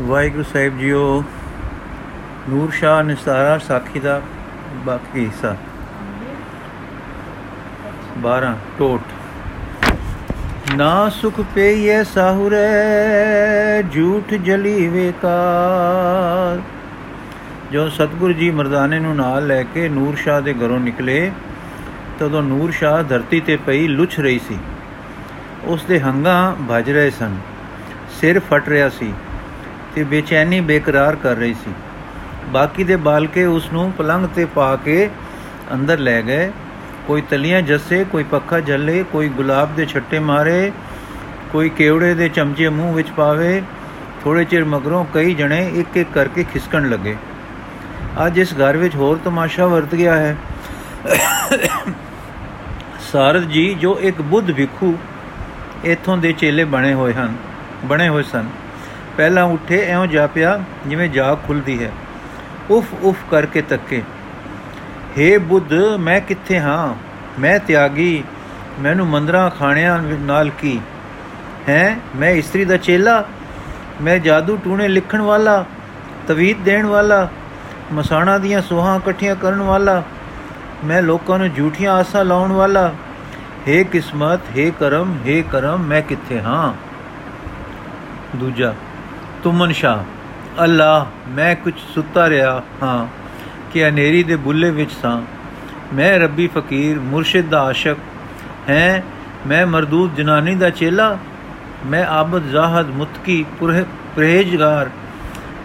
ਵਾਹਿਗੁਰੂ 0.00 0.42
ਸਾਹਿਬ 0.42 0.78
JIO, 0.78 1.24
ਨੂਰ 2.50 2.70
ਸ਼ਾਹ 2.70 3.02
ਨਿਸਤਾਰਾ 3.02 3.58
ਸਾਖੀ 3.58 4.00
ਦਾ 4.00 4.22
ਬਾਕੀ 4.86 5.24
ਹਿੱਸਾ। 5.24 5.56
12 8.22 8.54
ਟੋਟ 8.78 9.00
ਨਾ 10.76 11.08
ਸੁਖ 11.08 11.40
ਪਈਏ 11.54 12.04
ਸਾਹੁਰੇ, 12.04 13.82
ਝੂਠ 13.92 14.34
ਜਲੀ 14.34 14.88
ਵੇਕਾਰ 14.88 16.60
ਜੋ 17.72 17.88
ਸਤਗੁਰੂ 17.88 18.32
ਜੀ 18.32 18.50
ਮਰਦਾਨੇ 18.50 18.98
ਨੂੰ 18.98 19.16
ਨਾਲ 19.16 19.46
ਲੈ 19.46 19.62
ਕੇ 19.62 19.88
ਨੂਰ 19.88 20.16
ਸ਼ਾਹ 20.16 20.40
ਦੇ 20.40 20.54
ਘਰੋਂ 20.54 20.80
ਨਿਕਲੇ, 20.80 21.32
ਤਦੋਂ 22.18 22.42
ਨੂਰ 22.42 22.70
ਸ਼ਾਹ 22.70 23.02
ਧਰਤੀ 23.02 23.40
ਤੇ 23.40 23.56
ਪਈ 23.56 23.86
ਲੁੱਛ 23.86 24.20
ਰਹੀ 24.20 24.38
ਸੀ। 24.38 24.58
ਉਸ 25.64 25.84
ਦੇ 25.84 26.00
ਹੰਗਾਂ 26.00 26.54
ਭਜ 26.70 26.90
ਰਹੇ 26.90 27.10
ਸਨ। 27.10 27.36
ਸਿਰ 28.20 28.40
ਫਟ 28.40 28.68
ਰਿਹਾ 28.68 28.88
ਸੀ। 28.88 29.14
ਤੇ 29.94 30.02
ਬੇਚੈਨੀ 30.04 30.60
ਬੇਕਰਾਰ 30.60 31.16
ਕਰ 31.16 31.36
ਰਹੀ 31.36 31.54
ਸੀ। 31.54 31.72
ਬਾਕੀ 32.48 32.84
ਦੇ 32.84 32.96
ਬਾਲਕੇ 32.98 33.44
ਉਸ 33.46 33.72
ਨੂੰ 33.72 33.90
ਪਲੰਗ 33.92 34.26
ਤੇ 34.34 34.44
ਪਾ 34.44 34.74
ਕੇ 34.76 35.08
ਅੰਦਰ 35.72 35.98
ਲੈ 35.98 36.20
ਗਏ। 36.22 36.50
ਕੋਈ 37.06 37.22
ਤਲੀਆਂ 37.30 37.60
ਜੱਸੇ, 37.62 38.04
ਕੋਈ 38.04 38.22
ਪੱਖਾ 38.22 38.60
ਜੱਲੇ, 38.60 39.02
ਕੋਈ 39.12 39.28
ਗੁਲਾਬ 39.28 39.74
ਦੇ 39.76 39.86
ਛੱਟੇ 39.86 40.18
ਮਾਰੇ, 40.18 40.72
ਕੋਈ 41.52 41.68
ਕੇਵੜੇ 41.68 42.14
ਦੇ 42.14 42.28
ਚਮਚੇ 42.28 42.68
ਮੂੰਹ 42.68 42.94
ਵਿੱਚ 42.94 43.10
ਪਾਵੇ। 43.10 43.62
ਥੋੜੇ 44.24 44.44
ਚਿਰ 44.44 44.64
ਮਗਰੋਂ 44.64 45.04
ਕਈ 45.14 45.34
ਜਣੇ 45.34 45.60
ਇੱਕ 45.74 45.96
ਇੱਕ 45.96 46.12
ਕਰਕੇ 46.14 46.44
ਖਿਸਕਣ 46.44 46.88
ਲੱਗੇ। 46.90 47.16
ਅੱਜ 48.26 48.38
ਇਸ 48.38 48.52
ਘਰ 48.54 48.76
ਵਿੱਚ 48.76 48.94
ਹੋਰ 48.96 49.18
ਤਮਾਸ਼ਾ 49.24 49.66
ਵਰਤ 49.66 49.94
ਗਿਆ 49.94 50.16
ਹੈ। 50.16 50.36
ਸਾਰਦ 53.12 53.48
ਜੀ 53.48 53.74
ਜੋ 53.74 53.98
ਇੱਕ 54.00 54.20
ਬੁੱਧ 54.22 54.50
ਵਿਖੂ 54.50 54.96
ਇਥੋਂ 55.84 56.16
ਦੇ 56.16 56.32
ਚੇਲੇ 56.32 56.64
ਬਣੇ 56.64 56.92
ਹੋਏ 56.94 57.12
ਹਨ, 57.12 57.34
ਬਣੇ 57.84 58.08
ਹੋਏ 58.08 58.22
ਸਨ। 58.22 58.48
ਪਹਿਲਾਂ 59.17 59.43
ਉੱਠੇ 59.45 59.83
ਐਉਂ 59.85 60.05
ਜਾਪਿਆ 60.07 60.59
ਜਿਵੇਂ 60.87 61.09
ਜਾਗ 61.09 61.37
ਖੁੱਲਦੀ 61.47 61.83
ਹੈ 61.83 61.91
ਉਫ 62.71 62.93
ਉਫ 63.03 63.23
ਕਰਕੇ 63.31 63.61
ਤੱਕੇ 63.61 64.01
हे 65.17 65.39
ਬੁੱਧ 65.39 65.73
ਮੈਂ 65.99 66.19
ਕਿੱਥੇ 66.21 66.59
ਹਾਂ 66.59 66.93
ਮੈਂ 67.39 67.57
ਤਿਆਗੀ 67.59 68.23
ਮੈਨੂੰ 68.79 69.07
ਮੰਦਰਾਂ 69.07 69.49
ਖਾਣਿਆਂ 69.49 69.97
ਨਾਲ 70.21 70.49
ਕੀ 70.61 70.79
ਹੈ 71.69 71.97
ਮੈਂ 72.15 72.29
ਇਸਤਰੀ 72.31 72.65
ਦਾ 72.65 72.77
ਚੇਲਾ 72.77 73.23
ਮੈਂ 74.01 74.17
ਜਾਦੂ 74.19 74.57
ਟੂਣੇ 74.57 74.87
ਲਿਖਣ 74.87 75.21
ਵਾਲਾ 75.21 75.63
ਤਵੀਤ 76.27 76.57
ਦੇਣ 76.57 76.85
ਵਾਲਾ 76.85 77.27
ਮਸਾਣਾ 77.93 78.37
ਦੀਆਂ 78.37 78.61
ਸੋਹਾਂ 78.61 78.95
ਇਕੱਠੀਆਂ 78.99 79.35
ਕਰਨ 79.35 79.61
ਵਾਲਾ 79.61 80.01
ਮੈਂ 80.85 81.01
ਲੋਕਾਂ 81.01 81.37
ਨੂੰ 81.39 81.49
ਝੂਠੀਆਂ 81.49 81.91
ਆਸਾਂ 81.91 82.23
ਲਾਉਣ 82.25 82.51
ਵਾਲਾ 82.51 82.91
हे 83.67 83.83
ਕਿਸਮਤ 83.91 84.57
हे 84.57 84.71
ਕਰਮ 84.79 85.15
हे 85.27 85.41
ਕਰਮ 85.51 85.83
ਮੈਂ 85.83 86.01
ਕਿੱਥੇ 86.01 86.39
ਹਾਂ 86.41 86.73
ਦੂਜਾ 88.35 88.73
ਤੁਮਨ 89.42 89.72
ਸ਼ਾ 89.72 90.04
ਅੱਲਾ 90.62 91.06
ਮੈਂ 91.28 91.54
ਕੁਝ 91.54 91.74
ਸੁੱਤਾ 91.94 92.28
ਰਿਹਾ 92.28 92.62
ਹਾਂ 92.82 93.06
ਕਿ 93.72 93.88
ਹਨੇਰੀ 93.88 94.22
ਦੇ 94.22 94.36
ਬੁੱਲੇ 94.36 94.70
ਵਿੱਚ 94.70 94.90
ਸਾਂ। 94.92 95.22
ਮੈਂ 95.94 96.18
ਰੱਬੀ 96.18 96.46
ਫਕੀਰ, 96.46 96.98
ਮੁਰਸ਼ਿਦ 96.98 97.48
ਦਾ 97.48 97.62
ਆਸ਼ਕ, 97.62 97.96
ਹੈ, 98.68 99.04
ਮੈਂ 99.46 99.66
ਮਰਦੂਦ 99.66 100.14
ਜਨਾਨੀ 100.14 100.54
ਦਾ 100.54 100.70
ਚੇਲਾ, 100.70 101.18
ਮੈਂ 101.86 102.06
ਆਬਦ 102.06 102.42
ਜ਼ਾਹਦ 102.42 102.86
ਮੁਤਕੀ 102.86 103.44
ਪਰਹੇਜ਼ਗਾਰ, 104.16 104.90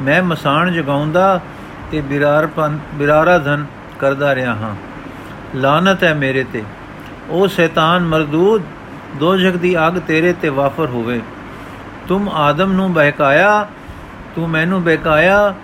ਮੈਂ 0.01 0.23
ਮਸਾਨ 0.23 0.73
ਜਗਾਉਂਦਾ 0.73 1.39
ਤੇ 1.91 2.01
ਬਿਰਾਰਪਨ 2.01 2.79
ਬਿਰਾਰਾ 2.93 3.37
ਧਨ 3.37 3.65
ਕਰਦਾ 3.99 4.35
ਰਿਹਾ 4.35 4.55
ਹਾਂ। 4.55 4.75
ਲਾਨਤ 5.55 6.03
ਹੈ 6.03 6.13
ਮੇਰੇ 6.13 6.45
ਤੇ। 6.53 6.63
ਉਹ 7.29 7.47
ਸ਼ੈਤਾਨ 7.47 8.05
ਮਰਦੂਦ, 8.05 8.61
ਦੋਜਖ 9.15 9.53
ਦੀ 9.53 9.87
ਅੱਗ 9.87 9.93
ਤੇਰੇ 9.93 10.33
ਤੇ 10.33 10.49
ਵਾਫਰ 10.49 10.85
ਹੋਵੇ। 10.85 11.21
ਤੁਮ 12.08 12.28
ਆਦਮ 12.36 12.72
ਨੂੰ 12.72 12.92
ਬਹਿਕਾਇਆ 12.92 13.66
ਤੂੰ 14.34 14.48
ਮੈਨੂੰ 14.48 14.82
ਬਹਿਕਾਇਆ 14.84 15.54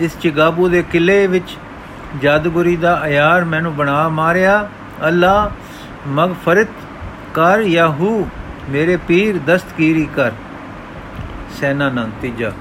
ਇਸ 0.00 0.16
ਚਿਗਾਬੂ 0.18 0.68
ਦੇ 0.68 0.82
ਕਿਲੇ 0.82 1.26
ਵਿੱਚ 1.26 1.56
ਜਾਦੂਗਰੀ 2.22 2.76
ਦਾ 2.76 3.00
ਅਯਾਰ 3.06 3.44
ਮੈਨੂੰ 3.44 3.74
ਬਣਾ 3.76 4.08
ਮਾਰਿਆ 4.10 4.66
ਅੱਲਾ 5.06 5.50
ਮਗਫਰਤ 6.08 6.68
ਕਰ 7.34 7.60
ਯਾਹੂ 7.68 8.26
ਮੇਰੇ 8.70 8.96
ਪੀਰ 9.08 9.38
ਦਸਤਗੀਰੀ 9.46 10.06
ਕਰ 10.16 10.32
ਸੈਨਾ 11.60 11.88
ਨੰਤੀਜਾ 11.90 12.52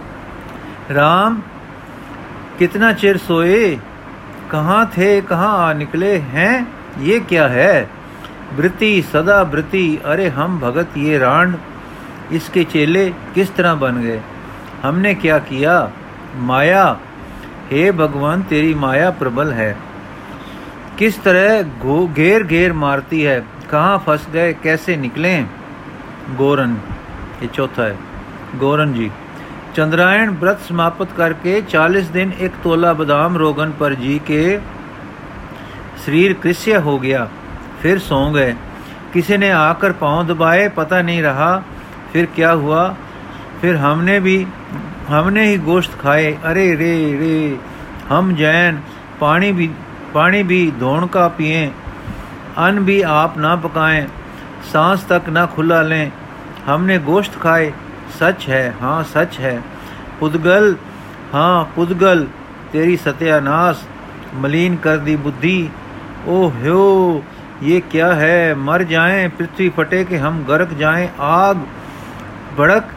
राम 0.87 1.41
कितना 2.59 2.91
चिर 2.93 3.17
सोए 3.19 3.61
कहाँ 4.49 4.85
थे 4.87 5.09
कहाँ 5.23 5.53
आ 5.59 5.71
निकले 5.75 6.11
हैं 6.27 6.51
ये 7.01 7.19
क्या 7.21 7.47
है 7.49 7.71
वृत्ति 8.55 8.89
सदा 9.03 9.41
वृत्ति 9.45 9.85
अरे 10.05 10.27
हम 10.31 10.59
भगत 10.59 10.97
ये 10.97 11.17
रांड 11.17 11.55
اس 12.30 12.50
کے 12.52 12.64
چیلے 12.72 13.10
کس 13.34 13.50
طرح 13.50 13.74
بن 13.74 14.02
گئے؟ 14.02 14.18
ہم 14.84 14.98
نے 14.98 15.14
کیا 15.14 15.38
کیا؟ 15.38 15.86
مایا 16.34 16.94
ہے 17.72 17.92
بھگوان، 17.92 18.42
تیری 18.48 18.74
مایا 18.74 19.10
پربل 19.10 19.52
ہے۔ 19.52 19.74
کس 20.96 21.16
طرح 21.16 21.60
گھیر 22.16 22.48
گھیر 22.48 22.72
مارتی 22.72 23.26
ہے؟ 23.26 23.40
کہاں 23.70 23.98
پھنس 24.04 24.20
گئے؟ 24.32 24.52
کیسے 24.62 24.96
نکلیں 24.96 25.44
گورن، 26.38 26.74
یہ 27.40 27.48
چوتھا 27.52 27.86
ہے۔ 27.86 27.94
گورن 28.60 28.92
جی 28.92 29.08
چندرائن 29.76 30.30
برت 30.38 30.56
سماپت 30.68 31.16
کر 31.16 31.32
کے 31.42 31.60
چالیس 31.68 32.14
دن 32.14 32.30
ایک 32.38 32.50
تولا 32.62 32.92
بادام 32.92 33.36
روگن 33.36 33.70
پر 33.78 33.94
جی 33.94 34.18
کے 34.24 34.58
شریر 36.04 36.32
کرسیہ 36.40 36.76
ہو 36.76 37.02
گیا۔ 37.02 37.26
پھر 37.80 37.98
سو 37.98 38.34
گئے۔ 38.34 38.52
کسی 39.12 39.36
نے 39.36 39.52
آ 39.52 39.72
کر 39.72 39.92
پاؤں 39.92 40.24
دبائے، 40.24 40.68
پتہ 40.74 40.94
نہیں 40.94 41.22
رہا 41.22 41.60
پھر 42.12 42.24
کیا 42.34 42.54
ہوا؟ 42.54 42.92
پھر 43.60 43.74
ہم 43.74 44.02
نے 44.02 44.20
بھی، 44.20 44.44
ہم 45.10 45.30
نے 45.30 45.44
ہی 45.44 45.56
گوشت 45.64 46.00
کھائے۔ 46.00 46.36
ارے 46.44 46.76
رے 46.76 47.16
رے۔ 47.20 47.54
ہم 48.10 48.32
جین، 48.36 48.76
پانی 49.18 49.52
بھی 49.52 49.68
پانی 50.12 50.42
بھی 50.42 50.70
دھون 50.80 51.08
کا 51.08 51.28
پئیں 51.36 51.70
ان 52.56 52.76
بھی 52.76 53.04
آپ 53.04 53.38
نہ 53.38 53.56
پکائیں۔ 53.62 54.06
سانس 54.72 55.02
تک 55.02 55.28
نہ 55.28 55.38
کھلا 55.54 55.82
لیں۔ 55.82 56.10
ہم 56.66 56.84
نے 56.84 56.98
گوشت 57.06 57.40
کھائے۔ 57.40 57.70
سچ 58.18 58.48
ہے 58.48 58.70
ہاں 58.80 59.02
سچ 59.12 59.40
ہے۔ 59.40 59.58
پدگل 60.18 60.74
ہاں 61.34 61.64
پدگل، 61.74 62.24
تیری 62.70 62.96
ستیاناس 62.96 63.76
million 64.32 64.76
car 64.80 64.96
the 64.96 65.16
بدھی۔ 65.16 65.68
Oh 66.24 66.50
have 66.62 67.20
یہ 67.60 67.80
کیا 67.90 68.16
ہے؟ 68.16 68.54
مر 68.54 68.82
جائیں، 68.82 69.28
پرتھوی 69.36 69.68
پھٹے 69.68 70.04
کہ 70.04 70.14
ہم 70.14 70.42
گرک 70.48 70.68
جائیں۔ 70.78 71.06
آگ 71.18 71.54
भड़क 72.57 72.89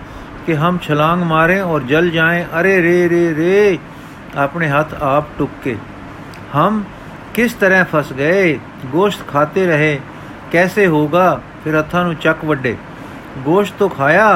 कि 0.47 0.53
हम 0.62 0.78
छलांग 0.78 1.22
मारें 1.31 1.60
और 1.60 1.87
जल 1.87 2.10
जाएं 2.10 2.44
अरे 2.44 2.81
रे 2.81 2.97
रे 3.09 3.22
रे 3.32 3.78
अपने 4.38 4.69
हाथ 4.69 4.94
आप 5.03 5.31
टुक 5.38 5.50
के 5.65 5.76
हम 6.53 6.84
किस 7.37 7.59
तरह 7.60 7.84
फंस 7.93 8.12
गए 8.19 8.53
गोश्त 8.93 9.26
खाते 9.28 9.66
रहे 9.66 9.94
कैसे 10.53 10.84
होगा 10.94 11.28
फिर 11.65 11.76
हथा 11.76 12.03
नु 12.04 12.15
चक 12.25 12.44
वड्डे 12.44 12.76
गोश्त 13.44 13.78
तो 13.78 13.88
खाया 13.88 14.28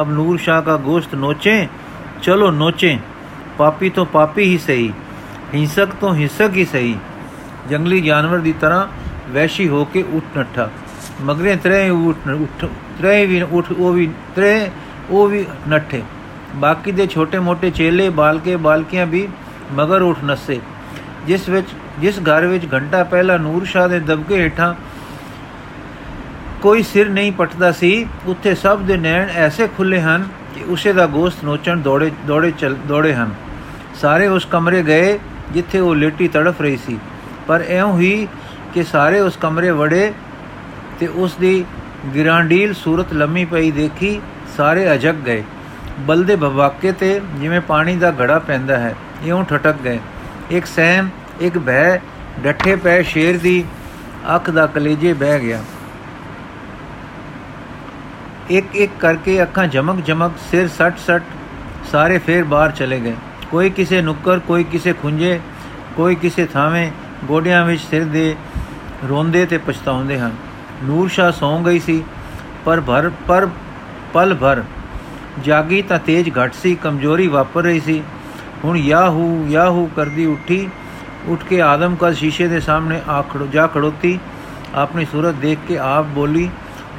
अब 0.00 0.12
नूर 0.12 0.38
शाह 0.38 0.60
का 0.60 0.76
गोश्त 0.86 1.14
नोचें 1.24 1.68
चलो 2.22 2.50
नोचें 2.52 2.96
पापी 3.58 3.90
तो 3.90 4.04
पापी 4.14 4.44
ही 4.44 4.58
सही 4.60 4.92
हिंसक 5.52 5.98
तो 6.00 6.12
हिंसक 6.12 6.52
ही 6.54 6.64
सही 6.72 6.96
जंगली 7.70 8.00
जानवर 8.00 8.40
ਦੀ 8.40 8.52
ਤਰ੍ਹਾਂ 8.60 8.86
ਵੈਸ਼ੀ 9.32 9.68
ਹੋ 9.68 9.84
ਕੇ 9.84 10.04
ਉੱਠ 10.16 10.36
ਨੱਠਾ 10.36 10.68
ਮਗਰੇ 11.21 11.55
ਤਰੇ 11.55 11.89
ਉੱਠ 11.89 12.29
ਉੱਠ 12.29 12.65
ਤਰੇ 12.99 13.25
ਵੀ 13.25 13.41
ਉੱਠ 13.41 13.65
ਉਹ 13.71 13.93
ਵੀ 13.93 14.09
ਤਰੇ 14.35 14.71
ਉਹ 15.09 15.27
ਵੀ 15.27 15.45
ਨੱਠੇ। 15.67 16.03
ਬਾਕੀ 16.55 16.91
ਦੇ 16.91 17.07
ਛੋਟੇ-ਮੋਟੇ 17.07 17.69
ਚੇਲੇ, 17.69 18.09
ਬਾਲਕੇ, 18.09 18.55
ਬਾਲਕੀਆਂ 18.55 19.05
ਵੀ 19.05 19.27
ਮਗਰ 19.73 20.01
ਉੱਠ 20.01 20.17
ਨਸੇ। 20.25 20.59
ਜਿਸ 21.27 21.49
ਵਿੱਚ, 21.49 21.67
ਜਿਸ 21.99 22.19
ਘਰ 22.19 22.45
ਵਿੱਚ 22.45 22.73
ਘੰਟਾ 22.73 23.03
ਪਹਿਲਾਂ 23.03 23.39
ਨੂਰ 23.39 23.65
ਸ਼ਾਹ 23.65 23.89
ਦੇ 23.89 23.99
ਦਬਕੇ 23.99 24.35
ਹੇਠਾਂ 24.35 24.73
ਕੋਈ 26.61 26.83
ਸਿਰ 26.83 27.09
ਨਹੀਂ 27.09 27.31
ਪਟਦਾ 27.31 27.71
ਸੀ, 27.71 28.07
ਉੱਥੇ 28.25 28.55
ਸਭ 28.55 28.79
ਦੇ 28.79 28.97
ਨੈਣ 28.97 29.29
ਐਸੇ 29.29 29.67
ਖੁੱਲੇ 29.67 30.01
ਹਨ 30.01 30.27
ਕਿ 30.55 30.63
ਉਸੇ 30.63 30.93
ਦਾ 30.93 31.05
ਗੋਸ਼ਤ 31.07 31.45
ਨੋਚਣ 31.45 31.79
ਦੌੜੇ 31.79 32.11
ਦੌੜੇ 32.27 32.51
ਚਲ, 32.51 32.75
ਦੌੜੇ 32.87 33.13
ਹਨ। 33.13 33.29
ਸਾਰੇ 34.01 34.27
ਉਸ 34.27 34.45
ਕਮਰੇ 34.45 34.83
ਗਏ 34.83 35.19
ਜਿੱਥੇ 35.51 35.79
ਉਹ 35.79 35.95
ਲੇਟੀ 35.95 36.27
ਤੜਫ 36.27 36.61
ਰਹੀ 36.61 36.77
ਸੀ। 36.77 36.99
ਪਰ 37.47 37.63
ਐਉਂ 37.67 37.99
ਹੀ 37.99 38.27
ਕਿ 38.73 38.83
ਸਾਰੇ 38.83 39.19
ਉਸ 39.19 39.37
ਕਮਰੇ 39.41 39.71
ਵੜੇ 39.71 40.13
ਤੇ 41.01 41.07
ਉਸ 41.07 41.35
ਦੀ 41.35 41.65
ਗਿਰਾਂਡੀਲ 42.15 42.73
ਸੂਰਤ 42.73 43.13
ਲੰਮੀ 43.13 43.43
ਪਈ 43.45 43.69
ਦੇਖੀ, 43.71 44.19
ਸਾਰੇ 44.57 44.93
ਅਜਗ 44.93 45.15
ਗਏ। 45.25 45.43
ਬਲਦੇ 45.99 46.35
ਭਵਾਕੇ 46.35 46.91
ਤੇ 46.91 47.21
ਜਿਵੇਂ 47.39 47.61
ਪਾਣੀ 47.61 47.95
ਦਾ 47.95 48.11
ਘੜਾ 48.11 48.37
ਪੈਂਦਾ 48.39 48.77
ਹੈ, 48.77 48.95
ਇਉਂ 49.23 49.43
ਠਟਕ 49.43 49.75
ਗਏ। 49.83 49.99
ਇੱਕ 50.51 50.65
ਸਹਿਮ, 50.65 51.09
ਇੱਕ 51.41 51.57
ਭੈ, 51.57 51.99
ਡੱਠੇ 52.39 52.75
ਪੈ 52.75 53.01
ਸ਼ੇਰ 53.03 53.37
ਦੀ 53.37 53.63
ਅੱਖ 54.35 54.49
ਦਾ 54.49 54.65
ਕਲੇਜੇ 54.67 55.13
ਬਹਿ 55.13 55.39
ਗਿਆ। 55.39 55.63
ਇੱਕ 58.49 58.75
ਇੱਕ 58.75 58.91
ਕਰਕੇ 58.99 59.41
ਅੱਖਾਂ 59.43 59.67
ਜਮਕ 59.67 60.03
ਜਮਕ, 60.05 60.31
ਸਿਰ 60.51 60.67
ਸੱਟ 60.67 60.99
ਸੱਟ, 60.99 61.23
ਸਾਰੇ 61.91 62.17
ਫੇਰ 62.17 62.43
ਬਾਹਰ 62.43 62.71
ਚਲੇ 62.71 62.99
ਗਏ। 62.99 63.15
ਕੋਈ 63.51 63.69
ਕਿਸੇ 63.69 64.01
ਨੁੱਕਰ, 64.01 64.39
ਕੋਈ 64.39 64.63
ਕਿਸੇ 64.63 64.93
ਖੁੰਝੇ, 64.93 65.39
ਕੋਈ 65.95 66.15
ਕਿਸੇ 66.15 66.45
ਥਾਵੇਂ, 66.45 66.89
ਗੋਡਿਆਂ 67.25 67.65
ਵਿੱਚ 67.65 67.81
ਸਿਰ 67.81 68.05
ਦੇ 68.05 68.35
ਰੋਂਦੇ 69.09 69.45
ਤੇ 69.45 69.57
ਪਛਤਾਉਂਦੇ 69.57 70.19
ਹਨ। 70.19 70.35
ਨੂਰ 70.83 71.09
ਸ਼ਾਹ 71.09 71.31
ਸੌਂ 71.31 71.59
ਗਈ 71.63 71.79
ਸੀ, 71.79 72.03
ਪਰ 72.65 72.81
ਭਰ, 72.81 73.09
ਪਰ 73.27 73.47
ਪਲ 74.13 74.33
ਭਰ 74.35 74.63
ਜਾਗੀ 75.43 75.81
ਤਾਂ 75.81 75.99
ਤੇਜ 75.99 76.29
ਘਟ 76.37 76.53
ਸੀ, 76.53 76.75
ਕਮਜ਼ੋਰੀ 76.75 77.27
ਵਾਪਰ 77.27 77.63
ਰਹੀ 77.63 77.79
ਸੀ। 77.79 78.01
ਹੁਣ 78.63 78.77
ਯਾਹੂ 78.77 79.45
ਯਾਹੂ 79.49 79.89
ਕਰਦੀ 79.95 80.25
ਉੱਠੀ, 80.25 80.67
ਉੱਠ 81.27 81.43
ਕੇ 81.43 81.61
ਆਦਮ 81.61 81.95
ਕਾ 81.95 82.11
ਸ਼ੀਸ਼ੇ 82.13 82.47
ਦੇ 82.47 82.59
ਸਾਹਮਣੇ 82.59 82.99
ਆ 83.09 83.21
ਖੜੋ, 83.31 83.47
ਜਾ 83.47 83.67
ਖੜੋਤੀ, 83.67 84.17
ਆਪਣੀ 84.75 85.05
ਸੂਰਤ 85.05 85.35
ਦੇਖ 85.35 85.59
ਕੇ 85.67 85.77
ਆਪ 85.77 86.05
ਬੋਲੀ 86.15 86.49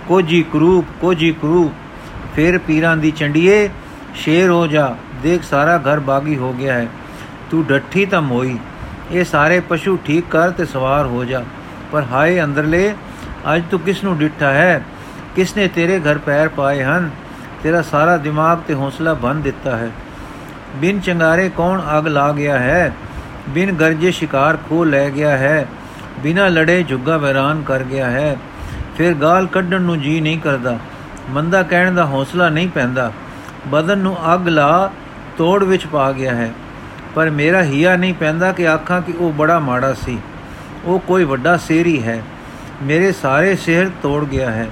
ਕੋਜੀ 0.09 0.43
ਕਰੂਪ 0.53 0.87
ਕੋਜੀ 1.01 1.33
ਕਰੂਪ, 1.33 1.73
ਫਿਰ 2.35 2.59
ਪੀਰਾਂ 2.59 2.97
ਦੀ 2.97 3.11
ਚੰਡੀਏ, 3.11 3.69
ਸ਼ੇਰ 4.15 4.51
ਹੋ 4.51 4.67
ਜਾ, 4.67 4.95
ਦੇਖ 5.23 5.43
ਸਾਰਾ 5.43 5.79
ਘਰ 5.81 6.01
ਬਾਗੀ 6.01 6.37
ਹੋ 6.37 6.53
ਗਿਆ 6.53 6.75
ਹੈ, 6.75 6.89
ਤੂੰ 7.51 7.65
ਡੱਠੀ 7.67 8.05
ਤਾਂ 8.07 8.21
ਮੋਈ, 8.23 8.57
ਇਹ 9.13 9.25
ਸਾਰੇ 9.25 9.61
ਪਸ਼ੂ 9.61 9.99
ਠੀਕ 10.05 10.25
ਕਰ 10.31 10.51
ਤੇ 10.51 10.65
ਸਵਾਰ 10.65 11.07
ਹੋ 11.07 11.25
ਜਾ, 11.25 11.45
ਪਰ 11.93 12.05
ਹਾਏ 12.13 12.43
ਅੰਦਰਲੇ 12.45 12.95
ਅੱਜ 13.57 13.63
ਤੂੰ 13.71 13.81
ਕਿਸ 13.81 14.05
ਨੂੰ 14.05 14.19
ਡਿੱਠਾ 14.19 14.51
ਹੈ? 14.51 14.85
ਕਿਸ 15.37 15.57
ਨੇ 15.57 15.69
ਤੇਰੇ 15.69 16.01
ਘਰ 16.01 16.19
ਪੈਰ 16.19 16.49
ਪਾਏ 16.49 16.83
ਹਨ? 16.83 17.11
ਤੇਰਾ 17.63 17.83
ਸਾਰਾ 17.83 18.17
ਦਿਮਾਗ 18.17 18.59
ਤੇ 18.69 18.75
ਹੌਸਲਾ 18.75 19.15
ਬੰਨ 19.15 19.43
ਦਿੱਤਾ 19.43 19.77
ਹੈ। 19.77 19.91
ਬਿਨ 20.77 21.01
ਚੰਗਾਰੇ 21.01 21.49
ਕੌਣ 21.57 21.83
ਅਗ 21.99 22.07
ਲਾ 22.07 22.33
ਗਿਆ 22.33 22.59
ਹੈ? 22.59 22.95
ਬਿਨ 23.49 23.73
ਗਰਜੇ 23.73 24.11
ਸ਼ਿਕਾਰ 24.11 24.57
ਖੋ 24.57 24.85
ਲੈ 24.85 25.11
ਗਿਆ 25.11 25.37
ਹੈ? 25.37 25.67
ਬਿਨਾ 26.19 26.49
ਲੜੇ 26.49 26.83
ਝੁੱਗਾ 26.83 27.17
ਵੈਰਾਨ 27.17 27.63
ਕਰ 27.63 27.83
ਗਿਆ 27.83 28.11
ਹੈ? 28.11 28.37
ਫਿਰ 28.99 29.15
ਗਾਲ 29.15 29.47
ਕੱਢਣ 29.47 29.83
ਨੂੰ 29.83 30.01
ਜੀ 30.01 30.21
ਨਹੀਂ 30.21 30.41
ਕਰਦਾ। 30.41 30.79
ਮੰਦਾ 31.31 31.63
ਕਹਿਣ 31.63 31.95
ਦਾ 31.95 32.07
ਹੌਸਲਾ 32.07 32.49
ਨਹੀਂ 32.49 32.69
ਪੈਂਦਾ। 32.69 33.13
ਬਦਨ 33.67 33.99
ਨੂੰ 33.99 34.35
ਅੱਗ 34.35 34.49
ਲਾ 34.49 34.91
ਤੋੜ 35.39 35.65
ਵਿੱਚ 35.65 35.87
ਪਾ 35.87 36.13
ਗਿਆ 36.13 36.35
ਹੈ। 36.35 36.53
ਪਰ 37.15 37.31
ਮੇਰਾ 37.31 37.63
ਹਿਆ 37.63 37.97
ਨਹੀਂ 37.97 38.15
ਪੈਂਦਾ 38.15 38.53
ਕਿ 38.53 38.69
ਆਖਾਂ 38.69 39.03
ਕਿ 39.03 39.13
ਉਹ 39.13 39.33
ਬੜਾ 39.33 39.59
ਮਾੜਾ 39.59 39.93
ਸੀ। 39.93 40.19
ਉਹ 40.85 41.01
ਕੋਈ 41.01 41.25
ਵੱਡਾ 41.25 41.57
ਸੇਰੀ 41.57 42.03
ਹੈ। 42.03 42.23
ਮੇਰੇ 42.83 43.13
ਸਾਰੇ 43.13 43.57
ਸ਼ਹਿਰ 43.57 43.91
ਤੋੜ 44.03 44.25
ਗਿਆ 44.25 44.51
ਹੈ। 44.51 44.69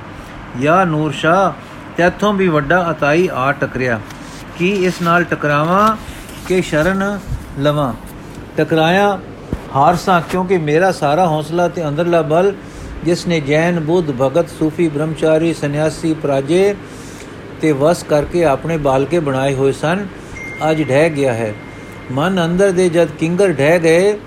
ਯਾ 0.61 0.85
ਨੂਰ 0.85 1.13
ਸ਼ਾ 1.13 1.53
ਤੇਥੋਂ 1.97 2.33
ਵੀ 2.33 2.49
ਵੱਡਾ 2.49 2.91
ਅਤਾਈ 2.91 3.29
ਆ 3.33 3.51
ਟਕਰਿਆ। 3.53 4.01
ਕੀ 4.59 4.71
ਇਸ 4.87 5.03
ਨਾਲ 5.03 5.25
ਟਕਰਾਵਾਂ 5.25 5.97
ਕਿ 6.49 6.63
ਸ਼ਰਨ 6.63 7.19
ਲਵਾਂ? 7.59 7.93
ਟਕਰਾਇਆ 8.57 9.19
ਹਾਰਸਾਂ, 9.75 10.21
ਕਿਉਂਕਿ 10.31 10.59
ਮੇਰਾ 10.59 10.91
ਸਾਰਾ 10.93 11.27
ਹੌਸਲਾ 11.27 11.69
ਤੇ 11.69 11.89
ਅੰਦਰਲਾ 11.89 12.23
ਬਲ, 12.23 12.53
ਜਿਸ 13.05 13.27
ਨੇ 13.27 13.41
ਜੈਨ, 13.41 13.81
ਬੁੱਧ, 13.81 14.11
ਭਗਤ, 14.21 14.49
ਸੂਫੀ, 14.49 14.89
ਬ੍ਰਹਮਚਾਰੀ, 14.89 15.53
ਸੰਨਿਆਸੀ, 15.55 16.13
ਪ੍ਰਾਜੇ 16.15 16.75
ਤੇ 17.61 17.73
ਵਸ 17.73 18.03
ਕਰਕੇ 18.03 18.45
ਆਪਣੇ 18.45 18.77
ਬਾਲਕੇ 18.77 19.19
ਬਣਾਏ 19.19 19.55
ਹੋਏ 19.55 19.73
ਸਨ, 19.73 20.07
ਅੱਜ 20.71 20.83
ਢਹਿ 20.89 21.11
ਗਿਆ 21.11 21.33
ਹੈ। 21.33 21.55
ਮਨ 22.13 22.45
ਅੰਦਰ 22.45 22.71
ਦੇ 22.71 22.89
ਜਦ 22.89 23.09
ਕਿੰਗਰ 23.11 23.53
ਢਹਿ 23.53 23.79
ਗਏ, 23.79 24.19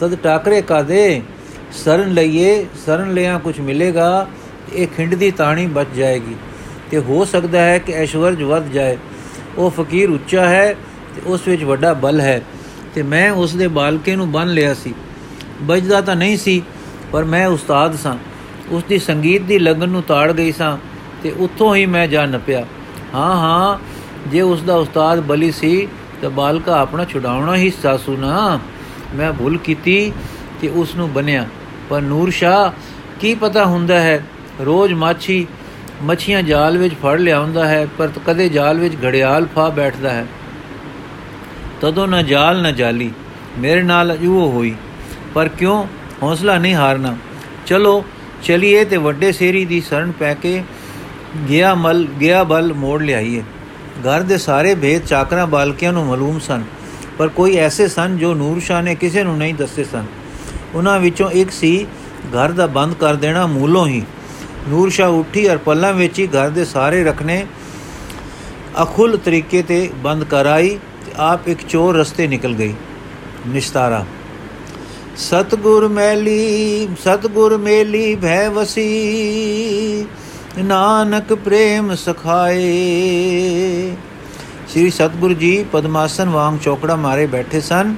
ਤਦ 0.00 0.14
ਟਾਕਰੇ 0.14 0.62
ਕਾਦੇ 0.62 1.22
ਸਰਨ 1.72 2.10
ਲਈਏ, 2.14 2.66
ਸਰਨ 2.86 3.14
ਲਿਆ 3.14 3.38
ਕੁਝ 3.38 3.60
ਮਿਲੇਗਾ 3.60 4.28
ਇਹ 4.72 4.86
ਖਿੰਡ 4.86 5.14
ਦੀ 5.14 5.30
ਤਾਣੀ 5.30 5.66
ਬਚ 5.66 5.86
ਜਾਏਗੀ। 5.96 6.34
ਤੇ 6.90 6.98
ਹੋ 6.98 7.24
ਸਕਦਾ 7.24 7.60
ਹੈ 7.60 7.78
ਕਿ 7.78 7.92
ਐਸ਼ਵਰਜ 7.92 8.42
ਵੱਧ 8.42 8.68
ਜਾਏ। 8.68 8.98
ਉਹ 9.58 9.70
ਫਕੀਰ 9.70 10.10
ਉੱਚਾ 10.10 10.48
ਹੈ 10.48 10.74
ਤੇ 11.16 11.22
ਉਸ 11.26 11.48
ਵਿੱਚ 11.48 11.64
ਵੱਡਾ 11.64 11.92
ਬਲ 11.92 12.20
ਹੈ। 12.20 12.42
ਤੇ 12.94 13.02
ਮੈਂ 13.02 13.30
ਉਸ 13.30 13.56
ਦੇ 13.56 13.68
ਬਾਲਕੇ 13.68 14.16
ਨੂੰ 14.16 14.32
ਬੰਨ 14.32 14.48
ਲਿਆ 14.48 14.74
ਸੀ। 14.74 14.94
ਬਜਦਾ 15.62 16.00
ਤਾਂ 16.00 16.16
ਨਹੀਂ 16.16 16.36
ਸੀ, 16.36 16.62
ਪਰ 17.12 17.24
ਮੈਂ 17.24 17.46
ਉਸਤਾਦ 17.46 17.96
ਸਾਂ। 17.96 18.16
ਉਸ 18.70 18.84
ਦੀ 18.84 18.98
ਸੰਗੀਤ 18.98 19.42
ਦੀ 19.42 19.58
ਲਗਨ 19.58 19.88
ਨੂੰ 19.88 20.02
ਤਾੜ 20.02 20.32
ਗਈ 20.32 20.52
ਸਾਂ 20.52 20.78
ਤੇ 21.22 21.30
ਉੱਥੋਂ 21.30 21.76
ਹੀ 21.76 21.86
ਮੈਂ 21.86 22.08
ਜਾ 22.08 22.26
ਨਪਿਆ। 22.26 22.66
ਹਾਂ 23.14 23.36
ਹਾਂ, 23.36 23.78
ਜੇ 24.28 24.40
ਉਸ 24.40 24.62
ਦਾ 24.62 24.76
ਉਸਤਾਦ 24.76 25.20
ਬਲੀ 25.20 25.52
ਸੀ, 25.52 25.88
ਤਾਂ 26.22 26.30
ਬਾਲਕਾ 26.30 26.80
ਆਪਣਾ 26.80 27.04
ਛੁਡਾਉਣਾ 27.04 27.56
ਹੀ 27.56 27.72
ਸਾਸੂ 27.82 28.16
ਨਾ। 28.16 28.60
ਮੈਂ 29.14 29.32
ਭੁੱਲ 29.32 29.56
ਕੀਤੀ 29.56 30.12
ਕਿ 30.60 30.70
ਉਸ 30.74 30.94
ਨੂੰ 30.94 31.12
ਬਨਿਆ 31.12 31.46
ਪਰ 31.92 32.00
ਨੂਰ 32.00 32.30
ਸ਼ਾ 32.30 32.72
ਕੀ 33.20 33.34
ਪਤਾ 33.34 33.64
ਹੁੰਦਾ 33.64 34.00
ਹੈ? 34.00 34.22
ਰੋਜ਼ 34.60 34.92
ਮਾਛੀ 34.92 35.46
ਮੱਛੀਆਂ 36.02 36.42
ਜਾਲ 36.42 36.76
ਵਿੱਚ 36.78 36.94
ਫੜ 36.94 37.18
ਲਿਆਉਂਦਾ 37.20 37.66
ਹੈ, 37.68 37.86
ਪਰ 37.98 38.10
ਕਦੇ 38.26 38.48
ਜਾਲ 38.48 38.78
ਵਿੱਚ 38.78 38.94
ਘੜਿਆਲ 39.04 39.46
ਫਾ 39.46 39.68
ਬੈਠਦਾ 39.68 40.10
ਹੈ। 40.10 40.24
ਤਦੋਂ 41.80 42.06
ਨਾ 42.08 42.22
ਜਾਲ 42.22 42.62
ਨਾ 42.62 42.70
ਜਾਲੀ, 42.70 43.10
ਮੇਰੇ 43.58 43.82
ਨਾਲ 43.82 44.16
ਉਹ 44.22 44.52
ਹੋਈ। 44.52 44.74
ਪਰ 45.34 45.48
ਕਿਉਂ? 45.48 45.84
ਹੌਸਲਾ 46.22 46.56
ਨਹੀਂ 46.58 46.74
ਹਾਰਨਾ। 46.74 47.14
ਚਲੋ, 47.66 48.04
ਚਲਿਏ 48.42 48.84
ਤੇ 48.84 48.96
ਵੱਡੇ 48.96 49.32
ਸੇਰੀ 49.32 49.64
ਦੀ 49.64 49.80
ਸ਼ਰਨ 49.80 50.12
ਪੈ 50.12 50.32
ਕੇ 50.34 50.62
ਗਿਆ 51.50 51.74
ਮਲ, 51.74 52.06
ਗਿਆ 52.20 52.42
ਬਲ 52.44 52.72
ਮੋੜ 52.72 53.02
ਲਿਆਈਏ। 53.02 53.42
ਘਰ 54.00 54.22
ਦੇ 54.22 54.38
ਸਾਰੇ 54.38 54.74
ਭੇਦ 54.74 55.06
ਚਾਕਰਾਂ 55.06 55.46
ਬਾਲਕਿਆਂ 55.46 55.92
ਨੂੰ 55.92 56.06
ਮਾਲੂਮ 56.06 56.38
ਸਨ, 56.38 56.64
ਪਰ 57.18 57.28
ਕੋਈ 57.28 57.56
ਐਸੇ 57.58 57.88
ਸਨ 57.88 58.18
ਜੋ 58.18 58.34
ਨੂਰ 58.34 58.60
ਸ਼ਾਹ 58.60 58.82
ਨੇ 58.82 58.94
ਕਿਸੇ 58.94 59.24
ਨੂੰ 59.24 59.38
ਨਹੀਂ 59.38 59.54
ਦੱਸੇ 59.54 59.84
ਸਨ। 59.84 60.04
ਉਹਨਾਂ 60.74 60.98
ਵਿੱਚੋਂ 61.00 61.30
ਇੱਕ 61.30 61.50
ਸੀ, 61.50 61.86
ਘਰ 62.28 62.52
ਦਾ 62.52 62.66
ਬੰਦ 62.66 62.94
ਕਰ 62.94 63.14
ਦੇਣਾ 63.14 63.46
ਮੂਲੋਂ 63.46 63.86
ਹੀ। 63.86 64.02
ਨੂਰ 64.68 64.90
ਸ਼ਾਹ 64.90 65.10
ਉੱਠੀ 65.10 65.46
ਔਰ 65.48 65.56
ਪੱਲਾਂ 65.58 65.92
ਵਿੱਚ 65.92 66.18
ਹੀ 66.18 66.26
ਘਰ 66.26 66.48
ਦੇ 66.50 66.64
ਸਾਰੇ 66.64 67.02
ਰਖਨੇ 67.04 67.44
ਅਖੁੱਲ 68.82 69.16
ਤਰੀਕੇ 69.16 69.62
ਤੇ 69.62 69.88
ਬੰਦ 69.96 70.24
ਕਰਾਈ 70.24 70.68
ਤੇ 71.06 71.12
ਆਪ 71.16 71.48
ਇੱਕ 71.48 71.66
ਚੋਰ 71.68 71.96
ਰਸਤੇ 71.96 72.26
ਨਿਕਲ 72.26 72.54
ਗਈ। 72.54 72.74
ਨਿਸਤਾਰਾ, 73.46 74.04
ਸਤਗੁਰ 75.16 75.88
ਮੈਲੀ, 75.88 76.88
ਸਤਗੁਰ 77.00 77.56
ਮੇਲੀ 77.56 78.14
ਭੈ 78.16 78.48
ਵਸੀ, 78.48 80.06
ਨਾਨਕ 80.58 81.32
ਪ੍ਰੇਮ 81.34 81.94
ਸਖਾਏ। 81.94 82.62
ਸ੍ਰੀ 84.68 84.90
ਸਤਗੁਰ 84.90 85.32
ਜੀ 85.34 85.64
ਪਦਮਾਸਨ 85.72 86.28
ਵਾਂਗ 86.28 86.58
ਚੌਕੜਾ 86.58 86.96
ਮਾਰੇ 86.96 87.26
ਬੈਠੇ 87.26 87.60
ਸਨ। 87.60 87.94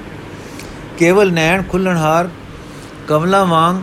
ਕੇਵਲ 0.97 1.31
ਨੈਣ 1.33 1.63
ਖੁੱਲਣਹਾਰ 1.63 2.29
ਕਮਲਾ 3.07 3.43
ਵਾਂਗ 3.43 3.75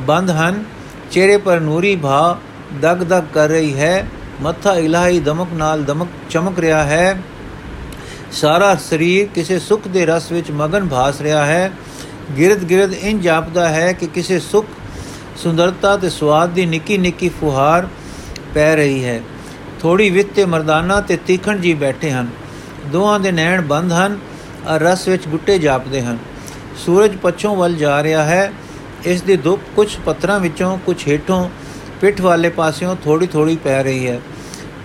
ਬੰਦ 0.00 0.30
ਹਨ। 0.30 0.64
ਚਿਹਰੇ 1.10 1.36
ਪਰ 1.36 1.60
ਨੂਰੀ 1.60 1.96
ਭਾ 1.96 2.38
ਦਗ 2.80 2.96
ਦਗ 2.96 3.24
ਕਰ 3.34 3.48
ਰਹੀ 3.48 3.78
ਹੈ। 3.78 4.06
ਮੱਥਾ 4.42 4.74
ਇਲਾਹੀ 4.74 5.20
ਦਮਕ 5.20 5.48
ਨਾਲ 5.52 5.84
ਦਮਕ 5.84 6.08
ਚਮਕ 6.30 6.58
ਰਿਹਾ 6.58 6.84
ਹੈ। 6.84 7.22
ਸਾਰਾ 8.32 8.74
ਸਰੀਰ 8.74 9.28
ਕਿਸੇ 9.34 9.58
ਸੁਖ 9.58 9.88
ਦੇ 9.88 10.06
ਰਸ 10.06 10.32
ਵਿੱਚ 10.32 10.50
ਮਗਨ 10.50 10.88
ਭਾਸ 10.88 11.20
ਰਿਹਾ 11.20 11.46
ਹੈ। 11.46 11.72
ਗਿਰਦ 12.36 12.64
ਗਿਰਦ 12.64 12.92
ਇੰਜ 12.92 13.22
ਜਾਪਦਾ 13.22 13.68
ਹੈ 13.68 13.92
ਕਿ 13.92 14.06
ਕਿਸੇ 14.06 14.38
ਸੁਖ, 14.38 14.66
ਸੁੰਦਰਤਾ 15.36 15.96
ਤੇ 15.96 16.10
ਸਵਾਦ 16.10 16.50
ਦੀ 16.50 16.66
ਨਿੱਕੀ 16.66 16.98
ਨਿੱਕੀ 16.98 17.28
ਫੁਹਾਰ 17.28 17.88
ਪੈ 18.54 18.76
ਰਹੀ 18.76 19.04
ਹੈ। 19.04 19.22
ਥੋੜੀ 19.80 20.10
ਵਿੱਤ 20.10 20.28
ਤੇ 20.34 20.44
ਮਰਦਾਨਾ 20.44 21.00
ਤੇ 21.00 21.16
ਤੀਖਣ 21.16 21.58
ਜੀ 21.58 21.74
ਬੈਠੇ 21.74 22.10
ਹਨ। 22.10 22.28
ਦੋਹਾਂ 22.86 23.20
ਦੇ 23.20 23.32
ਨੈਣ 23.32 23.62
ਬੰਦ 23.62 23.92
ਹਨ। 23.92 24.18
ਔਰ 24.68 24.80
ਰਸ 24.80 25.08
ਵਿੱਚ 25.08 25.28
ਗੁੱਟੇ 25.28 25.58
ਜਾਪਦੇ 25.58 26.02
ਹਨ। 26.02 26.18
ਸੂਰਜ 26.76 27.16
ਪੱਛੋਂ 27.16 27.56
ਵੱਲ 27.56 27.74
ਜਾ 27.74 28.02
ਰਿਹਾ 28.02 28.24
ਹੈ। 28.24 28.52
ਇਸ 29.06 29.22
ਦੀ 29.22 29.36
ਧੁੱਪ 29.36 29.60
ਕੁਝ 29.76 29.96
ਪੱਤਰਾਂ 30.06 30.40
ਵਿੱਚੋਂ 30.40 30.78
ਕੁਝ 30.78 30.96
ਹੇਠੋਂ 31.08 31.48
ਪਿੱਠ 32.00 32.20
ਵਾਲੇ 32.20 32.48
ਪਾਸਿਓਂ 32.48 32.96
ਥੋੜੀ 33.04 33.26
ਥੋੜੀ 33.26 33.56
ਪੈ 33.56 33.82
ਰਹੀ 33.82 34.06
ਹੈ। 34.08 34.20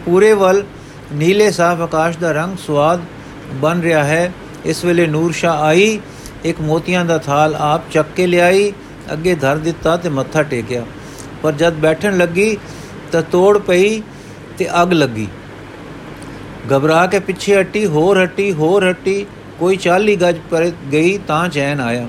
ਪੂਰੇ 0.06 0.34
ਵੱਲ 0.34 0.64
ਨੀਲੇ 1.14 1.52
ਸਾਫ਼ 1.52 1.82
ਆਕਾਸ਼ 1.82 2.18
ਦਾ 2.18 2.32
ਰੰਗ 2.32 2.58
ਸਵਾਦ 2.58 3.02
ਬਨ 3.54 3.82
ਰਿਹਾ 3.82 4.04
ਹੈ। 4.04 4.34
ਇਸ 4.66 4.86
ਵੇਲੇ 4.86 5.08
ਨੂਰ 5.08 5.32
ਸ਼ਾ 5.32 5.52
ਆਈ, 5.54 6.00
ਇੱਕ 6.46 6.62
ਮੋਤੀਆਂ 6.62 7.06
ਦਾ 7.06 7.18
ਥਾਲ 7.18 7.56
ਆਪ 7.56 7.82
ਚੱਕ 7.92 8.08
ਕੇ 8.16 8.28
ਲਿਆਈ, 8.28 8.74
ਅੱਗੇ 9.14 9.36
ਧਰ 9.36 9.58
ਦਿੱਤਾ 9.58 9.98
ਤੇ 9.98 10.10
ਮੱਥਾ 10.10 10.44
ਟੇਕਿਆ। 10.44 10.86
ਪਰ 11.44 11.52
ਜਦ 11.52 11.74
ਬੈਠਣ 11.74 12.18
ਲੱਗੀ 12.18 12.58
ਤਾਂ 13.12 13.22
ਤੋੜ 13.22 13.58
ਪਈ 13.58 14.02
ਤੇ 14.58 14.68
ਅੱਗ 14.82 14.94
ਲੱਗੀ। 14.94 15.28
ਘਬਰਾ 16.74 17.06
ਕੇ 17.06 17.20
ਪਿੱਛੇ 17.20 17.62
ਹਟੀ, 17.62 17.86
ਹੋਰ 17.86 18.24
ਹਟੀ 18.24 18.54
ਹੋਰ 18.54 18.92
ਹਟੀ, 18.92 19.26
ਕੋਈ 19.60 19.78
40 19.78 20.16
ਗਜ 20.16 20.38
ਪਰ 20.50 20.72
ਗਈ 20.92 21.18
ਤਾਂ 21.18 21.50
ਚੈਨ 21.50 21.80
ਆਇਆ। 21.80 22.08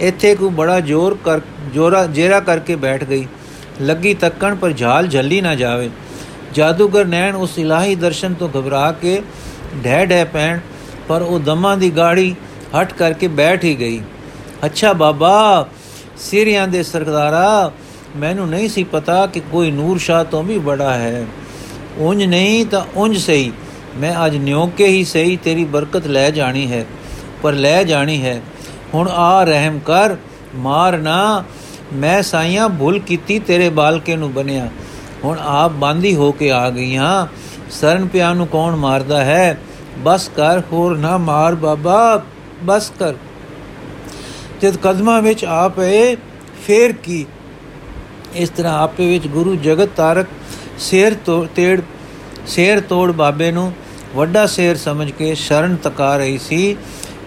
ਇੱਥੇ 0.00 0.34
ਕੋ 0.34 0.48
ਬੜਾ 0.50 0.78
ਜ਼ੋਰ 0.80 1.16
ਕਰ, 1.24 1.40
ਜੋਰਾ, 1.74 2.04
ਜੇਰਾ 2.06 2.40
ਕਰਕੇ 2.40 2.76
ਬੈਠ 2.76 3.04
ਗਈ। 3.04 3.26
ਲੱਗੀ 3.82 4.14
ਤੱਕਣ 4.14 4.54
ਪਰ 4.54 4.72
ਝਾਲ 4.72 5.06
ਝੱਲੀ 5.08 5.40
ਨਾ 5.40 5.54
ਜਾਵੇ। 5.54 5.90
ਜਾਦੂਗਰ 6.54 7.04
ਨੈਣ 7.04 7.36
ਉਸ 7.36 7.58
ਇਲਾਹੀ 7.58 7.94
ਦਰਸ਼ਨ 7.94 8.34
ਤੋਂ 8.34 8.48
ਘਬਰਾ 8.48 8.90
ਕੇ 8.92 9.20
ਢਹਿ 9.84 10.06
ਢਹਿ 10.06 10.24
ਪੈਣ, 10.24 10.58
ਪਰ 11.08 11.22
ਉਹ 11.22 11.38
ਦਮਾਂ 11.40 11.76
ਦੀ 11.76 11.90
ਗਾੜੀ 11.90 12.34
ਹਟ 12.72 12.92
ਕਰਕੇ 12.92 13.28
ਬੈਠ 13.28 13.64
ਹੀ 13.64 13.74
ਗਈ। 13.80 14.00
ਅੱਛਾ 14.64 14.92
ਬਾਬਾ, 14.92 15.66
ਸਿਰਿਆਂ 16.20 16.66
ਦੇ 16.68 16.82
ਸਰਦਾਰਾ 16.82 17.70
ਮੈਨੂੰ 18.16 18.48
ਨਹੀਂ 18.48 18.68
ਸੀ 18.68 18.84
ਪਤਾ 18.84 19.26
ਕਿ 19.26 19.40
ਕੋਈ 19.52 19.70
ਨੂਰ 19.70 19.98
ਸ਼ਾਹ 19.98 20.24
ਤੋਂ 20.24 20.42
ਵੀ 20.42 20.58
ਬੜਾ 20.58 20.92
ਹੈ। 20.94 21.26
ਉਂਝ 21.98 22.22
ਨਹੀਂ 22.24 22.64
ਤਾਂ 22.66 22.84
ਉਂਝ 22.96 23.16
ਸਹੀ। 23.18 23.50
ਮੈਂ 23.96 24.14
ਅੱਜ 24.26 24.36
ਨਿਉਕੇ 24.36 24.86
ਹੀ 24.86 25.04
ਸਹੀ 25.04 25.36
ਤੇਰੀ 25.36 25.64
ਬਰਕਤ 25.64 26.06
ਲੈ 26.06 26.30
ਜਾਣੀ 26.30 26.70
ਹੈ, 26.72 26.84
ਪਰ 27.42 27.52
ਲੈ 27.52 27.82
ਜਾਣੀ 27.84 28.22
ਹੈ। 28.22 28.40
ਹੁਣ 28.94 29.08
ਆ 29.08 29.44
ਰਹਿਮ 29.44 29.78
ਕਰ, 29.78 30.16
ਮਾਰ 30.54 30.96
ਨਾ। 30.98 31.44
ਮੈਂ 31.92 32.22
ਸਾਈਆਂ 32.22 32.68
ਭੁੱਲ 32.68 32.98
ਕੀਤੀ 32.98 33.38
ਤੇਰੇ 33.38 33.68
ਬਾਲਕੇ 33.68 34.16
ਨੂੰ 34.16 34.32
ਬਨਿਆ। 34.32 34.68
ਹੁਣ 35.24 35.38
ਆਪ 35.40 35.70
ਬਾਂਦੀ 35.70 36.14
ਹੋ 36.14 36.32
ਕੇ 36.32 36.50
ਆ 36.50 36.70
ਗਈ 36.70 36.96
ਹਾਂ 36.96 37.26
ਸਰਨ 37.70 38.06
ਪਿਆ 38.06 38.32
ਨੂੰ 38.34 38.46
ਕੌਣ 38.46 38.76
ਮਾਰਦਾ 38.76 39.24
ਹੈ? 39.24 39.58
ਬਸ 39.98 40.30
ਕਰ, 40.36 40.62
ਹੋਰ 40.72 40.96
ਨਾ 40.96 41.16
ਮਾਰ 41.18 41.54
ਬਾਬਾ, 41.54 42.22
ਬਸ 42.64 42.92
ਕਰ। 42.98 43.14
ਜਦ 44.62 44.76
ਕਦਮਾਂ 44.76 45.22
ਵਿੱਚ 45.22 45.44
ਆ 45.44 45.68
ਪਏ, 45.68 46.16
ਫੇਰ 46.66 46.92
ਕੀ? 46.92 47.26
ਇਸ 48.34 48.48
ਤਰ੍ਹਾਂ 48.48 48.78
ਆਪੇ 48.78 49.08
ਵਿੱਚ 49.08 49.26
ਗੁਰੂ 49.26 49.56
ਜਗਤ 49.56 49.88
ਤਾਰਕ 49.96 50.26
ਸ਼ੇਰ 50.78 51.14
ਤੋੜ 51.14 51.46
ਤੇੜ, 51.56 51.80
ਸ਼ੇਰ 52.46 52.80
ਤੋੜ 52.80 53.10
ਬਾਬੇ 53.12 53.50
ਨੂੰ 53.52 53.72
ਵੱਡਾ 54.14 54.46
ਸ਼ੇਰ 54.46 54.76
ਸਮਝ 54.76 55.10
ਕੇ 55.10 55.34
ਸ਼ਰਨ 55.34 55.76
ਤਕਾ 55.76 56.16
ਰਹੀ 56.16 56.38
ਸੀ। 56.38 56.76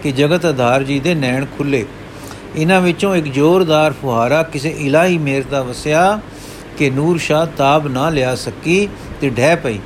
ਕਿ 0.03 0.12
ਜਗਤ 0.12 0.45
ਆਧਾਰ 0.45 0.83
ਜੀ 0.83 1.00
ਦੇ 1.00 1.13
ਨੈਣ 1.15 1.45
ਖੁੱਲੇ। 1.57 1.86
ਇਹਨਾਂ 2.55 2.79
ਵਿੱਚੋਂ 2.81 3.15
ਇੱਕ 3.15 3.25
ਜ਼ੋਰਦਾਰ 3.25 3.93
ਫੁਹਾਰਾ 3.93 4.41
ਕਿਸੇ 4.43 4.75
ਇਲਾਹੀ 4.79 5.17
ਮੇਰ 5.17 5.43
ਦਾ 5.51 5.62
ਵਸਿਆ 5.62 6.19
ਕਿ 6.77 6.89
ਨੂਰ 6.89 7.17
ਸ਼ਾਹ 7.17 7.45
ਤਾਬ 7.57 7.88
ਨਾ 7.88 8.10
ਲਿਆ 8.10 8.36
ਸਕੀ 8.36 8.88
ਤੇ 9.22 9.29
ਢਹਿ 9.29 9.55
ਪਈ। 9.55 9.79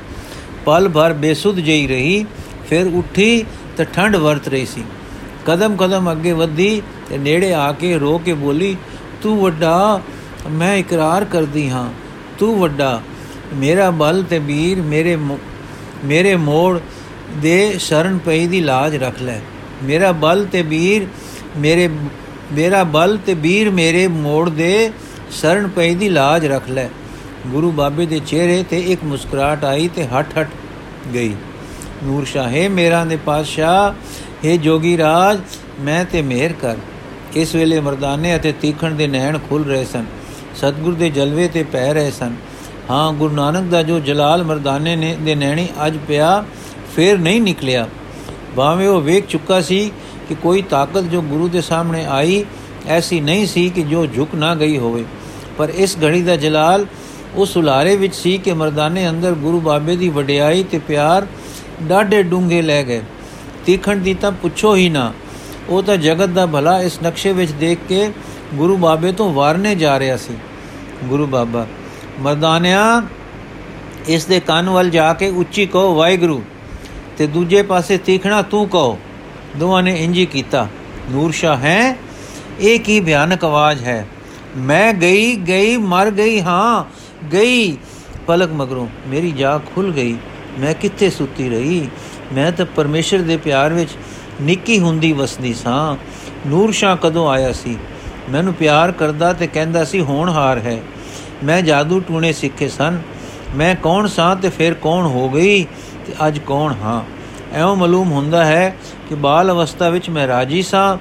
ਪਲ 0.65 0.89
ਭਰ 0.89 1.13
ਬੇਸੁੱਧ 1.13 1.59
ਜਈ 1.59 1.87
ਰਹੀ, 1.87 2.25
ਫਿਰ 2.69 2.87
ਉੱਠੀ 2.87 3.45
ਤੇ 3.77 3.85
ਠੰਡ 3.85 4.15
ਵਰਤ 4.15 4.47
ਰਹੀ 4.47 4.65
ਸੀ। 4.65 4.83
ਕਦਮ 5.45 5.75
ਕਦਮ 5.75 6.11
ਅੱਗੇ 6.11 6.31
ਵਧੀ 6.31 6.81
ਤੇ 7.09 7.17
ਨੇੜੇ 7.17 7.53
ਆ 7.53 7.71
ਕੇ 7.71 7.97
ਰੋ 7.97 8.17
ਕੇ 8.17 8.33
ਬੋਲੀ, 8.33 8.75
ਤੂੰ 9.21 9.37
ਵੱਡਾ, 9.39 10.01
ਮੈਂ 10.49 10.75
ਇਕਰਾਰ 10.75 11.25
ਕਰਦੀ 11.25 11.69
ਹਾਂ। 11.69 11.89
ਤੂੰ 12.39 12.59
ਵੱਡਾ, 12.59 13.01
ਮੇਰਾ 13.53 13.89
ਬਲ 13.91 14.23
ਤੇ 14.29 14.39
ਵੀਰ 14.39 14.81
ਮੇਰੇ 14.81 15.15
ਮੇਰੇ 16.05 16.35
ਮੋੜ 16.35 16.79
ਦੇ 17.35 17.77
ਸ਼ਰਨ 17.79 18.17
ਪਈ 18.17 18.47
ਦੀ 18.47 18.61
ਲਾਜ 18.61 18.95
ਰੱਖ 18.95 19.21
ਲੈ। 19.21 19.39
ਮੇਰਾ 19.83 20.11
ਬਲ 20.11 20.45
ਤੇ 20.51 20.61
ਵੀਰ 20.61 21.07
ਮੇਰੇ, 21.57 21.89
ਮੇਰਾ 22.51 22.83
ਬਲ 22.83 23.17
ਤੇ 23.25 23.33
ਵੀਰ 23.33 23.69
ਮੇਰੇ 23.69 24.07
ਮੋੜ 24.07 24.49
ਦੇ 24.49 24.91
ਸ਼ਰਨ 25.31 25.67
ਪਈ 25.67 25.95
ਦੀ 25.95 26.09
ਲਾਜ 26.09 26.45
ਰੱਖ 26.45 26.69
ਲੈ। 26.69 26.89
ਗੁਰੂ 27.47 27.71
ਬਾਬੇ 27.71 28.05
ਦੇ 28.05 28.19
ਚਿਹਰੇ 28.19 28.63
ਤੇ 28.69 28.79
ਇੱਕ 28.79 29.03
ਮੁਸਕਰਾਟ 29.03 29.63
ਆਈ 29.65 29.87
ਤੇ 29.87 30.05
ਹਟ 30.05 30.25
ਹਟ 30.39 30.47
ਗਈ। 31.13 31.35
ਨੂਰ 32.03 32.25
ਸ਼ਾਹੇ 32.25 32.67
ਮੇਰਾ 32.67 33.05
ਦੇ 33.05 33.15
ਪਾਤਸ਼ਾਹ 33.15 33.91
हे 34.47 34.57
ਜੋਗੀ 34.57 34.97
ਰਾਜ, 34.97 35.39
ਮੈਂ 35.79 36.05
ਤੇ 36.05 36.21
ਮਿਹਰ 36.21 36.53
ਕਰ। 36.53 36.75
ਇਸ 37.35 37.55
ਵੇਲੇ 37.55 37.79
ਮਰਦਾਨੇ 37.79 38.35
ਅਤੇ 38.35 38.51
ਤੀਖਣ 38.51 38.91
ਦੇ 38.91 39.07
ਨੈਣ 39.07 39.39
ਖੁੱਲ 39.49 39.63
ਰਹੇ 39.63 39.85
ਸਨ। 39.85 40.05
ਸਤਗੁਰ 40.55 40.93
ਦੇ 40.93 41.09
ਜਲਵੇ 41.09 41.47
ਤੇ 41.47 41.63
ਪੈ 41.63 41.93
ਰਹੇ 41.93 42.11
ਸਨ। 42.11 42.35
ਹਾਂ, 42.89 43.13
ਗੁਰੂ 43.13 43.35
ਨਾਨਕ 43.35 43.63
ਦਾ 43.63 43.83
ਜੋ 43.83 43.99
ਜਲਾਲ 43.99 44.43
ਮਰਦਾਨੇ 44.43 44.95
ਨੇ, 44.95 45.17
ਦੇ 45.21 45.35
ਨੈਣੀ 45.35 45.67
ਅੱਜ 45.87 45.97
ਪਿਆ, 46.07 46.45
ਫੇਰ 46.95 47.17
ਨਹੀਂ 47.17 47.41
ਨਿਕਲਿਆ। 47.41 47.87
ਭਾਵੇਂ 48.57 48.87
ਉਹ 48.87 49.01
ਵੇਖ 49.01 49.27
ਚੁੱਕਾ 49.27 49.59
ਸੀ 49.61 49.79
ਕਿ 50.29 50.35
ਕੋਈ 50.35 50.61
ਤਾਕਤ 50.61 51.03
ਜੋ 51.03 51.21
ਗੁਰੂ 51.21 51.47
ਦੇ 51.47 51.61
ਸਾਹਮਣੇ 51.61 52.05
ਆਈ, 52.05 52.43
ਐਸੀ 52.87 53.19
ਨਹੀਂ 53.19 53.45
ਸੀ 53.47 53.69
ਕਿ 53.69 53.81
ਜੋ 53.81 54.05
ਝੁਕ 54.05 54.35
ਨਾ 54.35 54.53
ਗਈ 54.55 54.77
ਹੋਵੇ। 54.77 55.03
ਪਰ 55.57 55.69
ਇਸ 55.69 55.97
ਘੜੀ 56.03 56.21
ਦਾ 56.21 56.35
ਜਲਾਲ 56.35 56.85
ਉਸ 57.35 57.55
ਉਲਾਰੇ 57.57 57.95
ਵਿੱਚ 57.95 58.15
ਸੀ 58.15 58.37
ਕਿ 58.37 58.53
ਮਰਦਾਨੇ 58.53 59.07
ਅੰਦਰ 59.09 59.33
ਗੁਰੂ 59.35 59.59
ਬਾਬੇ 59.59 59.95
ਦੀ 59.95 60.09
ਵਡਿਆਈ 60.09 60.63
ਤੇ 60.63 60.79
ਪਿਆਰ 60.79 61.27
ਡਾਢੇ 61.83 62.21
ਡੂੰਘੇ 62.23 62.61
ਲੈ 62.61 62.81
ਗਏ। 62.83 63.01
ਤੀਖਣ 63.65 63.97
ਦੀ 63.97 64.13
ਤਾਂ 64.13 64.31
ਪੁੱਛੋ 64.31 64.75
ਹੀ 64.75 64.89
ਨਾ, 64.89 65.11
ਉਹ 65.69 65.83
ਤਾਂ 65.83 65.97
ਜਗਤ 65.97 66.29
ਦਾ 66.29 66.45
ਭਲਾ 66.45 66.79
ਇਸ 66.81 66.99
ਨਕਸ਼ੇ 67.03 67.33
ਵਿੱਚ 67.33 67.51
ਦੇਖ 67.51 67.79
ਕੇ 67.89 68.09
ਗੁਰੂ 68.55 68.77
ਬਾਬੇ 68.77 69.11
ਤੋਂ 69.11 69.31
ਵਾਰਨੇ 69.33 69.75
ਜਾ 69.75 69.97
ਰਿਹਾ 69.99 70.17
ਸੀ। 70.17 70.33
ਗੁਰੂ 71.03 71.25
ਬਾਬਾ, 71.27 71.65
ਮਰਦਾਨਿਆ, 72.19 73.01
ਇਸ 74.07 74.25
ਦੇ 74.25 74.39
ਕੰਨ 74.39 74.69
ਵੱਲ 74.69 74.89
ਜਾ 74.89 75.13
ਕੇ 75.13 75.29
ਉੱਚੀ 75.29 75.65
ਕਹੋ, 75.65 75.95
ਵਾਹਿਗੁਰੂ 75.95 76.41
ਤੇ 77.17 77.27
ਦੂਜੇ 77.27 77.61
ਪਾਸੇ 77.61 77.97
ਤੀਖਣਾ 77.97 78.41
ਤੂੰ 78.41 78.69
ਕਹੋ। 78.69 78.99
ਦੋਵਾਂ 79.57 79.83
ਨੇ 79.83 80.03
ਇੰਜੀ 80.03 80.25
ਕੀਤਾ। 80.25 80.67
ਨੂਰ 81.11 81.31
ਸ਼ਾ 81.31 81.57
ਹੈ? 81.57 81.97
ਇਹ 82.59 82.79
ਕੀ 82.79 82.99
ਭਿਆਨਕ 82.99 83.45
ਆਵਾਜ਼ 83.45 83.83
ਹੈ? 83.83 84.07
ਮੈਂ 84.57 84.93
ਗਈ 84.93 85.35
ਗਈ, 85.35 85.77
ਮਰ 85.77 86.11
ਗਈ, 86.11 86.41
ਹਾਂ, 86.41 86.85
ਗਈ। 87.33 87.77
ਪਲਕ 88.27 88.51
ਮਗਰੋਂ 88.51 88.87
ਮੇਰੀ 89.07 89.31
ਜਾਗ 89.31 89.61
ਖੁੱਲ 89.75 89.91
ਗਈ। 89.91 90.17
ਮੈਂ 90.59 90.73
ਕਿੱਥੇ 90.73 91.09
ਸੁੱਤੀ 91.09 91.49
ਰਹੀ? 91.49 91.89
ਮੈਂ 92.33 92.51
ਤਾਂ 92.51 92.65
ਪਰਮੇਸ਼ਰ 92.65 93.17
ਦੇ 93.17 93.37
ਪਿਆਰ 93.37 93.73
ਵਿੱਚ 93.73 93.89
ਨਿੱਕੀ 94.41 94.79
ਹੁੰਦੀ 94.79 95.11
ਵਸਦੀ 95.11 95.53
ਸਾਂ। 95.53 95.95
ਨੂਰ 96.49 96.71
ਸ਼ਾ 96.71 96.95
ਕਦੋਂ 96.95 97.29
ਆਇਆ 97.29 97.51
ਸੀ? 97.51 97.77
ਮੈਨੂੰ 98.29 98.53
ਪਿਆਰ 98.53 98.91
ਕਰਦਾ 98.91 99.33
ਤੇ 99.33 99.47
ਕਹਿੰਦਾ 99.47 99.83
ਸੀ 99.83 100.01
ਹੋਣਹਾਰ 100.01 100.57
ਹੈ। 100.57 100.81
ਮੈਂ 101.43 101.61
ਜਾਦੂ 101.61 101.99
ਟੂਣੇ 101.99 102.33
ਸਿੱਖੇ 102.33 102.67
ਸਨ। 102.67 102.99
ਮੈਂ 103.55 103.75
ਕੌਣ 103.75 104.07
ਸਾਂ 104.07 104.35
ਤੇ 104.35 104.49
ਫਿਰ 104.49 104.73
ਕੌਣ 104.73 105.05
ਹੋ 105.05 105.29
ਗਈ? 105.29 105.65
ਤੇ 106.07 106.13
ਅੱਜ 106.27 106.39
ਕੌਣ? 106.39 106.73
ਹਾਂ। 106.83 107.03
ਐਉਂ 107.53 107.75
ਮਾਲੂਮ 107.75 108.11
ਹੁੰਦਾ 108.11 108.45
ਹੈ 108.45 108.75
ਕਿ 109.09 109.15
ਬਾਲ 109.15 109.51
ਅਵਸਥਾ 109.51 109.89
ਵਿੱਚ 109.89 110.09
ਮੈਂ 110.09 110.27
ਰਾਜੀ 110.27 110.61
ਸਾਂ, 110.61 110.97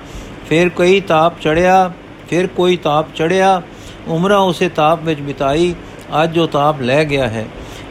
ਫਿਰ 0.49 0.69
ਕੋਈ 0.69 1.01
ਤਾਪ 1.01 1.41
ਚੜਿਆ, 1.41 1.93
ਫਿਰ 2.31 2.47
ਕੋਈ 2.47 2.77
ਤਾਪ 2.77 3.15
ਚੜਿਆ, 3.15 3.63
ਉਮਰਾਂ 4.09 4.39
ਉਸੇ 4.39 4.69
ਤਾਪ 4.69 5.05
ਵਿੱਚ 5.05 5.21
ਬਿਤਾਈ, 5.21 5.75
ਅੱਜ 6.23 6.33
ਜੋ 6.33 6.47
ਤਾਪ 6.47 6.81
ਲੈ 6.81 7.05
ਗਿਆ 7.05 7.29
ਹੈ। 7.29 7.47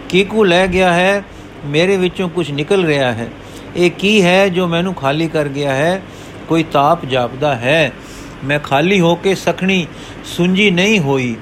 ਕੀਕੂ 0.10 0.44
ਲੈ 0.44 0.68
ਗਿਆ 0.68 0.94
ਹੈ? 0.94 1.24
ਮੇਰੇ 1.66 1.98
ਵਿੱਚੋਂ 1.98 2.30
ਕੁਝ 2.30 2.52
ਨਿਕਲ 2.52 2.86
ਰਿਹਾ 2.86 3.12
ਹੈ। 3.12 3.28
ਇਹ 3.76 3.92
ਕੀ 3.92 4.24
ਹੈ 4.24 4.48
ਜੋ 4.48 4.68
ਮੈਨੂੰ 4.68 4.94
ਖਾਲੀ 4.94 5.28
ਕਰ 5.28 5.48
ਗਿਆ 5.48 5.74
ਹੈ? 5.74 6.02
ਕੋਈ 6.48 6.64
ਤਾਪ 6.64 7.06
ਜਾਪਦਾ 7.06 7.56
ਹੈ। 7.56 7.92
ਮੈਂ 8.44 8.60
ਖਾਲੀ 8.60 9.00
ਹੋ 9.00 9.16
ਕੇ 9.16 9.36
ਸਖਣੀ, 9.36 9.88
ਸੁੰਜੀ 10.26 10.72
ਨਹੀਂ 10.72 11.00
ਹੋਈ। 11.00 11.36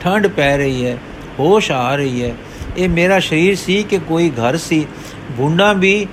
ਠੰਡ 0.00 0.26
ਪੈ 0.26 0.56
ਰਹੀ 0.56 0.86
ਹੈ, 0.86 0.98
ਹੋਸ਼ 1.38 1.72
ਆ 1.72 1.96
ਰਹੀ 1.96 2.22
ਹੈ। 2.22 2.34
ਇਹ 2.76 2.88
ਮੇਰਾ 2.88 3.20
ਸਰੀਰ 3.20 3.54
ਸੀ 3.54 3.82
ਕਿ 3.82 3.98
ਕੋਈ 3.98 4.30
ਘਰ 4.30 4.56
ਸੀ? 4.56 4.86
ਬੁੰਡਾ 5.30 5.72
ਵੀ 5.72 6.06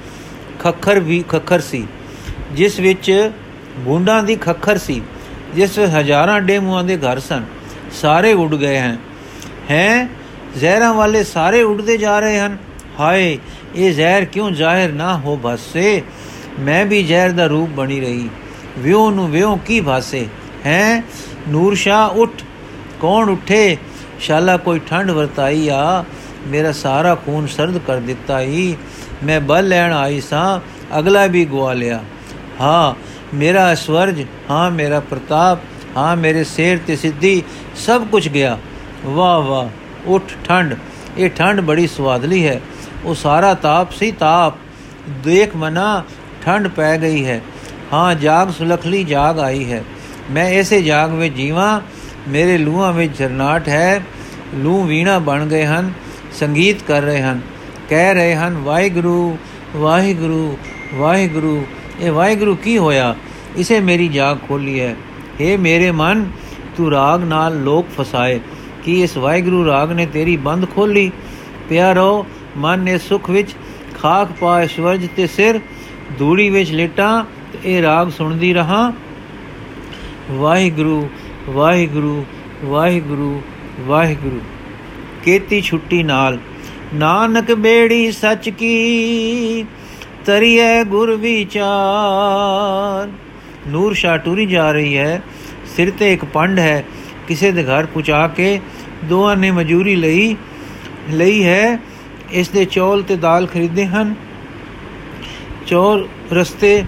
ਖੱਖਰ 0.59 0.99
ਵੀ 0.99 1.23
ਖੱਖਰ 1.29 1.59
ਸੀ, 1.59 1.87
ਜਿਸ 2.51 2.79
ਵਿੱਚ 2.79 3.31
ਬੁੰਡਾਂ 3.77 4.23
ਦੀ 4.23 4.35
ਖੱਖਰ 4.35 4.77
ਸੀ, 4.77 5.01
ਜਿਸ 5.55 5.77
ਵਿੱਚ 5.77 5.91
ਹਜ਼ਾਰਾਂ 5.91 6.41
ਡੇਮੂਆਂ 6.41 6.83
ਦੇ 6.83 6.97
ਘਰ 6.97 7.19
ਸਨ, 7.19 7.43
ਸਾਰੇ 8.01 8.33
ਉੱਡ 8.33 8.55
ਗਏ 8.55 8.79
ਹਨ। 8.79 8.97
ਹੈ, 9.71 10.07
ਜ਼ਹਿਰਾਂ 10.57 10.93
ਵਾਲੇ 10.93 11.23
ਸਾਰੇ 11.23 11.61
ਉੱਡਦੇ 11.63 11.97
ਜਾ 11.97 12.19
ਰਹੇ 12.19 12.39
ਹਨ। 12.39 12.57
ਹਾਏ, 12.99 13.37
ਇਹ 13.75 13.93
ਜ਼ਹਿਰ 13.93 14.25
ਕਿਉਂ 14.25 14.51
ਜ਼ਾਹਿਰ 14.51 14.91
ਨਾ 14.91 15.17
ਹੋ 15.17 15.35
ਬਸੇ 15.35 16.01
ਮੈਂ 16.59 16.85
ਵੀ 16.85 17.03
ਜ਼ਹਿਰ 17.03 17.31
ਦਾ 17.31 17.45
ਰੂਪ 17.45 17.69
ਬਣੀ 17.69 17.99
ਰਹੀ। 17.99 18.29
ਵਿਉ 18.77 19.09
ਨੂੰ 19.09 19.31
ਵਿਉ 19.31 19.55
ਕੀ 19.55 19.81
ਭਾਸੇ? 19.81 20.27
ਹੈ, 20.65 21.03
ਨੂਰ 21.49 21.75
ਸ਼ਾ 21.75 22.05
ਉੱਠ। 22.05 22.43
ਕੌਣ 22.99 23.29
ਉੱਠੇ? 23.29 23.77
ਸ਼ਾਲਾ 24.19 24.57
ਕੋਈ 24.57 24.79
ਠੰਡ 24.79 25.11
ਵਰਤਾਈ 25.11 25.69
ਆ। 25.69 26.03
ਮੇਰਾ 26.47 26.71
ਸਾਰਾ 26.71 27.15
ਖੂਨ 27.15 27.47
ਸਰਦ 27.47 27.77
ਕਰ 27.77 27.97
ਦਿੱਤਾ 27.97 28.39
ਹੀ 28.41 28.75
ਮੈਂ 29.23 29.41
ਬਲ 29.41 29.67
ਲੈਣ 29.67 29.93
ਆਈ 29.93 30.21
ਸਾਂ, 30.21 30.59
ਅਗਲਾ 30.99 31.25
ਵੀ 31.25 31.45
ਗਵਾ 31.45 31.73
ਲਿਆ। 31.73 31.99
ਹਾਂ, 32.61 32.95
ਮੇਰਾ 33.35 33.75
ਸਵਰਜ, 33.75 34.25
ਹਾਂ, 34.49 34.71
ਮੇਰਾ 34.71 34.99
ਪ੍ਰਤਾਪ, 34.99 35.59
ਹਾਂ, 35.97 36.15
ਮੇਰੇ 36.15 36.43
ਸਿਰ 36.43 36.77
ਤੇ 36.87 36.95
ਸਿੱਧੀ 36.95 37.43
ਸਭ 37.75 38.07
ਕੁਝ 38.07 38.27
ਗਿਆ। 38.27 38.57
ਵਾਹ 39.05 39.39
ਵਾਹ, 39.39 39.69
ਉਠ, 40.05 40.23
ਠੰਡ। 40.47 40.75
ਇਹ 41.17 41.29
ਠੰਡ 41.29 41.61
ਬੜੀ 41.61 41.87
ਸਵਾਦਲੀ 41.87 42.47
ਹੈ। 42.47 42.61
ਉਹ 43.05 43.15
ਸਾਰਾ 43.15 43.53
ਤਾਪ 43.53 43.91
ਸੀ 43.91 44.11
ਤਾਪ। 44.11 44.53
ਦੇਖ 45.09 45.55
ਮਨਾ, 45.55 46.03
ਠੰਡ 46.45 46.67
ਪੈ 46.67 46.97
ਗਈ 46.97 47.25
ਹੈ। 47.25 47.41
ਹਾਂ, 47.93 48.15
ਜਾਗ 48.15 48.49
ਸੁਲਖਲੀ 48.49 49.03
ਜਾਗ 49.03 49.39
ਆਈ 49.39 49.71
ਹੈ। 49.71 49.83
ਮੈਂ 50.31 50.45
ਐਸੇ 50.45 50.81
ਜਾਗ 50.81 51.13
ਵਿੱਚ 51.13 51.35
ਜੀਵਾਂ। 51.35 51.81
ਮੇਰੇ 52.27 52.57
ਲੂਹਾਂ 52.57 52.93
ਵਿੱਚ 52.93 53.17
ਜਰਨਾਟ 53.17 53.67
ਹੈ। 53.67 54.01
ਲੂ 54.55 54.83
ਵੀਣਾ 54.83 55.19
ਬਣ 55.19 55.45
ਗਏ 55.45 55.65
ਹਨ। 55.65 55.93
ਸੰਗੀਤ 56.39 56.83
ਕਰ 56.83 57.01
ਰਹੇ 57.01 57.21
ਹਨ। 57.21 57.41
ਕਹਿ 57.91 58.13
ਰਹੇ 58.13 58.35
ਹਨ, 58.35 58.57
ਵਾਹਿਗੁਰੂ 58.57 59.37
ਵਾਹਿਗੁਰੂ 59.75 60.57
ਵਾਹਿਗੁਰੂ, 60.93 61.65
ਇਹ 61.99 62.11
ਵਾਹਿਗੁਰੂ 62.11 62.55
ਕੀ 62.55 62.77
ਹੋਇਆ? 62.77 63.15
ਇਸੇ 63.57 63.79
ਮੇਰੀ 63.79 64.07
ਜਾਗ 64.07 64.37
ਖੋਲੀ 64.47 64.79
ਹੈ। 64.79 64.95
हे 65.41 65.59
ਮੇਰੇ 65.59 65.91
ਮਨ, 65.91 66.31
ਤੂੰ 66.77 66.91
ਰਾਗ 66.91 67.23
ਨਾਲ 67.23 67.63
ਲੋਕ 67.63 67.87
ਫਸਾਏ। 67.89 68.39
ਕੀ 68.83 69.03
ਇਸ 69.03 69.17
ਵਾਹਿਗੁਰੂ 69.17 69.65
ਰਾਗ 69.65 69.91
ਨੇ 69.91 70.05
ਤੇਰੀ 70.05 70.37
ਬੰਦ 70.37 70.69
ਖੋਲੀ? 70.75 71.11
ਪਿਆਰੋ 71.69 72.25
ਮਨ 72.57 72.79
ਨੇ 72.79 72.97
ਸੁਖ 72.97 73.29
ਵਿੱਚ। 73.29 73.49
ਖਾਕ 74.01 74.27
ਪਾ 74.39 74.65
ਸਵਰਜ 74.65 75.07
ਤੇ 75.15 75.27
ਸਿਰ, 75.27 75.59
ਧੂੜੀ 76.19 76.49
ਵਿੱਚ 76.49 76.71
ਲੇਟਾਂ 76.71 77.25
ਤੇ 77.53 77.59
ਇਹ 77.65 77.81
ਰਾਗ 77.81 78.09
ਸੁਣਦੀ 78.09 78.53
ਰਹਾ। 78.53 78.93
ਵਾਹਿਗੁਰੂ 80.31 81.09
ਵਾਹਿਗੁਰੂ 81.49 82.25
ਵਾਹਿਗੁਰੂ 82.65 83.41
ਵਾਹਿਗੁਰੂ। 83.79 84.39
ਕੀਤੀ 85.23 85.61
ਛੁੱਟੀ 85.61 86.03
ਨਾਲ 86.03 86.37
ਨਾਨਕ 86.93 87.51
ਬੇੜੀ 87.51 88.11
ਸੱਚ 88.11 88.49
ਕੀ 88.49 89.65
ਤਰੀਏ 90.25 90.83
ਗੁਰ 90.83 91.15
ਵਿਚਾਰ। 91.15 93.09
ਨੂਰ 93.67 93.93
ਸ਼ਾ 93.93 94.17
ਟੁਰੀ 94.17 94.45
ਜਾ 94.45 94.71
ਰਹੀ 94.71 94.97
ਹੈ, 94.97 95.21
ਸਿਰ 95.75 95.91
ਤੇ 95.99 96.13
ਇੱਕ 96.13 96.25
ਪੰਡ 96.25 96.59
ਹੈ, 96.59 96.83
ਕਿਸੇ 97.27 97.51
ਦੇ 97.51 97.63
ਘਰ 97.63 97.85
ਪੁਚਾ 97.85 98.27
ਕੇ 98.27 98.59
ਦੋਹਾਂ 99.03 99.35
ਨੇ 99.37 99.51
ਮਜੂਰੀ 99.51 99.95
ਲਈ 99.95 100.35
ਲਈ 101.09 101.43
ਹੈ, 101.43 101.79
ਇਸ 102.31 102.49
ਦੇ 102.49 102.65
ਚੌਲ 102.65 103.01
ਤੇ 103.01 103.15
ਦਾਲ 103.15 103.47
ਖਰੀਦੇ 103.47 103.85
ਹਨ। 103.85 104.13
ਚੋਰ 105.67 106.07
ਰਸਤੇ 106.33 106.83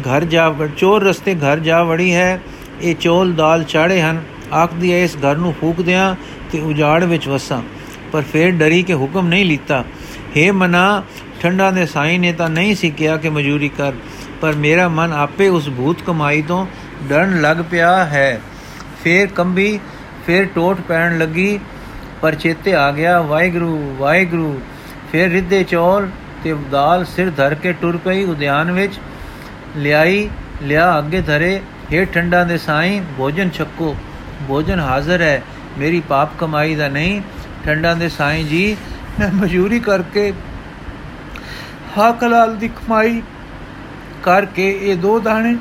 ਘਰ 0.00 0.24
ਜਾ 0.24 0.54
ਚੋਰ 0.76 1.02
ਰਸਤੇ 1.02 1.34
ਘਰ 1.34 1.58
ਜਾ 1.58 1.82
ਵੜੀ 1.82 2.14
ਹੈ, 2.14 2.40
ਇਹ 2.82 2.94
ਚੌਲ 2.94 3.32
ਦਾਲ 3.32 3.64
ਚਾੜੇ 3.64 4.00
ਹਨ। 4.00 4.22
ਆਖਦੀ 4.52 4.92
ਹੈ, 4.92 5.02
ਇਸ 5.04 5.16
ਘਰ 5.16 5.36
ਨੂੰ 5.36 5.54
ਫੂਕ 5.60 5.80
ਦਿਆਂ 5.82 6.14
ਤੇ 6.52 6.60
ਉਜਾੜ 6.60 7.04
ਵਿੱਚ 7.04 7.28
ਵਸਾਂ। 7.28 7.62
ਪਰ 8.12 8.22
ਫੇਰ 8.22 8.50
ਡਰੀ 8.50 8.82
ਕਿ 8.82 8.94
ਹੁਕਮ 8.94 9.28
ਨਹੀਂ 9.28 9.44
ਲੀਤਾ। 9.44 9.84
हे 10.36 10.52
ਮਨਾ, 10.54 11.02
ਠੰਡਾ 11.40 11.70
ਦੇ 11.70 11.86
ਸਾਈ 11.86 12.18
ਨੇ 12.18 12.32
ਤਾਂ 12.32 12.48
ਨਹੀਂ 12.48 12.74
ਸੀ 12.76 12.90
ਕਿਹਾ 12.90 13.16
ਕਿ 13.16 13.28
ਮਜ਼ਦੂਰੀ 13.28 13.68
ਕਰ, 13.68 13.92
ਪਰ 14.40 14.54
ਮੇਰਾ 14.56 14.88
ਮਨ 14.88 15.12
ਆਪੇ 15.12 15.48
ਉਸ 15.48 15.68
ਭੂਤ 15.68 16.02
ਕਮਾਈ 16.02 16.42
ਤੋਂ 16.42 16.66
ਡਰਨ 17.08 17.40
ਲੱਗ 17.40 17.56
ਪਿਆ 17.70 17.92
ਹੈ। 18.04 18.40
ਫੇਰ 19.04 19.26
ਕੰਬੀ, 19.26 19.78
ਫੇਰ 20.26 20.46
ਟੋਟ 20.54 20.80
ਪੈਣ 20.80 21.18
ਲੱਗੀ, 21.18 21.58
ਪਰ 22.22 22.34
ਚੇਤੇ 22.34 22.74
ਆ 22.74 22.90
ਗਿਆ, 22.92 23.20
ਵਾਹਿਗੁਰੂ 23.22 23.96
ਵਾਹਿਗੁਰੂ। 23.98 24.60
ਫੇਰ 25.12 25.30
ਰਿੱਧੇ 25.30 25.62
ਚੌਲ 25.64 26.08
ਤੇ 26.44 26.54
ਦਾਲ 26.70 27.04
ਸਿਰ 27.04 27.30
ਧਰ 27.30 27.54
ਕੇ 27.54 27.72
ਟੁਰ 27.72 27.96
ਪਈ, 27.96 28.24
ਉਦਿਆਨ 28.24 28.70
ਵਿੱਚ 28.72 28.98
ਲਿਆਈ, 29.76 30.28
ਲਿਆ 30.62 30.98
ਅੱਗੇ 30.98 31.20
ਧਰੇ 31.20 31.60
हे 31.92 32.04
ਠੰਡਾ 32.14 32.42
ਦੇ 32.44 32.58
ਸਾਈ, 32.58 33.00
ਭੋਜਨ 33.18 33.50
ਛੱਕੋ, 33.50 33.94
ਭੋਜਨ 34.48 34.80
ਹਾਜ਼ਰ 34.80 35.22
ਹੈ, 35.22 35.42
ਮੇਰੀ 35.78 36.00
ਪਾਪ 36.08 36.30
ਕਮਾਈ 36.38 36.74
ਦਾ 36.74 36.88
ਨਹੀਂ। 36.88 37.20
ਠੰਡਾ 37.64 37.94
ਦੇ 37.94 38.08
ਸਾਈ 38.08 38.44
ਜੀ। 38.44 38.76
ਮੈਂ 39.20 39.28
ਮਜ਼ਦੂਰੀ 39.32 39.80
ਕਰਕੇ 39.80 40.32
ਹਕ 41.98 42.24
ਲਾਲ 42.24 42.56
ਦੀ 42.56 42.68
ਕਮਾਈ 42.68 43.22
ਕਰਕੇ 44.22 44.78
ਇਹ 44.82 44.96
ਦੋ 44.96 45.20
ਦਾਣੇ 45.20 45.56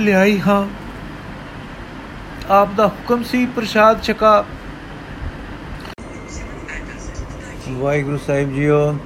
ਲਿਆਈ 0.00 0.40
ਹਾਂ। 0.40 0.66
ਆਪ 2.50 2.74
ਦਾ 2.74 2.86
ਹੁਕਮ 2.86 3.22
ਸੀ 3.22 3.46
ਪ੍ਰਸ਼ਾਦ 3.46 4.02
ਛਕਾ। 4.02 4.44
ਵਾਹਿਗੁਰੂ 7.70 8.16
ਸਾਹਿਬ 8.16 8.54
ਜੀਓ। 8.54 8.98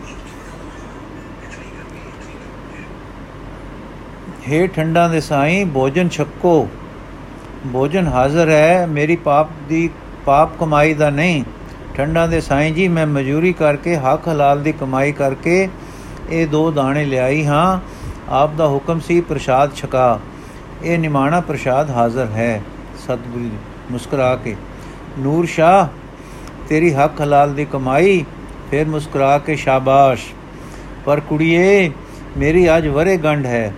ਹੇ 4.48 4.66
ਠੰਡਾਂ 4.66 5.08
ਦੇ 5.10 5.20
ਸਾਈਂ, 5.20 5.66
ਭੋਜਨ 5.66 6.08
ਛੱਕੋ। 6.08 6.68
ਭੋਜਨ 7.72 8.06
ਹਾਜ਼ਰ 8.06 8.48
ਹੈ। 8.48 8.86
ਮੇਰੀ 8.86 9.16
ਪਾਪ 9.16 9.48
ਦੀ 9.68 9.90
ਪਾਪ 10.28 10.58
ਕਮਾਈ 10.60 10.94
ਦਾ 10.94 11.10
ਨਹੀਂ, 11.10 11.44
ਠੰਡਾਂ 11.94 12.28
ਦੇ 12.28 12.40
ਸਾਈਂ 12.40 12.72
ਜੀ 12.72 12.88
ਮੈਂ 12.88 13.06
ਮਜ਼ਦੂਰੀ 13.06 13.52
ਕਰਕੇ 13.52 13.96
ਹੱਕ 13.96 14.28
ਹਲਾਲ 14.28 14.62
ਦੀ 14.62 14.72
ਕਮਾਈ 14.72 15.12
ਕਰਕੇ 15.12 15.68
ਇਹ 16.30 16.46
ਦੋ 16.46 16.70
ਦਾਣੇ 16.70 17.04
ਲਿਆਈ 17.04 17.46
ਹਾਂ। 17.46 17.80
ਆਪ 18.28 18.54
ਦਾ 18.54 18.68
ਹੁਕਮ 18.68 19.00
ਸੀ 19.00 19.20
ਪ੍ਰਸ਼ਾਦ 19.20 19.74
ਛਕਾ। 19.76 20.20
ਇਹ 20.84 20.98
ਨਿਮਾਣਾ 20.98 21.40
ਪ੍ਰਸ਼ਾਦ 21.40 21.90
ਹਾਜ਼ਰ 21.90 22.26
ਹੈ। 22.26 22.62
ਸਤਿਗੁਰੂ 22.98 23.48
ਮੁਸਕਰਾ 23.90 24.36
ਕੇ, 24.36 24.56
ਨੂਰ 25.18 25.46
ਸ਼ਾਹ, 25.46 25.88
ਤੇਰੀ 26.68 26.94
ਹੱਕ 26.94 27.20
ਹਲਾਲ 27.20 27.54
ਦੀ 27.54 27.64
ਕਮਾਈ, 27.64 28.24
ਫਿਰ 28.70 28.88
ਮੁਸਕਰਾ 28.88 29.38
ਕੇ, 29.38 29.56
ਸ਼ਾਬਾਸ਼। 29.56 30.24
ਪਰ 31.04 31.20
ਕੁੜੀਏ, 31.20 31.90
ਮੇਰੀ 32.36 32.76
ਅੱਜ 32.76 32.88
ਵਰੇ 32.88 33.16
ਗੰਢ 33.16 33.46
ਹੈ 33.46 33.74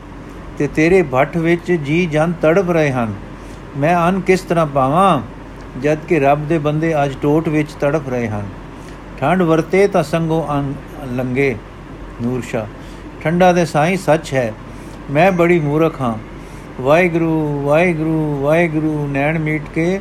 ਤੇ 0.59 0.66
ਤੇਰੇ 0.66 1.02
ਭੱਠ 1.02 1.37
ਵਿੱਚ 1.37 1.73
ਜੀ 1.73 2.07
ਜਨ 2.07 2.33
ਤੜਪ 2.33 2.71
ਰਹੇ 2.71 2.92
ਹਨ। 2.92 3.14
ਮੈਂ 3.76 4.09
ਅਨ 4.09 4.21
ਕਿਸ 4.21 4.40
ਤਰ੍ਹਾਂ 4.40 4.66
ਪਾਵਾਂ? 4.66 5.40
ਜਦ 5.83 5.99
ਕਿ 6.09 6.19
ਰੱਬ 6.21 6.47
ਦੇ 6.49 6.59
ਬੰਦੇ 6.59 6.93
ਅੱਜ 7.05 7.15
ਟੋਟ 7.23 7.49
ਵਿੱਚ 7.49 7.73
ਤੜਪ 7.73 8.09
ਰਹੇ 8.09 8.29
ਹਨ। 8.29 8.47
ਠੰਡ 9.21 9.43
ਵਰਤੇ 9.43 9.87
ਤਾਂ 9.89 10.03
ਸੰਗੋ 10.03 10.47
ਲੰਗੇ 11.12 11.55
ਨੂਰ 12.23 12.43
ਸ਼ਾ 12.50 12.67
ਠੰਡਾ 13.23 13.53
ਦੇ 13.53 13.65
ਸਾਈਂ 13.65 13.97
ਸੱਚ 13.97 14.33
ਹੈ, 14.35 14.53
ਮੈਂ 15.11 15.31
ਬੜੀ 15.33 15.59
ਮੂਰਖ 15.61 16.00
ਹਾਂ। 16.00 16.15
ਵਾਹਿਗੁਰੂ 16.81 17.62
ਵਾਹਿਗੁਰੂ 17.62 18.41
ਵਾਹਿਗੁਰੂ, 18.43 19.07
ਨੈਣ 19.09 19.39
ਮੀਟ 19.39 19.62
ਕੇ। 19.75 20.00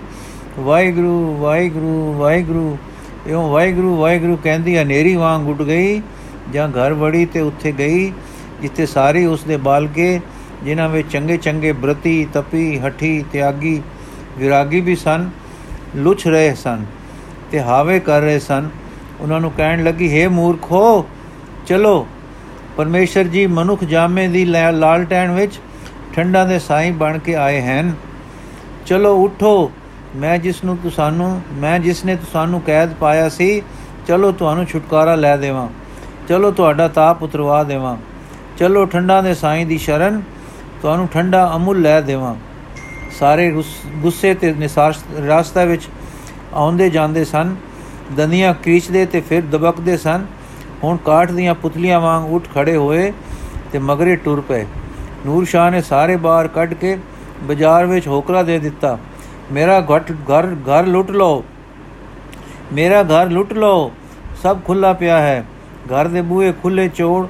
ਵਾਹਿਗੁਰੂ 0.59 1.35
ਵਾਹਿਗੁਰੂ 1.37 2.13
ਵਾਹਿਗੁਰੂ, 2.13 2.77
ਇਉਂ 3.27 3.49
ਵਾਹਿਗੁਰੂ 3.49 3.95
ਵਾਹਿਗੁਰੂ 3.97 4.37
ਕਹਿੰਦੀ 4.43 4.77
ਹਨੇਰੀ 4.77 5.15
ਵਾਂਗ 5.15 5.47
ਉੱਡ 5.49 5.61
ਗਈ 5.61 6.01
ਜਾਂ 6.53 6.67
ਘਰ 6.69 6.93
ਵੜੀ 6.93 7.25
ਤੇ 7.25 7.41
ਉੱਥੇ 7.41 7.71
ਗਈ, 7.71 8.11
ਜਿੱਥੇ 8.61 8.85
ਸਾਰੇ 8.85 9.25
ਉਸ 9.25 9.43
ਦੇ 9.43 9.57
ਬਾਲਕੇ 9.57 10.19
ਜਿਨ੍ਹਾਂ 10.63 10.87
ਵਿੱਚ 10.89 11.11
ਚੰਗੇ 11.11 11.37
ਚੰਗੇ 11.37 11.71
ਬ੍ਰਤੀ, 11.73 12.27
ਤਪੀ, 12.33 12.79
ਹਠੀ, 12.79 13.23
ਤਿਆਗੀ, 13.31 13.81
ਵਿਰਾਗੀ 14.37 14.81
ਵੀ 14.81 14.95
ਸਨ। 14.95 15.29
ਲੁਛ 15.95 16.27
ਰਹੇ 16.27 16.55
ਸਨ 16.55 16.85
ਤੇ 17.51 17.61
ਹਾਵੇ 17.61 17.99
ਕਰ 17.99 18.21
ਰਹੇ 18.21 18.39
ਸਨ। 18.39 18.69
ਉਹਨਾਂ 19.19 19.39
ਨੂੰ 19.39 19.51
ਕਹਿਣ 19.51 19.83
ਲੱਗੀ, 19.83 20.21
ਹੈ 20.21 20.29
ਮੂਰਖੋ, 20.29 21.05
ਚਲੋ। 21.67 22.07
ਪਰਮੇਸ਼ਰ 22.77 23.23
ਜੀ 23.23 23.47
ਮਨੁੱਖ 23.47 23.83
ਜਾਮੇ 23.83 24.27
ਦੀ 24.27 24.45
ਲਾਲਟੈਣ 24.45 25.31
ਵਿੱਚ 25.31 25.59
ਠੰਡਾ 26.13 26.45
ਦੇ 26.45 26.59
ਸਾਈਂ 26.59 26.91
ਬਣ 26.91 27.17
ਕੇ 27.17 27.35
ਆਏ 27.35 27.61
ਹਨ। 27.61 27.93
ਚਲੋ, 28.85 29.23
ਉਠੋ। 29.23 29.71
ਮੈਂ 30.15 30.37
ਜਿਸ 30.37 30.63
ਨੂੰ 30.63 30.77
ਤੁਹਾਨੂੰ 30.77 31.41
ਮੈਂ 31.53 31.79
ਜਿਸ 31.79 32.05
ਨੇ 32.05 32.15
ਤੁਹਾਨੂੰ 32.15 32.61
ਕੈਦ 32.61 32.93
ਪਾਇਆ 32.93 33.29
ਸੀ, 33.29 33.61
ਚਲੋ 34.07 34.31
ਤੁਹਾਨੂੰ 34.31 34.65
ਛੁਟਕਾਰਾ 34.65 35.15
ਲੈ 35.15 35.37
ਦੇਵਾਂ। 35.37 35.67
ਚਲੋ, 36.27 36.51
ਤੁਹਾਡਾ 36.51 36.87
ਤਾਪ 36.87 37.23
ਉਤਰਵਾ 37.23 37.63
ਦੇਵਾਂ। 37.63 37.97
ਚਲੋ, 38.57 38.85
ਠੰਡਾ 38.85 39.21
ਦੇ 39.21 39.33
ਸਾਈਂ 39.33 39.65
ਦੀ 39.65 39.77
ਸ਼ਰਨ, 39.77 40.21
ਤੁਹਾਨੂੰ 40.81 41.07
ਠੰਡਾ 41.07 41.53
ਅਮੁੱਲ 41.55 41.81
ਲੈ 41.81 42.01
ਦੇਵਾਂ। 42.01 42.35
ਸਾਰੇ 43.11 43.49
ਗੁੱਸੇ 44.01 44.33
ਤੇ 44.33 44.53
ਨਿਸਾਰ 44.53 44.93
ਰਾਸਤਾ 45.27 45.63
ਵਿੱਚ 45.65 45.87
ਆਉਂਦੇ 46.53 46.89
ਜਾਂਦੇ 46.89 47.23
ਸਨ 47.25 47.55
ਦੰਦੀਆਂ 48.17 48.53
ਕ੍ਰੀਚਦੇ 48.53 49.05
ਤੇ 49.05 49.21
ਫਿਰ 49.21 49.41
ਦਬਕਦੇ 49.41 49.97
ਸਨ। 49.97 50.25
ਹੁਣ 50.83 50.97
ਕਾਠ 50.97 51.31
ਦੀਆਂ 51.31 51.55
ਪੁਤਲੀਆਂ 51.55 51.99
ਵਾਂਗ 51.99 52.33
ਉੱਠ 52.33 52.47
ਖੜੇ 52.55 52.75
ਹੋਏ 52.75 53.11
ਤੇ 53.71 53.79
ਮਗਰੇ 53.79 54.15
ਟੁਰ 54.15 54.41
ਪਏ। 54.41 54.65
ਨੂਰ 55.25 55.45
ਸ਼ਾਹ 55.45 55.69
ਨੇ 55.71 55.81
ਸਾਰੇ 55.81 56.15
ਬਾਹਰ 56.15 56.47
ਕੱਢ 56.47 56.73
ਕੇ 56.73 56.97
ਬਾਜ਼ਾਰ 57.43 57.85
ਵਿੱਚ 57.85 58.07
ਹੋਕਰਾ 58.07 58.43
ਦੇ 58.43 58.57
ਦਿੱਤਾ। 58.59 58.97
ਮੇਰਾ 59.51 59.79
ਘਟ 59.81 60.11
ਘਰ 60.11 60.47
ਘਰ 60.67 60.85
ਲੁੱਟ 60.85 61.11
ਲਓ। 61.11 61.43
ਮੇਰਾ 62.73 63.03
ਘਰ 63.03 63.29
ਲੁੱਟ 63.29 63.53
ਲਓ। 63.53 63.91
ਸਭ 64.43 64.59
ਖੁੱਲਾ 64.65 64.93
ਪਿਆ 64.93 65.19
ਹੈ। 65.19 65.45
ਘਰ 65.85 66.07
ਦੇ 66.07 66.21
ਬੂਹੇ 66.21 66.51
ਖੁੱਲੇ 66.61 66.87
ਚੋੜ 66.87 67.27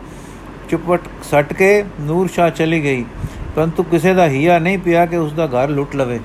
ਚੁਪਟ 0.69 1.01
ਸੱਟ 1.23 1.53
ਕੇ 1.53 1.83
ਨੂਰ 2.01 2.27
ਸ਼ਾਹ 2.27 2.49
ਚਲੀ 2.49 2.83
ਗਈ। 2.83 3.05
ਪਰੰਤੂ 3.59 3.83
ਕਿਸੇ 3.83 4.13
ਦਾ 4.13 4.27
ਹੀਆ 4.27 4.57
ਨਹੀਂ 4.59 4.77
ਪਿਆ 4.77 5.05
ਕਿ 5.05 5.17
ਉਸ 5.17 5.33
ਦਾ 5.33 5.45
ਘਰ 5.45 5.69
ਲੁੱਟ 5.69 5.95
ਲਵੇ। 5.95 6.19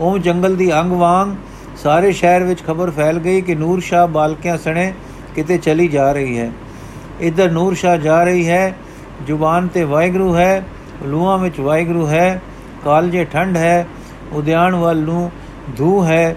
ਉਹ 0.00 0.18
ਜੰਗਲ 0.18 0.56
ਦੀ 0.56 0.72
ਅੰਗ 0.72 0.92
ਵਾਂਗ 0.92 1.28
ਸਾਰੇ 1.76 2.12
ਸ਼ਹਿਰ 2.12 2.42
ਵਿੱਚ 2.44 2.62
ਖਬਰ 2.66 2.90
ਫੈਲ 2.90 3.18
ਗਈ 3.18 3.40
ਕਿ 3.40 3.54
ਨੂਰ 3.54 3.80
ਸ਼ਾਹ 3.80 4.06
ਬਾਲਕਿਆਂ 4.06 4.56
ਸਣੇ 4.58 4.92
ਕਿਤੇ 5.34 5.58
ਚਲੀ 5.58 5.86
ਜਾ 5.88 6.12
ਰਹੀ 6.12 6.38
ਹੈ। 6.38 6.50
ਇਧਰ 7.20 7.50
ਨੂਰ 7.50 7.74
ਸ਼ਾਹ 7.74 7.96
ਜਾ 7.96 8.24
ਰਹੀ 8.24 8.48
ਹੈ, 8.48 8.74
ਜ਼ੁਬਾਨ 9.26 9.68
ਤੇ 9.68 9.84
ਵਾਹਿਗੁਰੂ 9.84 10.34
ਹੈ, 10.36 10.64
ਲੂਹਾਂ 11.06 11.38
ਵਿੱਚ 11.38 11.60
ਵਾਹਿਗੁਰੂ 11.60 12.08
ਹੈ, 12.08 12.42
ਕਾਲਜੇ 12.84 13.24
ਠੰਡ 13.24 13.56
ਹੈ, 13.56 13.86
ਉਦਿਆਣ 14.32 14.74
ਵੱਲ 14.74 15.02
ਨੂੰ 15.02 15.30
ਧੂ 15.78 16.04
ਹੈ। 16.04 16.36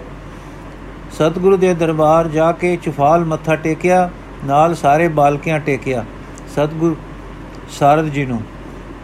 ਸਤਿਗੁਰੂ 1.12 1.56
ਦੇ 1.56 1.74
ਦਰਬਾਰ 1.74 2.28
ਜਾ 2.28 2.52
ਕੇ 2.52 2.76
ਚੁਫਾਲ 2.76 3.24
ਮੱਥਾ 3.24 3.56
ਟੇਕਿਆ, 3.56 4.10
ਨਾਲ 4.44 4.74
ਸਾਰੇ 4.74 5.08
ਬਾਲਕਿਆਂ 5.08 5.60
ਟੇਕਿਆ। 5.60 6.04
ਸਤਿਗੁਰ, 6.48 6.96
ਸਾਰਦ 7.70 8.08
ਜੀ 8.08 8.26
ਨੂੰ 8.26 8.42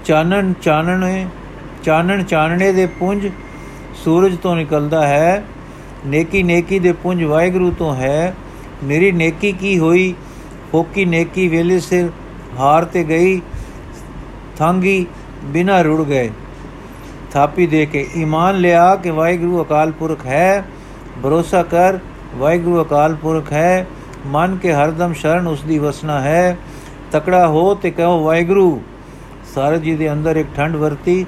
ਚਾਨਣ 0.07 0.53
ਚਾਨਣੇ 0.63 1.27
ਚਾਨਣ 1.85 2.23
ਚਾਨਣੇ 2.23 2.73
ਦੇ 2.73 2.87
ਪੁੰਜ 2.87 3.29
ਸੂਰਜ 3.95 4.37
ਤੋਂ 4.37 4.57
ਨਿਕਲਦਾ 4.57 5.07
ਹੈ, 5.07 5.45
ਨੇਕੀ 6.07 6.43
ਨੇਕੀ 6.43 6.79
ਦੇ 6.79 6.93
ਪੁੰਜ 6.93 7.25
ਵਾਹਿਗੁਰੂ 7.25 7.71
ਤੋਂ 7.71 7.95
ਹੈ। 7.95 8.35
ਮੇਰੀ 8.85 9.13
ਨੇਕੀ 9.13 9.53
ਕੀ 9.53 9.79
ਹੋਈ? 9.79 10.15
ਫੋਕੀ 10.73 11.05
ਨੇਕੀ 11.05 11.49
ਵੇਲੇ 11.49 11.81
ਸਿਰ 11.81 12.11
ਹਾਰ 12.59 12.85
ਤੇ 12.85 13.05
ਗਈ, 13.05 13.41
ਥਾਂਗੀ 14.57 15.07
ਬਿਨਾ 15.45 15.83
ਰੁੜ 15.83 16.05
ਗਏ। 16.05 16.31
ਥਾਪੀ 17.33 17.67
ਦੇ 17.67 17.87
ਕੇ 17.87 18.07
ਈਮਾਨ 18.17 18.57
ਲਿਆ 18.57 18.97
ਕਿ 18.97 19.11
ਵਾਹਿਗੁਰੂ 19.11 19.63
ਅਕਾਲ 19.63 19.93
ਪੁਰਖ 19.93 20.27
ਹੈ। 20.27 20.65
ਭਰੋਸਾ 21.23 21.63
ਕਰ, 21.63 21.99
ਵਾਹਿਗੁਰੂ 22.35 22.83
ਅਕਾਲ 22.83 23.15
ਪੁਰਖ 23.15 23.53
ਹੈ। 23.53 23.87
ਮਨ 24.27 24.57
ਕੇ 24.57 24.73
ਹਰਦਮ 24.73 25.13
ਸ਼ਰਨ 25.13 25.47
ਉਸ 25.47 25.63
ਦੀ 25.63 25.79
ਵਸਨਾ 25.79 26.21
ਹੈ। 26.21 26.59
ਤਕੜਾ 27.13 27.47
ਹੋ 27.47 27.75
ਤੇ 27.75 27.91
ਕਹੋ, 27.91 28.25
ਵਾਹਿਗੁਰੂ 28.25 28.83
ਸਾਰੇ 29.57 29.79
ਜੀ 29.79 29.95
ਦੇ 29.97 30.13
ਅੰਦਰ 30.13 30.37
ਇੱਕ 30.37 30.49
ਠੰਡ 30.57 30.77
ਵਰਤੀ 30.77 31.27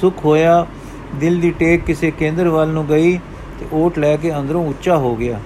ਸੁਖ 0.00 0.24
ਹੋਇਆ, 0.24 0.66
ਦਿਲ 1.14 1.40
ਦੀ 1.40 1.50
ਟੇਕ 1.50 1.84
ਕਿਸੇ 1.84 2.10
ਕੇਂਦਰ 2.10 2.48
ਵੱਲ 2.48 2.68
ਨੂੰ 2.68 2.86
ਗਈ 2.88 3.16
ਤੇ 3.60 3.66
ਓਟ 3.72 3.98
ਲੈ 3.98 4.16
ਕੇ 4.16 4.34
ਅੰਦਰੋਂ 4.36 4.66
ਉੱਚਾ 4.66 4.96
ਹੋ 4.96 5.16
ਗਿਆ। 5.16 5.40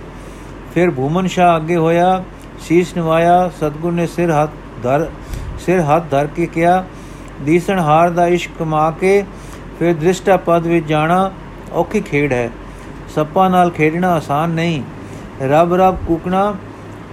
ਫਿਰ 0.75 0.91
ਭੂਮਨ 0.91 1.27
ਸ਼ਾ 1.27 1.57
ਅੱਗੇ 1.57 1.77
ਹੋਇਆ, 1.77 2.25
ਸੀਸ 2.61 2.97
ਨਿਵਾਇਆ, 2.97 3.49
ਸਤਗੁਰ 3.49 3.93
ਨੇ 3.93 4.07
ਸਿਰ 4.07 4.31
ਹੱਥ 4.31 4.51
ਧਰ, 4.83 5.09
ਸਿਰ 5.59 5.81
ਹੱਥ 5.81 6.11
ਧਰ 6.11 6.27
ਕੇ 6.27 6.47
ਕਿਹਾ, 6.47 6.85
ਦੀਸਣ 7.43 7.79
ਹਾਰ 7.79 8.11
ਦਾ 8.11 8.27
ਇਸ਼ਕ 8.27 8.51
ਕਮਾ 8.59 8.91
ਕੇ 8.91 9.25
ਫਿਰ 9.79 9.95
ਦ੍ਰਿਸ਼ਟਾ 9.95 10.37
ਪਦ 10.37 10.67
ਵਿੱਚ 10.67 10.87
ਜਾਣਾ 10.87 11.31
ਔਖੀ 11.73 12.01
ਖੇਡ 12.01 12.33
ਹੈ। 12.33 12.51
ਸੱਪਾਂ 13.15 13.51
ਨਾਲ 13.51 13.71
ਖੇਡਣਾ 13.71 14.15
ਆਸਾਨ 14.15 14.51
ਨਹੀਂ। 14.51 14.83
ਰੱਬ 15.43 15.75
ਰੱਬ 15.75 15.97
ਕੁਕਣਾ, 16.09 16.55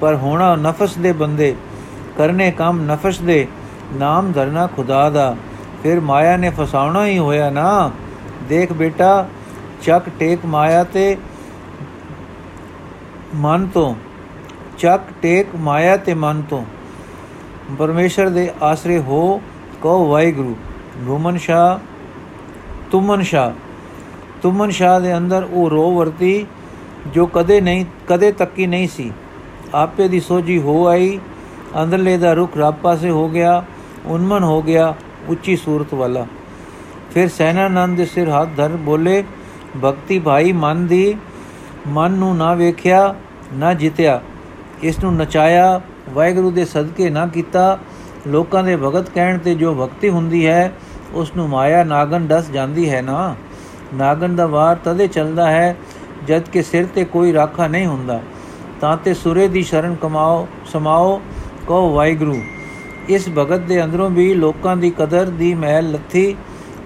ਪਰ 0.01 0.15
ਹੋਣਾ 0.15 0.55
ਨਫਸ 0.55 0.97
ਦੇ 0.97 1.11
ਬੰਦੇ। 1.11 1.55
ਕਰਨੇ 2.17 2.51
ਕੰਮ 2.51 2.81
ਨਫਸ 2.81 3.19
ਦੇ। 3.19 3.47
ਨਾਮ 3.95 4.31
ਧਰਨਾ 4.31 4.67
ਖੁਦਾ 4.67 5.09
ਦਾ। 5.09 5.35
ਫਿਰ 5.83 5.99
ਮਾਇਆ 5.99 6.37
ਨੇ 6.37 6.49
ਫਸਾਉਣਾ 6.49 7.05
ਹੀ 7.05 7.17
ਹੋਇਆ 7.17 7.49
ਨਾ। 7.49 7.91
ਦੇਖ 8.49 8.73
ਬੇਟਾ, 8.73 9.27
ਚੱਕ 9.83 10.05
ਟੇਕ 10.19 10.45
ਮਾਇਆ 10.45 10.83
ਤੇ 10.83 11.17
ਮਨ 13.35 13.67
ਤੋਂ। 13.67 13.95
ਚੱਕ 14.77 15.03
ਟੇਕ 15.21 15.47
ਮਾਇਆ 15.55 15.97
ਤੇ 15.97 16.13
ਮਨ 16.13 16.41
ਤੋਂ। 16.41 16.65
ਪਰਮੇਸ਼ਰ 17.79 18.29
ਦੇ 18.29 18.51
ਆਸਰੇ 18.61 18.97
ਹੋ, 18.97 19.41
ਕਹੋ 19.81 20.07
ਵਾਹਿਗੁਰੂ 20.09 20.55
ਗੁਮਨ 20.97 21.37
ਸ਼ਾ 21.37 21.79
ਤੁਮਨ 22.91 23.21
ਸ਼ਾ 23.21 23.53
ਤੁਮਨ 24.41 24.69
ਸ਼ਾ 24.69 24.99
ਦੇ 24.99 25.17
ਅੰਦਰ 25.17 25.47
ਉਹ 25.51 25.69
ਰੋ 25.69 25.95
ਵਰਤੀ, 25.95 26.45
ਜੋ 27.13 27.25
ਕਦੇ 27.25 27.61
ਨਹੀਂ, 27.61 27.85
ਕਦੇ 28.07 28.31
ਤੱਕੀ 28.31 28.67
ਨਹੀਂ 28.67 28.87
ਸੀ। 28.87 29.11
ਆਪੇ 29.73 30.07
ਦੀ 30.07 30.19
ਸੋਝੀ 30.19 30.59
ਹੋ 30.59 30.87
ਆਈ, 30.87 31.19
ਅੰਦਰਲੇ 31.83 32.17
ਦਾ 32.17 32.33
ਰੁਖ 32.33 32.57
ਰੱਬ 32.57 32.75
ਪਾਸੇ 32.75 33.09
ਹੋ 33.09 33.29
ਗਿਆ। 33.29 33.63
ਉਨਮਨ 34.07 34.43
ਹੋ 34.43 34.61
ਗਿਆ 34.61 34.95
ਉੱਚੀ 35.29 35.55
ਸੂਰਤ 35.55 35.93
ਵਾਲਾ। 35.93 36.25
ਫਿਰ 37.13 37.27
ਸੈਨਾਨੰਦ 37.27 37.97
ਦੇ 37.97 38.05
ਸਿਰ 38.05 38.29
ਹੱਥ 38.29 38.49
ਧਰ 38.57 38.69
ਬੋਲੇ, 38.69 39.23
ਭਗਤੀ 39.83 40.19
ਭਾਈ, 40.19 40.51
ਮਨ 40.51 40.87
ਦੀ, 40.87 41.15
ਮਨ 41.87 42.11
ਨੂੰ 42.11 42.37
ਨਾ 42.37 42.53
ਵੇਖਿਆ, 42.53 43.15
ਨਾ 43.53 43.73
ਜਿੱਤਿਆ। 43.73 44.21
ਇਸ 44.83 44.99
ਨੂੰ 44.99 45.15
ਨਚਾਇਆ, 45.15 45.81
ਵਾਹਿਗੁਰੂ 46.09 46.51
ਦੇ 46.51 46.65
ਸਦਕੇ 46.65 47.09
ਨਾ 47.09 47.27
ਕੀਤਾ। 47.27 47.79
ਲੋਕਾਂ 48.27 48.63
ਦੇ 48.63 48.75
ਭਗਤ 48.75 49.09
ਕਹਿਣ 49.09 49.37
ਤੇ 49.37 49.55
ਜੋ 49.55 49.75
ਭਗਤੀ 49.75 50.09
ਹੁੰਦੀ 50.09 50.47
ਹੈ, 50.47 50.73
ਉਸ 51.13 51.35
ਨੂੰ 51.35 51.49
ਮਾਇਆ 51.49 51.83
ਨਾਗਨ 51.83 52.27
ਡਸ 52.27 52.49
ਜਾਂਦੀ 52.49 52.89
ਹੈ 52.89 53.01
ਨਾ। 53.01 53.35
ਨਾਗਨ 53.93 54.35
ਦਾ 54.35 54.45
ਵਾਰ 54.45 54.75
ਤਦੇ 54.75 55.07
ਚੱਲਦਾ 55.07 55.51
ਹੈ, 55.51 55.75
ਜਦ 56.27 56.41
ਕਿ 56.41 56.63
ਸਿਰ 56.63 56.85
ਤੇ 56.85 57.05
ਕੋਈ 57.05 57.33
ਰਾਖਾ 57.33 57.67
ਨਹੀਂ 57.67 57.87
ਹੁੰਦਾ। 57.87 58.21
ਤਾਂ 58.81 58.97
ਤੇ 58.97 59.13
ਸੁਰੇ 59.13 59.47
ਦੀ 59.47 59.63
ਸ਼ਰਨ 59.63 59.95
ਕਮਾਓ, 59.95 60.47
ਸਮਾਓ, 60.65 61.21
ਕਹੋ 61.67 61.93
ਵਾਹਿਗੁਰੂ। 61.93 62.41
ਇਸ 63.09 63.27
ਭਗਤ 63.37 63.59
ਦੇ 63.59 63.83
ਅੰਦਰੋਂ 63.83 64.09
ਵੀ 64.09 64.33
ਲੋਕਾਂ 64.33 64.75
ਦੀ 64.77 64.89
ਕਦਰ 64.89 65.29
ਦੀ 65.29 65.53
ਮਹਿਲ 65.53 65.91
ਲੱਥੀ 65.91 66.35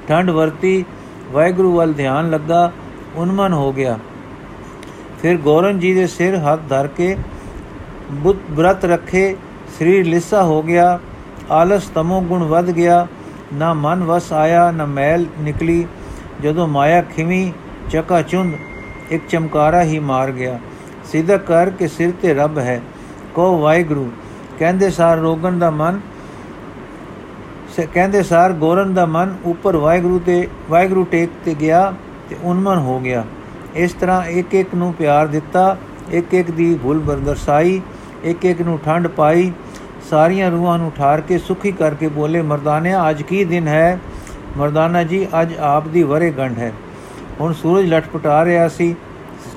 ਠੰਡ 0.07 0.29
ਵਰਤੀ, 0.29 0.85
ਵਾਹਿਗੁਰੂ 1.31 1.75
ਵੱਲ 1.75 1.93
ਧਿਆਨ 1.93 2.29
ਲੱਗਾ, 2.29 2.71
ਉਨਮਨ 3.15 3.53
ਹੋ 3.53 3.71
ਗਿਆ। 3.73 3.97
ਫਿਰ 5.21 5.37
ਗੋਰਨ 5.37 5.79
ਜੀ 5.79 5.93
ਦੇ 5.93 6.07
ਸਿਰ 6.07 6.37
ਹੱਥ 6.37 6.59
ਧਰ 6.69 6.87
ਕੇ 6.87 7.15
ਬੁੱਤ 8.13 8.51
ਬ੍ਰਤ 8.51 8.85
ਰੱਖੇ, 8.85 9.35
ਸਰੀਰ 9.79 10.05
ਲਿੱਸਾ 10.05 10.43
ਹੋ 10.43 10.61
ਗਿਆ, 10.63 10.99
ਆਲਸ 11.51 11.87
ਤਮੋ 11.95 12.21
ਗੁਣ 12.21 12.43
ਵੱਧ 12.43 12.69
ਗਿਆ, 12.71 13.07
ਨਾ 13.53 13.73
ਮਨ 13.73 14.03
ਵਸ 14.03 14.31
ਆਇਆ, 14.33 14.69
ਨਾ 14.71 14.85
ਮੈਲ 14.85 15.25
ਨਿਕਲੀ। 15.39 15.85
ਜਦੋਂ 16.41 16.67
ਮਾਇਆ 16.67 17.01
ਖਿਮੀ 17.01 17.51
ਚਕਾ 17.89 18.21
ਚੁੰਦ, 18.21 18.53
ਇੱਕ 19.11 19.27
ਚਮਕਾਰਾ 19.29 19.83
ਹੀ 19.83 19.99
ਮਾਰ 19.99 20.31
ਗਿਆ। 20.31 20.59
ਸਿੱਧਾ 21.11 21.37
ਕਰ 21.37 21.69
ਕੇ 21.69 21.87
ਸਿਰ 21.87 22.11
ਤੇ 22.21 22.33
ਰੱਬ 22.33 22.57
ਹੈ 22.59 22.81
ਕੋ 23.35 23.57
ਵਾਹਿਗੁਰੂ, 23.59 24.09
ਕਹਿੰਦੇ 24.59 24.89
ਸਾਰ 24.89 25.17
ਰੋਗਨ 25.17 25.59
ਦਾ 25.59 25.69
ਮਨ 25.71 25.99
ਕਹਿੰਦੇ 27.85 28.23
ਸਾਰ 28.23 28.53
ਗੋਰਨ 28.53 28.93
ਦਾ 28.93 29.05
ਮਨ 29.05 29.35
ਉੱਪਰ 29.45 29.75
ਵਾਹਿਗੁਰੂ 29.75 30.19
ਤੇ, 30.19 30.47
ਵਾਹਿਗੁਰੂ 30.69 31.03
ਟੇਕ 31.03 31.29
ਤੇ 31.45 31.55
ਗਿਆ 31.61 31.93
ਤੇ 32.29 32.35
ਉਨਮਨ 32.43 32.77
ਹੋ 32.77 32.99
ਗਿਆ। 32.99 33.23
ਇਸ 33.75 33.93
ਤਰ੍ਹਾਂ 33.93 34.25
ਇੱਕ 34.25 34.53
ਇੱਕ 34.53 34.75
ਨੂੰ 34.75 34.93
ਪਿਆਰ 34.93 35.27
ਦਿੱਤਾ 35.27 35.77
ਇੱਕ 36.11 36.33
ਇੱਕ 36.33 36.51
ਦੀ 36.51 36.79
ਭੁੱਲ 36.83 36.99
ਬਰਦਰਸਾਈ 36.99 37.81
ਇੱਕ 38.23 38.45
ਇੱਕ 38.45 38.61
ਨੂੰ 38.61 38.79
ਠੰਡ 38.85 39.07
ਪਾਈ, 39.07 39.51
ਸਾਰੀਆਂ 40.09 40.51
ਰੂਹਾਂ 40.51 40.77
ਨੂੰ 40.77 40.91
ਠਾਰ 40.97 41.21
ਕੇ 41.21 41.37
ਸੁਖੀ 41.37 41.71
ਕਰਕੇ 41.71 42.07
ਬੋਲੇ, 42.07 42.41
ਮਰਦਾਨਿਆ, 42.41 43.09
ਅੱਜ 43.09 43.21
ਕੀ 43.21 43.43
ਦਿਨ 43.43 43.67
ਹੈ? 43.67 43.99
ਮਰਦਾਨਾ 44.57 45.03
ਜੀ, 45.03 45.27
ਅੱਜ 45.41 45.53
ਆਪ 45.59 45.87
ਦੀ 45.87 46.03
ਵਰੇ 46.03 46.31
ਗੰਢ 46.31 46.57
ਹੈ। 46.57 46.73
ਹੁਣ 47.41 47.53
ਸੂਰਜ 47.53 47.93
ਲਟਪਟਾ 47.93 48.45
ਰਿਹਾ 48.45 48.67
ਸੀ, 48.67 48.95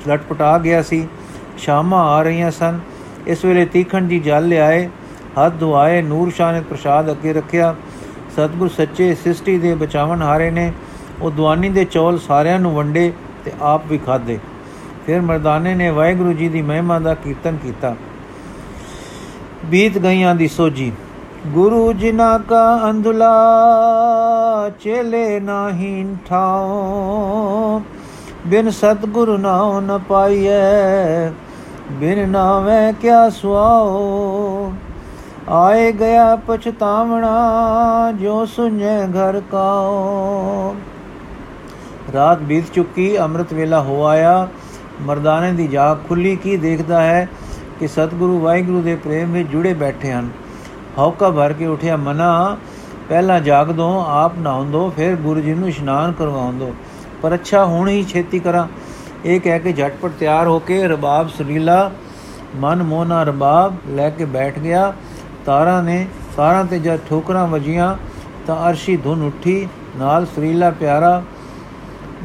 ਲਟਪਟਾ 0.08 0.58
ਗਿਆ 0.58 0.82
ਸੀ, 0.82 1.06
ਸ਼ਾਮਾਂ 1.58 2.04
ਆ 2.04 2.22
ਰਹੀਆਂ 2.22 2.50
ਸਨ। 2.50 2.80
ਇਸ 3.26 3.44
ਵੇਲੇ 3.44 3.64
ਤੀਖਣ 3.64 4.08
ਜੀ 4.08 4.18
ਜਲ 4.18 4.48
ਲਿਆਏ, 4.48 4.88
ਹੱਥ 5.38 5.52
ਧੁਆਏ, 5.61 6.02
ਨੂਰ 6.02 6.30
ਸ਼ਾਹ 6.30 6.52
ਨੇ 6.52 6.61
ਪ੍ਰਸ਼ਾਦ 6.61 7.11
ਅੱਗੇ 7.11 7.32
ਰੱਖਿਆ। 7.32 7.74
ਸਤਗੁਰ 8.36 8.68
ਸੱਚੇ 8.68 9.14
ਸ੍ਰਿਸ਼ਟੀ 9.14 9.58
ਦੇ 9.58 9.74
ਬਚਾਵਣ 9.74 10.22
ਹਾਰੇ 10.22 10.50
ਨੇ। 10.50 10.72
ਉਹ 11.22 11.30
ਦੁਆਨੀ 11.30 11.68
ਦੇ 11.68 11.84
ਚੌਲ 11.84 12.18
ਸਾਰਿਆਂ 12.18 12.58
ਨੂੰ 12.60 12.74
ਵੰਡੇ 12.74 13.12
ਤੇ 13.44 13.52
ਆਪ 13.62 13.82
ਵੀ 13.88 13.98
ਖਾਦੇ 13.98 14.38
ਫਿਰ 15.06 15.20
ਮਰਦਾਨੇ 15.20 15.74
ਨੇ 15.74 15.90
ਵਾਹਿਗੁਰੂ 15.90 16.32
ਜੀ 16.32 16.48
ਦੀ 16.48 16.62
ਮਹਿਮਾ 16.62 16.98
ਦਾ 16.98 17.14
ਕੀਰਤਨ 17.14 17.56
ਕੀਤਾ। 17.56 17.94
ਬੀਤ 19.64 19.98
ਗਈਆਂ 19.98 20.34
ਦੀ 20.34 20.48
ਸੋਜੀ 20.48 20.92
ਗੁਰੂ 21.46 21.92
ਜਿਨਾ 21.92 22.36
ਕਾ 22.38 22.90
ਅੰਧਲਾ 22.90 23.28
ਚੇਲੇ 24.80 25.40
ਨਾਹੀ 25.40 26.04
ਠਾਓ 26.28 27.82
ਬਿਨ 28.46 28.70
ਸਤਗੁਰ 28.70 29.38
ਨਾਉ 29.38 29.80
ਨ 29.80 29.98
ਪਾਈਐ, 30.08 31.30
ਬਿਨ 31.92 32.28
ਨਾਵੇਂ 32.28 32.92
ਕਿਆ 32.92 33.28
ਸੁਆਓ 33.30 34.41
ਆਏ 35.48 35.92
ਗਿਆ 35.92 36.37
ਪਛਤਾਵਣਾ 36.37 38.12
ਜੋ 38.12 38.46
ਸੁਝੇ 38.46 39.07
ਘਰ 39.07 39.40
ਕਾਓ 39.52 40.76
ਰਾਤ 42.14 42.38
ਬੀਤ 42.38 42.64
ਚੁੱਕੀ, 42.74 43.18
ਅੰਮ੍ਰਿਤ 43.18 43.52
ਵੇਲਾ 43.52 43.81
ਹੋ 43.81 44.05
ਆਇਆ। 44.05 44.48
ਮਰਦਾਨੇ 45.00 45.52
ਦੀ 45.52 45.68
ਜਾਗ 45.68 45.96
ਖੁੱਲੀ, 46.09 46.37
ਕੀ 46.37 46.57
ਦੇਖਦਾ 46.57 47.02
ਹੈ 47.02 47.28
ਕਿ 47.81 47.88
ਸਤਿਗੁਰੂ 47.88 48.38
ਵਾਹਿਗੁਰੂ 48.40 48.83
ਦੇ 48.83 48.96
ਪ੍ਰੇਮ 48.96 49.33
ਵਿੱਚ 49.33 49.48
ਜੁੜੇ 49.48 49.74
ਬੈਠੇ 49.74 50.12
ਹਨ। 50.12 50.31
ਹੌਕਾ 50.98 51.31
ਭਰ 51.31 51.52
ਕੇ 51.52 51.66
ਉਠਿਆ 51.66 51.96
ਮਨਾ, 51.96 52.57
ਪਹਿਲਾਂ 53.09 53.40
ਜਾਗ 53.40 53.66
ਦੋ, 53.66 54.05
ਆਪ 54.09 54.33
ਨਹਾਉਂ 54.38 54.64
ਦੋ, 54.64 54.92
ਫਿਰ 54.96 55.16
ਗੁਰੂ 55.16 55.40
ਜੀ 55.40 55.55
ਨੂੰ 55.55 55.68
ਇਸ਼ਨਾਨ 55.68 56.12
ਕਰਵਾਉਂ 56.12 56.52
ਦੋ। 56.52 56.74
ਪਰ 57.22 57.35
ਅੱਛਾ, 57.35 57.64
ਹੁਣ 57.64 57.88
ਹੀ 57.88 58.05
ਛੇਤੀ 58.05 58.38
ਕਰਾਂ। 58.38 58.68
ਇਹ 59.24 59.40
ਕਹਿ 59.40 59.59
ਕੇ 59.59 59.72
ਝਟਪਟ 59.72 60.11
ਤਿਆਰ 60.18 60.46
ਹੋ 60.46 60.59
ਕੇ 60.59 60.88
ਰਬਾਬ 60.88 61.28
ਸੁਰੀਲਾ 61.28 61.90
ਮਨ 62.57 62.83
ਮੋਨਾ 62.83 63.22
ਰਬਾਬ 63.22 63.74
ਲੈ 63.88 64.11
ਕੇ 64.11 64.24
ਬੈਠ 64.24 64.59
ਗਿਆ। 64.59 64.92
ਤਾਰਾਂ 65.46 65.83
ਨੇ 65.83 66.07
ਤਾਰਾਂ 66.37 66.64
ਤੇ 66.64 66.78
ਜਦ 66.78 66.98
ਠੋਕਰਾਂ 67.11 67.46
ਵਜੀਆਂ 67.46 67.96
ਤਾਂ 68.46 68.70
ਅਰਸ਼ੀ 68.70 68.96
ਧੁਨ 68.96 69.22
ਉੱਠੀ, 69.22 69.68
ਨਾਲ 69.96 70.26
ਸੁਰੀਲਾ 70.26 70.70
ਪਿਆਰਾ 70.70 71.22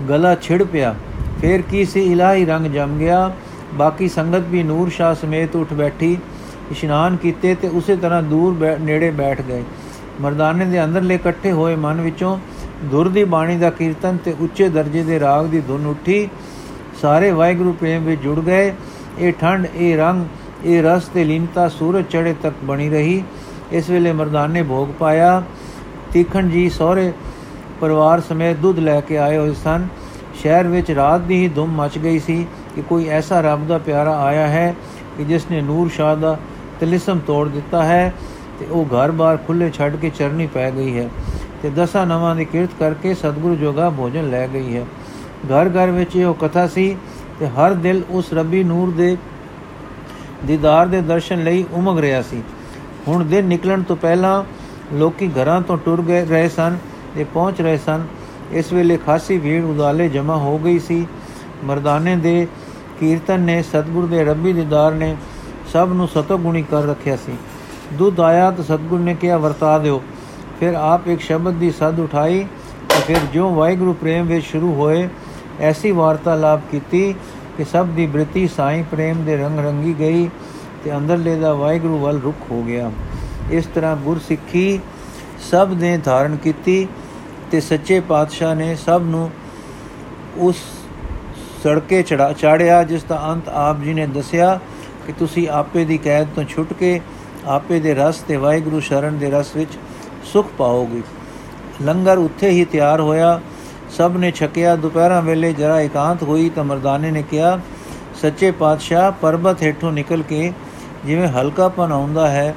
ਗਲਾ 0.10 0.36
ਛਿੜ 0.36 0.64
ਪਿਆ। 0.64 0.96
ਫੇਰ 1.42 1.62
ਕੀ 1.62 1.86
ਸੀ? 1.86 2.12
ਇਲਾਹੀ 2.12 2.46
ਰੰਗ 2.46 2.66
ਜਮ 2.66 2.98
ਗਿਆ। 2.98 3.32
ਬਾਕੀ 3.74 4.08
ਸੰਗਤ 4.08 4.44
ਵੀ 4.48 4.64
ਨੂਰ 4.64 4.90
ਸ਼ਾਹ 4.90 5.16
ਸਮੇਤ 5.16 5.56
ਉੱਠ 5.56 5.74
ਬੈਠੀ। 5.74 6.18
ਇਸ਼ਨਾਨ 6.72 7.16
ਕੀਤੇ 7.16 7.56
ਤੇ 7.56 7.68
ਉਸੇ 7.68 7.96
ਤਰ੍ਹਾਂ 7.96 8.24
ਦੂਰ 8.24 8.78
ਨੇੜੇ 8.80 9.12
ਬੈਠ 9.12 9.42
ਗਏ। 9.42 9.64
ਮਰਦਾਨੇ 10.22 10.66
ਦੇ 10.66 10.84
ਅੰਦਰਲੇ 10.84 11.16
ਇਕੱਠੇ 11.16 11.52
ਹੋਏ 11.52 11.76
ਮਨ 11.76 12.02
ਵਿੱਚੋਂ 12.02 12.38
ਦੁਰ 12.84 13.10
ਦੀ 13.10 13.24
ਬਾਣੀ 13.24 13.58
ਦਾ 13.58 13.70
ਕੀਰਤਨ 13.70 14.18
ਤੇ 14.18 14.36
ਉੱਚੇ 14.40 14.70
ਦਰਜੇ 14.70 15.04
ਦੇ 15.04 15.20
ਰਾਗ 15.20 15.46
ਦੀ 15.46 15.62
ਧੁਨ 15.62 15.86
ਉੱਠੀ। 15.86 16.30
ਸਾਰੇ 17.02 17.32
ਵਾਹਿਗੁਰੂ 17.32 17.74
ਪ੍ਰੇਮ 17.74 18.04
ਵਿੱਚ 18.04 18.22
ਜੁੜ 18.22 18.40
ਗਏ। 18.40 18.74
ਇਹ 19.20 19.34
ਠੰਡ, 19.34 19.68
ਇਹ 19.76 19.98
ਰੰਗ 19.98 20.26
ਇਹ 20.66 20.84
ਰਸ 20.84 21.08
ਤੇ 21.08 21.24
ਲੀਨਤਾ 21.24 21.68
ਸੂਰਜ 21.70 22.06
ਚੜੇ 22.06 22.34
ਤੱਕ 22.34 22.56
ਬਣੀ 22.64 22.90
ਰਹੀ। 22.90 23.24
ਇਸ 23.72 23.90
ਵੇਲੇ 23.90 24.12
ਮਰਦਾਨੇ 24.12 24.64
ਭੋਗ 24.64 24.90
ਪਾਇਆ। 25.00 25.42
ਤੀਖਣ 26.14 26.50
ਜੀ 26.50 26.70
ਸਹੁਰੇ 26.70 27.12
ਪਰਿਵਾਰ 27.82 28.22
ਸਮੇਤ 28.22 28.58
ਦੁੱਧ 28.58 28.80
ਲੈ 28.80 29.02
ਕੇ 29.02 29.18
ਆਏ 29.18 29.38
ਹੋਏ 29.38 29.54
ਸਨ। 29.54 29.88
ਸ਼ਹਿਰ 30.34 30.68
ਵਿੱਚ 30.68 30.92
ਰਾਤ 30.92 31.22
ਦੀ 31.22 31.36
ਹੀ 31.36 31.48
ਧੁੰਮ 31.48 31.76
ਮਚ 31.82 31.98
ਗਈ 31.98 32.20
ਸੀ 32.20 32.46
ਕਿ 32.76 32.82
ਕੋਈ 32.82 33.08
ਐਸਾ 33.08 33.42
ਰੱਬ 33.42 33.68
ਦਾ 33.68 33.78
ਪਿਆਰਾ 33.78 34.18
ਆਇਆ 34.24 34.48
ਹੈ 34.48 34.76
ਕਿ 35.18 35.24
ਜਿਸ 35.24 35.46
ਨੇ 35.52 35.62
ਨੂਰ 35.62 35.90
ਸ਼ਾਹ 35.90 36.16
ਦਾ 36.16 36.38
ਤਿਲਿਸਮ 36.80 37.20
ਤੋੜ 37.20 37.48
ਦਿੱਤਾ 37.48 37.84
ਹੈ 37.84 38.14
ਤੇ 38.60 38.66
ਉਹ 38.72 38.86
ਘਰ-ਬਾਰ 38.86 39.38
ਖੁੱਲੇ 39.38 39.70
ਛੱਡ 39.70 39.96
ਕੇ 39.96 40.10
ਚਰਨੀ 40.10 40.48
ਪੈ 40.48 40.72
ਗਈ 40.72 40.98
ਹੈ 40.98 41.10
ਤੇ 41.64 41.70
ਦਸਾਂ 41.70 42.06
ਨਵਾਂ 42.06 42.36
ਦੀ 42.36 42.46
ਕਿਰਤ 42.46 42.70
ਕਰਕੇ 42.80 43.14
ਸਤਿਗੁਰੂ 43.14 43.56
ਜੋਗਾ 43.56 43.90
ਭੋਜਨ 43.90 44.30
ਲੈ 44.30 44.48
ਗਈ 44.48 44.76
ਹੈ। 44.76 44.86
ਘਰ-ਘਰ 45.48 45.92
ਵਿੱਚ 45.92 46.16
ਇਹ 46.16 46.34
ਕਥਾ 46.34 46.68
ਸੀ 46.68 46.96
ਤੇ 47.40 47.48
ਹਰ 47.48 47.74
ਦਿਲ 47.74 48.02
ਉਸ 48.10 48.34
ਰੱਬੀ 48.34 48.64
ਨੂਰ 48.64 48.92
ਦੇ 48.92 49.18
ਦੀਦਾਰ 50.46 50.88
ਦੇ 50.88 51.02
ਦਰਸ਼ਨ 51.02 51.44
ਲਈ 51.44 51.66
ਉਮਗ 51.74 52.00
ਰਿਹਾ 52.00 52.22
ਸੀ। 52.22 52.42
ਹੁਣ 53.08 53.24
ਦਿਨ 53.26 53.46
ਨਿਕਲਣ 53.46 53.82
ਤੋਂ 53.82 53.96
ਪਹਿਲਾਂ 53.96 54.44
ਲੋਕੀ 54.94 55.30
ਘਰਾਂ 55.30 55.62
ਤੋਂ 55.62 55.78
ਟੁਰ 55.78 56.02
ਗਏ, 56.02 56.26
ਰਹੇ 56.26 56.50
ਸਨ 56.50 56.78
ਤੇ 57.16 57.24
ਪਹੁੰਚ 57.24 57.62
ਰਹੇ 57.62 57.78
ਸਨ। 57.78 58.06
ਇਸ 58.52 58.74
ਵੇਲੇ 58.74 58.98
ਖਾਸੀ 58.98 59.38
ਭੀੜ 59.40 59.64
ਉਦਾਲੇ 59.64 60.10
ਜਮਾ 60.10 60.36
ਹੋ 60.36 60.58
ਗਈ 60.58 60.80
ਸੀ। 60.80 61.06
ਮਰਦਾਨੇ 61.64 62.16
ਦੇ 62.16 62.48
ਕੀਰਤਨ 63.00 63.40
ਨੇ 63.40 63.62
ਸਤਗੁਰ 63.64 64.06
ਦੇ 64.06 64.24
ਰੱਬੀ 64.24 64.54
ਦੀਦਾਰ 64.54 64.92
ਨੇ 64.92 65.16
ਸਭ 65.74 65.90
ਨੂੰ 65.94 66.08
ਸਤਗੁਣੀ 66.08 66.62
ਕਰ 66.62 66.84
ਰੱਖਿਆ 66.84 67.16
ਸੀ। 67.16 67.34
ਦੁੱਧ 67.94 68.20
ਆਇਆ 68.20 68.52
ਤਾਂ 68.52 68.64
ਸਤਗੁਰ 68.64 69.00
ਨੇ 69.00 69.16
ਕਿਹਾ, 69.16 69.38
ਵਰਤਾ 69.38 69.78
ਦਿਓ। 69.80 70.02
ਫਿਰ 70.60 70.74
ਆਪ 70.74 71.08
ਇੱਕ 71.08 71.22
ਸ਼ਬਦ 71.22 71.54
ਦੀ 71.54 71.72
ਸਦ 71.72 72.00
ਉਠਾਈ 72.00 72.46
ਤੇ 72.90 73.02
ਫਿਰ 73.08 73.18
ਜੋ 73.34 73.50
ਵਾਹਿਗੁਰੂ 73.50 73.94
ਪ੍ਰੇਮ 73.94 74.26
ਵਿੱਚ 74.26 74.46
ਸ਼ੁਰੂ 74.46 74.74
ਹੋਏ, 74.74 75.08
ਐਸੀ 75.60 75.92
ਵਾਰਤਾਲਾਪ 75.92 76.62
ਕੀਤੀ 76.72 77.14
ਕਿ 77.58 77.64
ਸਭ 77.64 77.88
ਦੀ 77.88 78.06
ਬ੍ਰਿਤੀ 78.08 78.48
ਸਾਈ 78.48 78.84
ਪ੍ਰੇਮ 78.92 79.24
ਦੇ 79.26 79.38
ਰੰਗ 79.38 79.60
ਰੰਗੀ 79.60 79.96
ਗਈ 80.00 80.30
ਤੇ 80.84 80.96
ਅੰਦਰਲੇ 80.96 81.36
ਦਾ 81.36 81.54
ਵਾਹਿਗੁਰੂ 81.54 81.98
ਵੱਲ 82.00 82.20
ਰੁਖ 82.20 82.36
ਹੋ 82.52 82.64
ਗਿਆ। 82.64 82.92
ਇਸ 83.52 83.66
ਤਰ੍ਹਾਂ 83.66 83.96
ਗੁਰਸਿੱਖੀ 83.96 84.80
ਸਭ 85.52 85.70
ਨੇ 85.74 85.98
ਧਾਰਨ 85.98 86.36
ਕੀਤੀ 86.36 86.88
ਤੇ 87.52 87.60
ਸੱਚੇ 87.60 88.00
ਪਾਤਸ਼ਾਹ 88.00 88.56
ਨੇ 88.56 88.76
ਸਭ 88.76 89.02
ਨੂੰ 89.06 89.30
ਉਸ 90.38 90.56
ਸੜਕੇ 91.64 92.02
ਚੜਾ, 92.04 92.34
ਚਾੜਿਆ, 92.34 92.84
ਜਿਸ 92.84 93.04
ਦਾ 93.04 93.30
ਅੰਤ 93.34 93.50
ਆਪ 93.50 93.82
ਜੀ 93.82 93.94
ਨੇ 93.94 94.08
ਦੱਸਿਆ 94.08 94.60
ਕਿ 95.08 95.14
ਤੁਸੀਂ 95.14 95.50
ਆਪੇ 95.50 95.86
ਦੀ 95.86 95.98
ਕੈਦ 95.98 96.28
ਤੋਂ 96.36 96.44
ਛੁੱਟ 96.44 96.74
ਕੇ 96.74 97.00
ਆਪੇ 97.46 97.80
ਦੇ 97.80 97.94
ਰਸ 97.94 98.18
ਤੇ 98.18 98.36
ਵਾਹਿਗੁਰੂ 98.36 98.80
ਸ਼ਰਨ 98.80 99.18
ਦੇ 99.18 99.30
ਰਸ 99.32 99.56
ਵਿੱਚ 99.56 99.72
ਸੁਖ 100.24 100.48
ਪਾਓਗੇ। 100.58 101.02
ਲੰਗਰ 101.82 102.18
ਉੱਥੇ 102.18 102.50
ਹੀ 102.50 102.66
ਤਿਆਰ 102.66 103.00
ਹੋਇਆ। 103.00 103.42
ਸਭ 103.90 104.18
ਨੇ 104.18 104.32
ਛਕਿਆ, 104.32 104.76
ਦੁਪਹਿਰਾਂ 104.76 105.22
ਵੇਲੇ 105.22 105.52
ਜਰਾ 105.54 105.80
ਇਕਾਂਤ 105.82 106.24
ਹੋਈ 106.24 106.50
ਤਾਂ 106.50 106.64
ਮਰਦਾਨੇ 106.64 107.12
ਨੇ 107.12 107.22
ਕਿਹਾ, 107.22 107.60
ਸੱਚੇ 108.22 108.52
ਪਾਤਸ਼ਾਹ, 108.52 109.12
ਪਰਬਤ 109.12 109.62
ਹੇਠੋਂ 109.64 109.92
ਨਿਕਲ 109.92 110.22
ਕੇ 110.22 110.52
ਜਿਵੇਂ 111.06 111.28
ਹਲਕਾਪਨ 111.28 111.92
ਆਉਂਦਾ 111.92 112.28
ਹੈ 112.30 112.54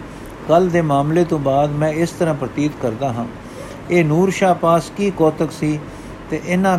ਕੱਲ 0.48 0.68
ਦੇ 0.68 0.82
ਮਾਮਲੇ 0.82 1.24
ਤੋਂ 1.24 1.38
ਬਾਅਦ 1.38 1.70
ਮੈਂ 1.70 1.92
ਇਸ 1.94 2.10
ਤਰ੍ਹਾਂ 2.10 2.34
ਪ੍ਰਤੀਤ 2.34 2.72
ਕਰਦਾ 2.82 3.12
ਹਾਂ। 3.12 3.26
ਇਹ 3.90 4.04
ਨੂਰ 4.04 4.30
ਸ਼ਾਹ 4.30 4.54
ਪਾਸ 4.54 4.90
ਕੀ 4.96 5.10
ਕੋਤਕ 5.10 5.52
ਸੀ 5.52 5.78
ਤੇ 6.30 6.40
ਇਹਨਾਂ 6.46 6.78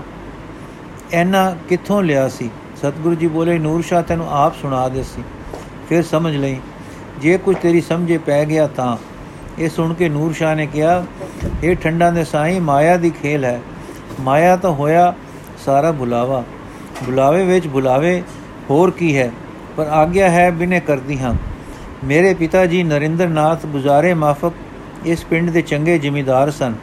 ਇਹਨਾਂ 1.13 1.55
ਕਿੱਥੋਂ 1.69 2.01
ਲਿਆ 2.03 2.27
ਸੀ? 2.29 2.49
ਸਤਿਗੁਰੂ 2.77 3.15
ਜੀ 3.15 3.27
ਬੋਲੇ, 3.27 3.57
ਨੂਰ 3.59 3.81
ਸ਼ਾਹ, 3.81 4.03
ਤੈਨੂੰ 4.03 4.27
ਆਪ 4.33 4.55
ਸੁਣਾ 4.61 4.87
ਦੇ 4.89 5.03
ਸੀ 5.03 5.23
ਫਿਰ 5.89 6.03
ਸਮਝ 6.03 6.35
ਲਈ, 6.35 6.59
ਜੇ 7.19 7.37
ਕੁਝ 7.37 7.55
ਤੇਰੀ 7.61 7.81
ਸਮਝੇ 7.81 8.17
ਪੈ 8.17 8.43
ਗਿਆ 8.45 8.67
ਤਾਂ। 8.67 8.95
ਇਹ 9.59 9.69
ਸੁਣ 9.69 9.93
ਕੇ 9.93 10.09
ਨੂਰ 10.09 10.33
ਸ਼ਾਹ 10.33 10.55
ਨੇ 10.55 10.65
ਕਿਹਾ, 10.65 11.03
ਇਹ 11.63 11.75
ਠੰਡਾਂ 11.75 12.11
ਦੇ 12.11 12.23
ਸਾਈਂ 12.23 12.61
ਮਾਇਆ 12.61 12.95
ਦੀ 12.97 13.09
ਖੇਲ 13.21 13.45
ਹੈ। 13.45 13.59
ਮਾਇਆ 14.19 14.55
ਤਾਂ 14.55 14.71
ਹੋਇਆ 14.71 15.13
ਸਾਰਾ 15.65 15.91
ਬੁਲਾਵਾ। 15.91 16.43
ਬੁਲਾਵੇ 17.03 17.45
ਵਿੱਚ 17.45 17.67
ਬੁਲਾਵੇ, 17.67 18.23
ਹੋਰ 18.69 18.91
ਕੀ 18.91 19.17
ਹੈ? 19.17 19.31
ਪਰ 19.77 19.87
ਆਗਿਆ 19.87 20.29
ਹੈ 20.29 20.51
ਬਿਨੇ 20.51 20.79
ਕਰਦੀ 20.79 21.19
ਹਾਂ। 21.19 21.33
ਮੇਰੇ 22.03 22.33
ਪਿਤਾ 22.33 22.65
ਜੀ 22.65 22.83
ਨਰਿੰਦਰਨਾਥ 22.83 23.65
ਗੁਜ਼ਾਰੇ 23.65 24.13
ਮਾਫਕ 24.13 24.51
ਇਸ 25.05 25.25
ਪਿੰਡ 25.25 25.49
ਦੇ 25.49 25.61
ਚੰਗੇ 25.61 25.97
ਜ਼ਿਮੀਦਾਰ 25.97 26.51
ਸਨ 26.51 26.73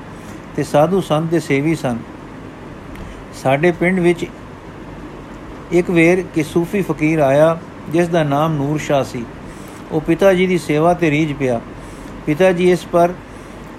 ਤੇ 0.56 0.62
ਸਾਧੂ 0.62 1.00
ਸੰਤ 1.00 1.30
ਦੇ 1.30 1.40
ਸੇਵੀ 1.40 1.74
ਸਨ। 1.74 1.98
ਸਾਡੇ 3.42 3.72
ਪਿੰਡ 3.72 4.00
ਵਿੱਚ 4.00 4.26
ਇੱਕ 5.72 5.90
ਵੇਰ 5.90 6.24
ਕਿ 6.34 6.42
ਸੂਫੀ 6.42 6.82
ਫਕੀਰ 6.82 7.18
ਆਇਆ, 7.18 7.58
ਜਿਸ 7.90 8.08
ਦਾ 8.08 8.22
ਨਾਮ 8.22 8.54
ਨੂਰ 8.54 8.78
ਸ਼ਾਹ 8.78 9.04
ਸੀ। 9.04 9.24
ਉਹ 9.92 10.00
ਪਿਤਾ 10.00 10.32
ਜੀ 10.32 10.46
ਦੀ 10.46 10.58
ਸੇਵਾ 10.58 10.94
ਤੇ 10.94 11.10
ਰੀਝ 11.10 11.32
ਪਿਆ। 11.32 11.60
ਪਿਤਾ 12.26 12.52
ਜੀ 12.52 12.70
ਇਸ 12.70 12.84
ਪਰ 12.84 13.12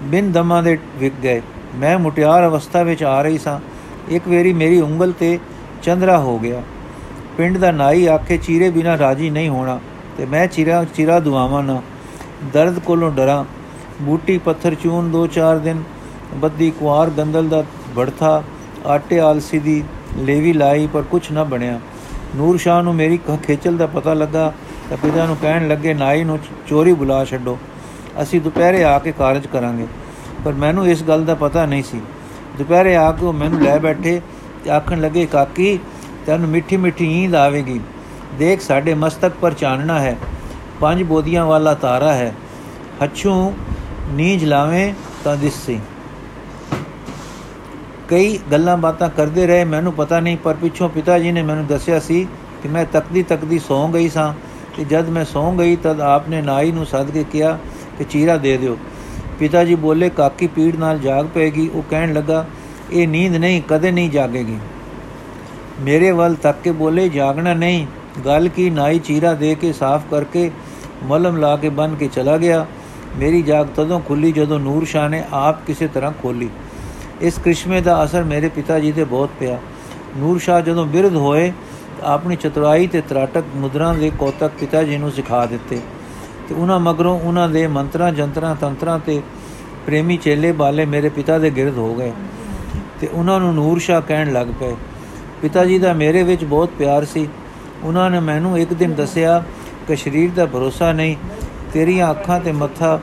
ਬਿਨ 0.02 0.32
ਦਮਾਂ 0.32 0.62
ਦੇ 0.62 0.78
ਵਿਕ 0.96 1.12
ਗਏ। 1.22 1.42
ਮੈਂ 1.74 1.98
ਮੁਟਿਆਰ 1.98 2.46
ਅਵਸਥਾ 2.46 2.82
ਵਿੱਚ 2.82 3.02
ਆ 3.04 3.22
ਰਹੀ 3.22 3.38
ਸਾਂ। 3.38 3.60
ਇੱਕ 4.08 4.28
ਵੇਰੀ 4.28 4.52
ਮੇਰੀ 4.52 4.80
ਉਂਗਲ 4.80 5.12
ਤੇ 5.12 5.38
ਚੰਦਰਾ 5.82 6.18
ਹੋ 6.18 6.38
ਗਿਆ। 6.38 6.62
ਪਿੰਡ 7.38 7.58
ਦਾ 7.58 7.70
ਨਾਈ 7.70 8.06
ਆਖੇ, 8.06 8.36
ਚੀਰੇ 8.36 8.70
ਬਿਨਾ 8.70 8.98
ਰਾਜੀ 8.98 9.30
ਨਹੀਂ 9.30 9.48
ਹੋਣਾ 9.48 9.80
ਤੇ 10.18 10.26
ਮੈਂ 10.26 10.46
ਚੀਰਾ 10.46 10.84
ਚੀਰਾ 10.84 11.20
ਦੁਆਵਾਂ 11.20 11.62
ਨਾ 11.62 11.82
ਦਰਦ 12.52 12.78
ਕੋਲੋਂ 12.78 13.10
ਡਰਾਂ। 13.10 13.44
ਬੂਟੀ 14.02 14.38
ਪੱਥਰ 14.38 14.74
ਚੂਨ 14.74 15.10
ਦੋ 15.10 15.26
ਚਾਰ 15.26 15.58
ਦਿਨ। 15.58 15.82
ਬੱਦੀ 16.34 16.70
ਕੁਆਰ 16.70 17.10
ਗੰਦਲ 17.10 17.48
ਦਾ 17.48 17.64
ਬੜਥਾ। 17.96 18.42
ਆਟੇ 18.86 19.20
ਆਲਸੀ 19.20 19.58
ਦੀ 19.58 19.84
ਲੇਵੀ 20.16 20.52
ਲਾਈ, 20.52 20.88
ਪਰ 20.92 21.02
ਕੁਛ 21.02 21.30
ਨਾ 21.30 21.44
ਬਣਿਆ। 21.44 21.80
ਨੂਰ 22.36 22.56
ਸ਼ਾਹ 22.56 22.82
ਨੂੰ 22.82 22.94
ਮੇਰੀ 22.94 23.18
ਖੇਚਲ 23.42 23.76
ਦਾ 23.76 23.86
ਪਤਾ 23.86 24.14
ਲੱਗਾ 24.14 24.52
ਤਾਂ 24.90 24.96
ਪਿਤਾ 24.96 25.26
ਨੂੰ 25.26 25.36
ਕਹਿਣ 25.42 25.68
ਲੱਗੇ, 25.68 25.94
ਨਾਈ 25.94 26.24
ਨੂੰ 26.24 26.38
ਚੋਰੀ 26.66 26.92
ਬੁਲਾ 26.92 27.24
ਛੱਡੋ। 27.24 27.58
ਅਸੀਂ 28.22 28.40
ਦੁਪਹਿਰੇ 28.40 28.84
ਆ 28.84 28.98
ਕੇ 28.98 29.12
ਕਾਰਜ 29.12 29.46
ਕਰਾਂਗੇ। 29.46 29.86
ਪਰ 30.44 30.52
ਮੈਨੂੰ 30.52 30.88
ਇਸ 30.88 31.02
ਗੱਲ 31.02 31.24
ਦਾ 31.24 31.34
ਪਤਾ 31.34 31.66
ਨਹੀਂ 31.66 31.82
ਸੀ। 31.82 32.00
ਦੁਪਹਿਰੇ 32.58 32.96
ਆ 32.96 33.12
ਕੇ 33.12 33.26
ਉਹ 33.26 33.32
ਮੈਨੂੰ 33.32 33.62
ਲੈ 33.62 33.78
ਬੈਠੇ 33.78 34.20
ਤੇ 34.64 34.70
ਆਖਣ 34.70 35.00
ਲੱਗੇ, 35.00 35.26
ਕਾਕੀ, 35.26 35.78
ਤੈਨੂੰ 36.26 36.48
ਮਿੱਠੀ 36.48 36.76
ਮਿੱਠੀ 36.76 37.06
ਨੀਂਦ 37.06 37.34
ਆਵੇਗੀ। 37.34 37.80
ਦੇਖ, 38.38 38.60
ਸਾਡੇ 38.60 38.94
ਮਸਤਕ 38.94 39.32
ਪਰ 39.40 39.52
ਚਾਨਣਾ 39.52 40.00
ਹੈ। 40.00 40.16
ਪੰਜ 40.80 41.02
ਬੋਦੀਆਂ 41.02 41.46
ਵਾਲਾ 41.46 41.74
ਤਾਰਾ 41.74 42.12
ਹੈ। 42.12 42.34
ਹੱਛੂ 43.04 43.52
ਨੀਂਜ 44.12 44.44
ਲਾਵੇਂ 44.44 44.94
ਤਾਂ 45.24 45.36
ਦਿਸੀ। 45.36 45.80
ਕਈ 48.08 48.38
ਗੱਲਾਂ 48.52 48.76
ਬਾਤਾਂ 48.76 49.08
ਕਰਦੇ 49.08 49.46
ਰਹੇ, 49.46 49.64
ਮੈਨੂੰ 49.64 49.92
ਪਤਾ 49.92 50.20
ਨਹੀਂ, 50.20 50.36
ਪਰ 50.36 50.54
ਪਿੱਛੋਂ 50.54 50.88
ਪਿਤਾ 50.88 51.18
ਜੀ 51.18 51.32
ਨੇ 51.32 51.42
ਮੈਨੂੰ 51.42 51.66
ਦੱਸਿਆ 51.66 52.00
ਸੀ 52.00 52.28
ਕਿ 52.62 52.68
ਮੈਂ 52.68 52.84
ਤੱਕਦੀ 52.92 53.22
ਤੱਕਦੀ 53.22 53.58
ਸੌਂ 53.58 53.88
ਗਈ 53.88 54.08
ਸਾਂ 54.08 54.34
ਤੇ 54.76 54.84
ਜਦ 54.84 55.08
ਮੈਂ 55.08 55.24
ਸੌਂ 55.24 55.52
ਗਈ, 55.52 55.76
ਤਦ 55.76 56.00
ਆਪਨੇ 56.00 56.42
ਨਾਈ 56.42 56.72
ਨੂੰ 56.72 56.86
ਸੱਦ 56.86 57.10
ਕੇ 57.10 57.24
ਕਿਹਾ 57.24 57.58
ਕਿ 57.98 58.04
ਚੀਰਾ 58.04 58.36
ਦੇ 58.36 58.56
ਦਿਓ। 58.56 58.78
ਪਿਤਾ 59.40 59.64
ਜੀ 59.64 59.74
ਬੋਲੇ, 59.74 60.08
ਕਾਕੀ 60.10 60.46
ਪੀੜ 60.46 60.76
ਨਾਲ 60.76 60.98
ਜਾਗ 60.98 61.26
ਪਏਗੀ। 61.26 61.68
ਉਹ 61.74 61.82
ਕਹਿਣ 61.90 62.12
ਲੱਗਾ, 62.12 62.46
ਇਹ 62.92 63.08
ਨੀਂਦ 63.08 63.36
ਨਹੀਂ, 63.36 63.62
ਕਦੇ 63.68 63.90
ਨਹੀਂ 63.90 64.10
ਜਾਗੇਗੀ। 64.10 64.56
ਮੇਰੇ 65.80 66.10
ਵੱਲ 66.10 66.34
ਤੱਕ 66.34 66.58
ਕੇ 66.64 66.70
ਬੋਲੇ, 66.70 67.08
ਜਾਗਣਾ 67.08 67.54
ਨਹੀਂ। 67.54 67.86
ਗੱਲ 68.24 68.48
ਕੀ? 68.48 68.70
ਨਾਈ 68.70 68.98
ਚੀਰਾ 68.98 69.34
ਦੇ 69.34 69.54
ਕੇ 69.54 69.72
ਸਾਫ਼ 69.72 70.04
ਕਰਕੇ 70.10 70.50
ਮਲਮ 71.02 71.36
ਲਾ 71.36 71.56
ਕੇ 71.56 71.68
ਬੰਨ 71.68 71.94
ਕੇ 71.94 72.08
ਚਲਾ 72.08 72.36
ਗਿਆ। 72.36 72.66
ਮੇਰੀ 73.18 73.42
ਜਾਗ 73.42 73.66
ਤਦੋਂ 73.76 74.00
ਖੁੱਲੀ 74.00 74.32
ਜਦੋਂ 74.32 74.58
ਨੂਰ 74.60 74.84
ਸ਼ਾਹ 74.84 75.08
ਨੇ 75.08 75.22
ਆਪ 75.32 75.66
ਕਿਸੇ 75.66 75.88
ਤਰ੍ਹਾਂ 75.88 76.12
ਖੋਲੀ 76.22 76.48
ਇਸ 77.20 77.38
ਕ੍ਰਿਸ਼ਮੇ 77.38 77.80
ਦਾ 77.80 78.04
ਅਸਰ 78.04 78.24
ਮੇਰੇ 78.24 78.48
ਪਿਤਾ 78.48 78.78
ਜੀ 78.78 78.92
ਤੇ 78.92 79.04
ਬਹੁਤ 79.04 79.30
ਪਿਆ। 79.40 79.58
ਨੂਰ 80.16 80.38
ਸ਼ਾਹ 80.38 80.60
ਜਦੋਂ 80.60 80.86
ਬਿਰਧ 80.86 81.16
ਹੋਏ 81.16 81.52
ਆਪਣੀ 82.02 82.36
ਚਤੁਰਾਈ 82.36 82.86
ਤੇ 82.86 83.00
ਤਰਾਟਕ 83.00 83.44
ਮੁਦਰਾ 83.56 83.92
ਦੇ 83.92 84.10
ਕੋਤਕ 84.18 84.50
ਪਿਤਾ 84.60 84.82
ਜੀ 84.82 84.96
ਨੂੰ 84.96 85.10
ਸਿਖਾ 85.10 85.46
ਦਿੱਤੇ। 85.46 85.80
ਤੇ 86.50 86.54
ਉਹਨਾਂ 86.54 86.78
ਮਗਰੋਂ 86.80 87.18
ਉਹਨਾਂ 87.20 87.48
ਦੇ 87.48 87.66
ਮੰਤਰਾਂ, 87.66 88.10
ਜੰਤਰਾਂ, 88.12 88.54
ਤੰਤਰਾਂ 88.56 88.98
ਤੇ 88.98 89.20
ਪ੍ਰੇਮੀ 89.86 90.16
ਚੇਲੇ 90.16 90.50
ਬਾਲੇ 90.52 90.84
ਮੇਰੇ 90.84 91.08
ਪਿਤਾ 91.08 91.38
ਦੇ 91.38 91.50
ਗਿਰਦ 91.50 91.76
ਹੋ 91.78 91.94
ਗਏ 91.94 92.12
ਤੇ 93.00 93.06
ਉਹਨਾਂ 93.06 93.38
ਨੂੰ 93.40 93.54
ਨੂਰ 93.54 93.78
ਸ਼ਾਹ 93.78 94.00
ਕਹਿਣ 94.00 94.32
ਲੱਗ 94.32 94.46
ਪਏ, 94.60 94.74
ਪਿਤਾ 95.42 95.64
ਜੀ 95.64 95.78
ਦਾ 95.78 95.92
ਮੇਰੇ 95.92 96.22
ਵਿੱਚ 96.22 96.44
ਬਹੁਤ 96.44 96.70
ਪਿਆਰ 96.78 97.04
ਸੀ। 97.04 97.28
ਉਹਨਾਂ 97.82 98.10
ਨੇ 98.10 98.20
ਮੈਨੂੰ 98.20 98.58
ਇੱਕ 98.58 98.72
ਦਿਨ 98.74 98.94
ਦੱਸਿਆ 98.94 99.42
ਕਿ 99.88 99.96
ਸਰੀਰ 99.96 100.30
ਦਾ 100.30 100.46
ਭਰੋਸਾ 100.46 100.92
ਨਹੀਂ, 100.92 101.16
ਤੇਰੀਆਂ 101.72 102.10
ਅੱਖਾਂ 102.10 102.40
ਤੇ 102.40 102.52
ਮੱਥਾ, 102.52 102.98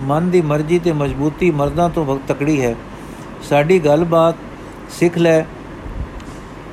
ਮਨ 0.00 0.30
ਦੀ 0.30 0.40
ਮਰਜ਼ੀ 0.42 0.78
ਤੇ 0.78 0.92
ਮਜ਼ਬੂਤੀ 0.92 1.50
ਮਰਦਾਂ 1.50 1.90
ਤੋਂ 1.90 2.04
ਬਹੁਤ 2.04 2.20
ਤਕੜੀ 2.28 2.60
ਹੈ। 2.62 2.74
ਸਾਡੀ 3.42 3.78
ਗੱਲਬਾਤ 3.78 4.34
ਸਿੱਖ 4.90 5.18
ਲੈ, 5.18 5.42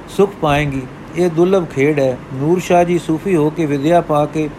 ਸੁਖ 0.09 0.33
ਪਾਏਗੀ। 0.41 0.81
ਇਹ 1.15 1.29
ਦੁਰਲਭ 1.29 1.65
ਖੇਡ 1.65 1.99
ਹੈ। 1.99 2.17
ਨੂਰ 2.33 2.59
ਸ਼ਾਹ 2.59 2.83
ਜੀ 2.83 2.97
ਸੂਫੀ 2.99 3.35
ਹੋ 3.35 3.49
ਕੇ 3.49 3.65
ਵਿਦਿਆ 3.65 4.01
ਪਾ 4.01 4.25
ਕੇ 4.25 4.49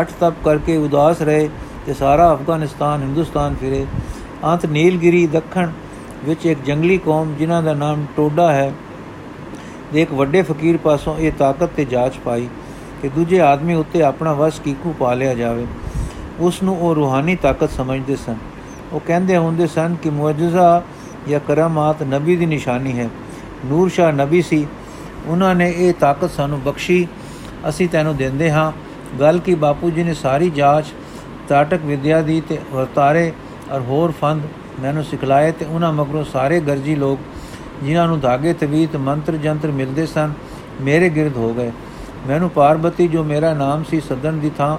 ਹਟ 0.00 0.08
ਤਪ 0.20 0.34
ਕਰਕੇ 0.44 0.76
ਉਦਾਸ 0.76 1.22
ਰਹੇ 1.22 1.48
ਤੇ 1.86 1.94
ਸਾਰਾ 1.94 2.32
ਅਫਗਾਨਿਸਤਾਨ, 2.34 3.02
ਹਿੰਦੁਸਤਾਨ 3.02 3.54
ਫਿਰੇ। 3.54 3.86
ਅੰਤ 4.44 4.66
ਨੀਲਗਿਰੀ 4.66 5.26
ਦੱਖਣ 5.26 5.70
ਵਿੱਚ 6.24 6.46
ਇੱਕ 6.46 6.62
ਜੰਗਲੀ 6.62 6.98
ਕੌਮ 6.98 7.34
ਜਿਨ੍ਹਾਂ 7.34 7.62
ਦਾ 7.62 7.74
ਨਾਮ 7.74 8.06
ਟੋਡਾ 8.16 8.52
ਹੈ 8.52 8.72
ਦੇ 9.92 10.02
ਇੱਕ 10.02 10.12
ਵੱਡੇ 10.12 10.42
ਫਕੀਰ 10.42 10.76
ਪਾਸੋਂ 10.76 11.16
ਇਹ 11.16 11.32
ਤਾਕਤ 11.38 11.68
ਤੇ 11.76 11.84
ਜਾਂਚ 11.84 12.14
ਪਾਈ 12.24 12.48
ਕਿ 13.02 13.08
ਦੂਜੇ 13.08 13.40
ਆਦਮੀ 13.40 13.74
ਉੱਤੇ 13.74 14.02
ਆਪਣਾ 14.02 14.32
ਵਸ 14.32 14.60
ਕੀਕੂ 14.60 14.94
ਪਾ 14.98 15.14
ਲਿਆ 15.14 15.34
ਜਾਵੇ। 15.34 15.66
ਉਸ 16.38 16.62
ਨੂੰ 16.62 16.80
ਉਹ 16.80 16.94
ਰੂਹਾਨੀ 16.94 17.36
ਤਾਕਤ 17.36 17.70
ਸਮਝਦੇ 17.70 18.16
ਸਨ। 18.16 18.36
ਉਹ 18.92 19.00
ਕਹਿੰਦੇ 19.00 19.36
ਹੁੰਦੇ 19.36 19.66
ਸਨ 19.66 19.96
ਕਿ 20.02 20.10
ਮੁਅਜਜ਼ਾ 20.10 20.82
ਜਾਂ 21.28 21.40
ਕਰਾਮਾਤ 21.40 22.02
ਨਬੀ 22.02 22.36
ਦੀ 22.36 22.46
ਨਿਸ਼ਾਨੀ 22.46 22.98
ਹੈ। 22.98 23.08
ਨੂਰ 23.66 23.88
ਸ਼ਾਹ 23.88 24.12
ਨਬੀ 24.12 24.42
ਸੀ। 24.42 24.66
ਉਹਨਾਂ 25.26 25.54
ਨੇ 25.54 25.74
ਇਹ 25.76 25.94
ਤਾਕਤ 26.00 26.30
ਸਾਨੂੰ 26.30 26.62
ਬਖਸ਼ੀ, 26.62 27.08
ਅਸੀਂ 27.68 27.88
ਤੈਨੂੰ 27.88 28.16
ਦਿੰਦੇ 28.16 28.50
ਹਾਂ। 28.50 28.72
ਗੱਲ 29.20 29.38
ਕੀ 29.38 29.54
ਬਾਪੂ 29.54 29.90
ਜੀ 29.90 30.02
ਨੇ 30.02 30.14
ਸਾਰੀ 30.14 30.50
ਜਾਂਚ, 30.50 30.92
ਤਾਟਕ 31.48 31.84
ਵਿਦਿਆ 31.84 32.20
ਦੀ 32.22 32.40
ਤੇ 32.40 32.58
ਵਰਤਾਰੇ 32.72 33.32
ਔਰ 33.72 33.80
ਹੋਰ 33.80 34.12
ਫੰਦ 34.20 34.42
ਮੈਨੂੰ 34.80 35.04
ਸਿਖਲਾਏ 35.04 35.52
ਤੇ 35.52 35.64
ਉਹਨਾਂ 35.64 35.92
ਮਗਰੋਂ 35.92 36.24
ਸਾਰੇ 36.24 36.60
ਗਰਜੀ 36.60 36.94
ਲੋਕ 36.94 37.18
ਜਿਨ੍ਹਾਂ 37.82 38.06
ਨੂੰ 38.08 38.20
ਧਾਗੇ, 38.20 38.52
ਤਵੀਤ, 38.52 38.96
ਮੰਤਰ, 38.96 39.36
ਜੰਤਰ 39.36 39.70
ਮਿਲਦੇ 39.70 40.06
ਸਨ, 40.06 40.32
ਮੇਰੇ 40.80 41.08
ਗਿਰਦ 41.08 41.36
ਹੋ 41.36 41.52
ਗਏ। 41.54 41.72
ਮੈਨੂੰ 42.26 42.50
ਪਾਰਬਤੀ 42.50 43.08
ਜੋ 43.08 43.22
ਮੇਰਾ 43.24 43.52
ਨਾਮ 43.54 43.84
ਸੀ 43.90 44.00
ਸਦਨ 44.00 44.38
ਦੀ 44.40 44.50
ਥਾਂ 44.58 44.76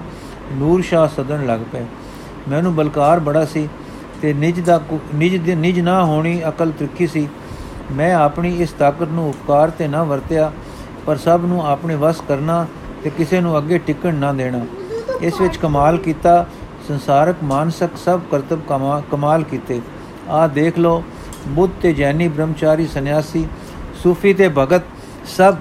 ਨੂਰ 0.52 0.82
ਸ਼ਾਹ 0.82 1.06
ਸਦਨ 1.08 1.46
ਲੱਗ 1.46 1.60
ਪਏ। 1.72 1.84
ਮੈਨੂੰ 2.48 2.74
ਬਲਕਾਰ 2.74 3.20
ਬੜਾ 3.20 3.44
ਸੀ 3.44 3.68
ਤੇ 4.22 4.32
ਨਿਜ 4.32 4.60
ਦਾ 4.60 4.80
ਨਿਜ 5.14 5.36
ਦੇ, 5.36 5.54
ਨਿਜ 5.54 5.80
ਨਾ 5.80 6.04
ਹੋਣੀ 6.04 6.40
ਅਕਲ 6.48 6.70
ਤ੍ਰਿਖੀ 6.70 7.06
ਸੀ। 7.06 7.28
ਮੈਂ 7.92 8.14
ਆਪਣੀ 8.14 8.56
ਇਸ 8.62 8.72
ਤਾਕਤ 8.72 9.08
ਨੂੰ 9.08 9.28
ਉਪਕਾਰ 9.28 9.70
ਤੇ 9.70 9.88
ਨਾ 9.88 10.02
ਵਰਤਿਆ, 10.04 10.50
ਪਰ 11.06 11.16
ਸਭ 11.16 11.44
ਨੂੰ 11.44 11.66
ਆਪਣੇ 11.66 11.94
ਵਸ 11.94 12.20
ਕਰਨਾ 12.28 12.66
ਤੇ 13.08 13.12
ਕਿਸੇ 13.16 13.40
ਨੂੰ 13.40 13.56
ਅੱਗੇ 13.58 13.76
ਟਿਕਣ 13.78 14.14
ਨਾ 14.14 14.32
ਦੇਣਾ। 14.32 14.58
ਇਸ 15.20 15.40
ਵਿੱਚ 15.40 15.56
ਕਮਾਲ 15.56 15.96
ਕੀਤਾ, 15.96 16.46
ਸੰਸਾਰਕ 16.88 17.36
ਮਾਨਸਕ 17.44 17.96
ਸਭ 17.96 18.20
ਕਰਤਬ 18.30 18.60
ਕਮਾਲ 19.10 19.42
ਕੀਤੇ। 19.42 19.80
ਆ 20.30 20.46
ਦੇਖ 20.48 20.78
ਲੋ 20.78 21.02
ਬੁੱਧ 21.48 21.72
ਤੇ 21.82 21.92
ਜੈਨੀ 21.92 22.26
ਬ੍ਰਹਮਚਾਰੀ 22.28 22.86
ਸੰਨਿਆਸੀ, 22.86 23.46
ਸੂਫੀ 24.02 24.32
ਤੇ 24.34 24.48
ਭਗਤ 24.48 24.82
ਸਭ 25.36 25.56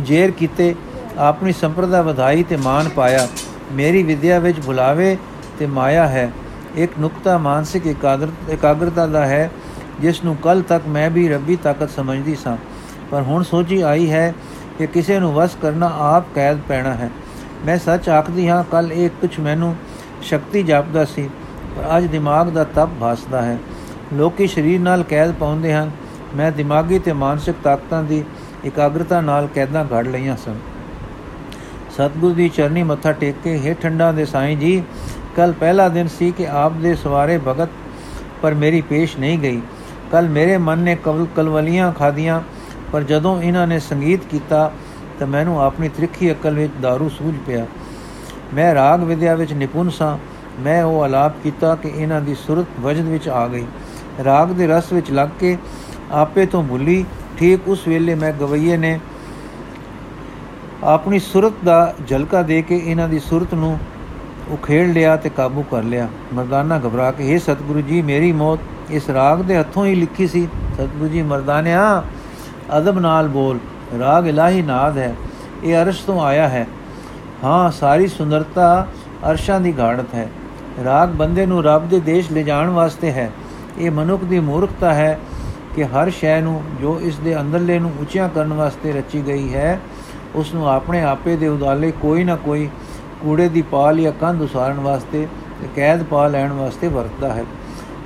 ਜੇਰ 0.00 0.30
ਕੀਤੇ, 0.30 0.74
ਆਪਣੀ 1.18 1.52
ਸੰਪਰਦਾ 1.52 2.02
ਵਧਾਈ 2.02 2.42
ਤੇ 2.42 2.56
ਮਾਨ 2.56 2.88
ਪਾਇਆ। 2.88 3.26
ਮੇਰੀ 3.72 4.02
ਵਿਦਿਆ 4.02 4.38
ਵਿੱਚ 4.38 4.60
ਭੁਲਾਵੇ 4.66 5.16
ਤੇ 5.58 5.66
ਮਾਇਆ 5.68 6.08
ਹੈ। 6.08 6.30
ਇੱਕ 6.76 6.98
ਨੁਕਤਾ 7.00 7.38
ਮਾਨਸਿਕ 7.38 7.86
ਇਕਾਗਰਤਾ 7.86 9.06
ਦਾ 9.06 9.26
ਹੈ 9.26 9.50
ਜਿਸ 10.00 10.24
ਨੂੰ 10.24 10.36
ਕੱਲ 10.36 10.62
ਤੱਕ 10.62 10.88
ਮੈਂ 10.88 11.08
ਵੀ 11.10 11.28
ਰੱਬੀ 11.28 11.56
ਤਾਕਤ 11.62 11.90
ਸਮਝਦੀ 11.90 12.34
ਸਾਂ। 12.34 12.56
ਪਰ 13.10 13.22
ਹੁਣ 13.22 13.42
ਸੋਚੀ 13.44 13.80
ਆਈ 13.84 14.10
ਹੈ 14.10 14.34
ਕਿ 14.78 14.86
ਕਿਸੇ 14.86 15.18
ਨੂੰ 15.18 15.32
ਵਸ 15.34 15.56
ਕਰਨਾ 15.62 15.90
ਆਪ 15.98 16.24
ਕੈਦ 16.34 16.58
ਪੈਣਾ 16.68 16.94
ਹੈ। 16.94 17.10
ਮੈਂ 17.66 17.76
ਸੱਚ 17.78 18.08
ਆਖਦੀ 18.08 18.48
ਹਾਂ 18.48 18.62
ਕੱਲ 18.64 18.92
ਇਹ 18.92 19.10
ਕੁਝ 19.10 19.38
ਮੈਨੂੰ 19.40 19.74
ਸ਼ਕਤੀ 20.22 20.62
ਜਾਪਦਾ 20.62 21.04
ਸੀ, 21.04 21.28
ਪਰ 21.76 21.96
ਅੱਜ 21.98 22.06
ਦਿਮਾਗ 22.06 22.48
ਦਾ 22.48 22.64
ਤਪ 22.64 22.88
ਭਾਸਦਾ 23.00 23.42
ਹੈ। 23.42 23.58
ਲੋਕੀ 24.12 24.46
ਸਰੀਰ 24.46 24.80
ਨਾਲ 24.80 25.02
ਕੈਦ 25.02 25.32
ਪਾਉਂਦੇ 25.32 25.74
ਹਨ। 25.74 25.90
ਮੈਂ 26.36 26.50
ਦਿਮਾਗੀ 26.52 26.98
ਤੇ 26.98 27.12
ਮਾਨਸਿਕ 27.12 27.56
ਤਾਕਤਾਂ 27.64 28.02
ਦੀ 28.02 28.22
ਇਕਾਗਰਤਾ 28.64 29.20
ਨਾਲ 29.20 29.48
ਕੈਦਾਂ 29.54 29.84
ਘੜ 29.84 30.06
ਲਈਆਂ 30.06 30.36
ਸਨ। 30.36 30.58
ਸਤਗੁਰ 31.90 32.32
ਦੀ 32.32 32.48
ਚਰਨੀ 32.48 32.82
ਮੱਥਾ 32.82 33.12
ਟੇਕ 33.12 33.36
ਕੇ, 33.44 33.56
ਹੇ 33.58 33.74
ਠੰਡਾ 33.74 34.10
ਦੇ 34.12 34.24
ਸਾਈਂ 34.24 34.56
ਜੀ 34.56 34.82
ਕੱਲ 35.36 35.52
ਪਹਿਲਾ 35.52 35.88
ਦਿਨ 35.88 36.08
ਸੀ 36.08 36.30
ਕਿ 36.30 36.46
ਆਪ 36.48 36.72
ਦੇ 36.72 36.94
ਸਵਾਰੇ 36.94 37.38
ਭਗਤ 37.38 37.68
ਪਰ 38.42 38.54
ਮੇਰੀ 38.54 38.80
ਪੇਸ਼ 38.80 39.16
ਨਹੀਂ 39.16 39.38
ਗਈ। 39.38 39.60
ਕੱਲ 40.12 40.28
ਮੇਰੇ 40.28 40.56
ਮਨ 40.58 40.78
ਨੇ 40.78 40.96
ਕਵਲ 40.96 41.26
ਕਲਵਲੀਆਂ 41.36 41.92
ਖਾਦੀਆਂ 41.92 42.40
ਪਰ 42.91 43.03
ਜਦੋਂ 43.03 43.41
ਇਹਨਾਂ 43.41 43.67
ਨੇ 43.67 43.79
ਸੰਗੀਤ 43.79 44.25
ਕੀਤਾ 44.31 44.71
ਤਾਂ 45.19 45.27
ਮੈਨੂੰ 45.27 45.59
ਆਪਣੀ 45.61 45.89
ਤ੍ਰਿਖੀ 45.89 46.31
ਅਕਲ 46.31 46.55
ਵਿੱਚ 46.55 46.71
दारू 46.85 47.09
ਸੂਝ 47.09 47.33
ਪਿਆ 47.47 47.65
ਮੈਂ 48.53 48.73
ਰਾਗ 48.75 49.03
ਵਿਦਿਆ 49.03 49.35
ਵਿੱਚ 49.35 49.53
ਨਿਪੁੰਨ 49.53 49.89
ਸਾਂ 49.89 50.17
ਮੈਂ 50.59 50.83
ਉਹ 50.83 51.03
ਆਲਾਪ 51.03 51.33
ਕੀਤਾ 51.43 51.75
ਕਿ 51.75 51.91
ਇਹਨਾਂ 51.95 52.21
ਦੀ 52.21 52.35
ਸੁਰਤ 52.37 52.79
ਵਜਦ 52.79 53.07
ਵਿੱਚ 53.07 53.29
ਆ 53.29 53.47
ਗਈ 53.47 53.65
ਰਾਗ 54.25 54.51
ਦੇ 54.51 54.67
ਰਸ 54.67 54.91
ਵਿੱਚ 54.93 55.11
ਲੱਗ 55.11 55.29
ਕੇ 55.39 55.57
ਆਪੇ 56.13 56.45
ਤੋਂ 56.45 56.63
ਭੁੱਲੀ 56.63 57.03
ਠੀਕ 57.37 57.67
ਉਸ 57.67 57.87
ਵੇਲੇ 57.87 58.15
ਮੈਂ 58.15 58.31
ਗਵਈਏ 58.33 58.77
ਨੇ 58.77 58.99
ਆਪਣੀ 60.85 61.19
ਸੁਰਤ 61.19 61.63
ਦਾ 61.65 61.93
ਝਲਕਾ 62.07 62.41
ਦੇ 62.41 62.61
ਕੇ 62.61 62.77
ਇਹਨਾਂ 62.77 63.07
ਦੀ 63.09 63.19
ਸੁਰਤ 63.19 63.53
ਨੂੰ 63.53 63.77
ਉਖੇੜ 64.51 64.87
ਲਿਆ 64.87 65.15
ਤੇ 65.15 65.29
ਕਾਬੂ 65.29 65.63
ਕਰ 65.71 65.83
ਲਿਆ 65.83 66.07
ਮਰਦਾਨਾ 66.33 66.79
ਘਬਰਾ 66.79 67.11
ਕੇ 67.11 67.23
हे 67.27 67.39
ਸਤਿਗੁਰੂ 67.39 67.81
ਜੀ 67.81 68.01
ਮੇਰੀ 68.01 68.31
ਮੌਤ 68.31 68.91
ਇਸ 68.91 69.09
ਰਾਗ 69.09 69.41
ਦੇ 69.41 69.57
ਹੱਥੋਂ 69.57 69.85
ਹੀ 69.85 69.95
ਲਿਖੀ 69.95 70.27
ਸੀ 70.27 70.47
ਸਤਿਗੁਰੂ 70.73 71.07
ਜੀ 71.07 71.21
ਮਰਦਾਨਿਆ 71.21 72.03
ਅਦਬ 72.78 72.98
ਨਾਲ 72.98 73.28
ਬੋਲ, 73.28 73.58
ਰਾਗ 73.98 74.26
ਇਲਾਹੀ 74.26 74.62
ਨਾਦ 74.62 74.98
ਹੈ, 74.98 75.14
ਇਹ 75.64 75.76
ਅਰਸ਼ 75.76 76.04
ਤੋਂ 76.04 76.20
ਆਇਆ 76.20 76.48
ਹੈ। 76.48 76.66
ਹਾਂ, 77.44 77.70
ਸਾਰੀ 77.70 78.06
ਸੁੰਦਰਤਾ 78.06 78.86
ਅਰਸ਼ਾਂ 79.30 79.60
ਦੀ 79.60 79.74
ਘਾੜਤ 79.78 80.14
ਹੈ। 80.14 80.28
ਰਾਗ 80.84 81.08
ਬੰਦੇ 81.08 81.46
ਨੂੰ 81.46 81.64
ਰੱਬ 81.64 81.88
ਦੇ 81.88 82.00
ਦੇਸ਼ 82.00 82.32
ਲੈ 82.32 82.42
ਜਾਣ 82.42 82.70
ਵਾਸਤੇ 82.70 83.12
ਹੈ। 83.12 83.30
ਇਹ 83.78 83.90
ਮਨੁੱਖ 83.90 84.24
ਦੀ 84.24 84.40
ਮੂਰਖਤਾ 84.40 84.94
ਹੈ 84.94 85.18
ਕਿ 85.76 85.84
ਹਰ 85.84 86.10
ਸ਼ੈ 86.10 86.40
ਨੂੰ, 86.40 86.62
ਜੋ 86.80 87.00
ਇਸ 87.00 87.18
ਦੇ 87.18 87.40
ਅੰਦਰਲੇ 87.40 87.78
ਨੂੰ 87.78 87.92
ਉੱਚਿਆ 88.00 88.28
ਕਰਨ 88.28 88.52
ਵਾਸਤੇ 88.52 88.92
ਰਚੀ 88.92 89.26
ਗਈ 89.26 89.54
ਹੈ, 89.54 89.80
ਉਸ 90.34 90.54
ਨੂੰ 90.54 90.68
ਆਪਣੇ 90.68 91.02
ਆਪੇ 91.04 91.36
ਦੇ 91.36 91.48
ਉਦਾਲੇ 91.48 91.90
ਕੋਈ 91.90 92.24
ਨਾ 92.24 92.36
ਕੋਈ 92.36 92.68
ਕੂੜੇ 93.22 93.48
ਦੀ 93.48 93.62
ਪਾਲ 93.62 94.00
ਜਾਂ 94.00 94.12
ਕੰਧ 94.12 94.42
ਉਸਾਰਨ 94.42 94.80
ਵਾਸਤੇ 94.80 95.28
ਤੇ 95.62 95.68
ਕੈਦ 95.76 96.02
ਪਾ 96.02 96.28
ਲੈਣ 96.28 96.52
ਵਾਸਤੇ 96.52 96.88
ਵਰਤਦਾ 96.88 97.32
ਹੈ। 97.32 97.44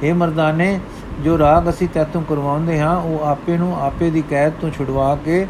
ਇਹ 0.03 0.15
ਮਰਦਾਨੇ 0.15 0.81
ਜੋ 1.25 1.39
ਰਾਗ 1.39 1.69
ਅਸੀਂ 1.69 1.89
ਤੈਤੋਂ 1.89 2.23
ਕਰਵਾਉਂਦੇ 2.23 2.81
ਹਾਂ, 2.81 2.97
ਉਹ 2.97 3.27
ਆਪੇ 3.27 3.57
ਨੂੰ 3.57 3.81
ਆਪੇ 3.81 4.11
ਦੀ 4.11 4.23
ਕੈਦ 4.23 4.53
ਤੋਂ 4.61 4.71
ਛੁਡਵਾ 4.71 5.19
ਕੇ 5.25 5.47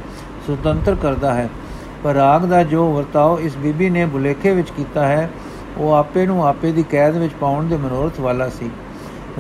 ਸੁਤੰਤਰ 0.47 0.95
ਕਰਦਾ 0.95 1.35
ਹੈ। 1.35 1.49
ਪਰ 2.05 2.15
ਰਾਗ 2.15 2.43
ਦਾ 2.43 2.63
ਜੋ 2.63 2.93
ਵਰਤਾਓ 2.93 3.39
ਇਸ 3.39 3.57
ਬੀਬੀ 3.57 3.91
ਨੇ 3.91 4.07
ਬੁਲੇਖੇ 4.07 4.55
ਵਿੱਚ 4.55 4.71
ਕੀਤਾ 4.71 5.07
ਹੈ, 5.07 5.31
ਉਹ 5.79 5.93
ਆਪੇ 5.93 6.27
ਨੂੰ 6.27 6.47
ਆਪੇ 6.47 6.73
ਦੀ 6.73 6.83
ਕੈਦ 6.83 7.17
ਵਿੱਚ 7.17 7.33
ਪਾਉਣ 7.41 7.65
ਦੇ 7.65 7.77
ਮਨੋਰਥ 7.77 8.21
ਵਾਲਾ 8.21 8.49
ਸੀ। 8.49 8.71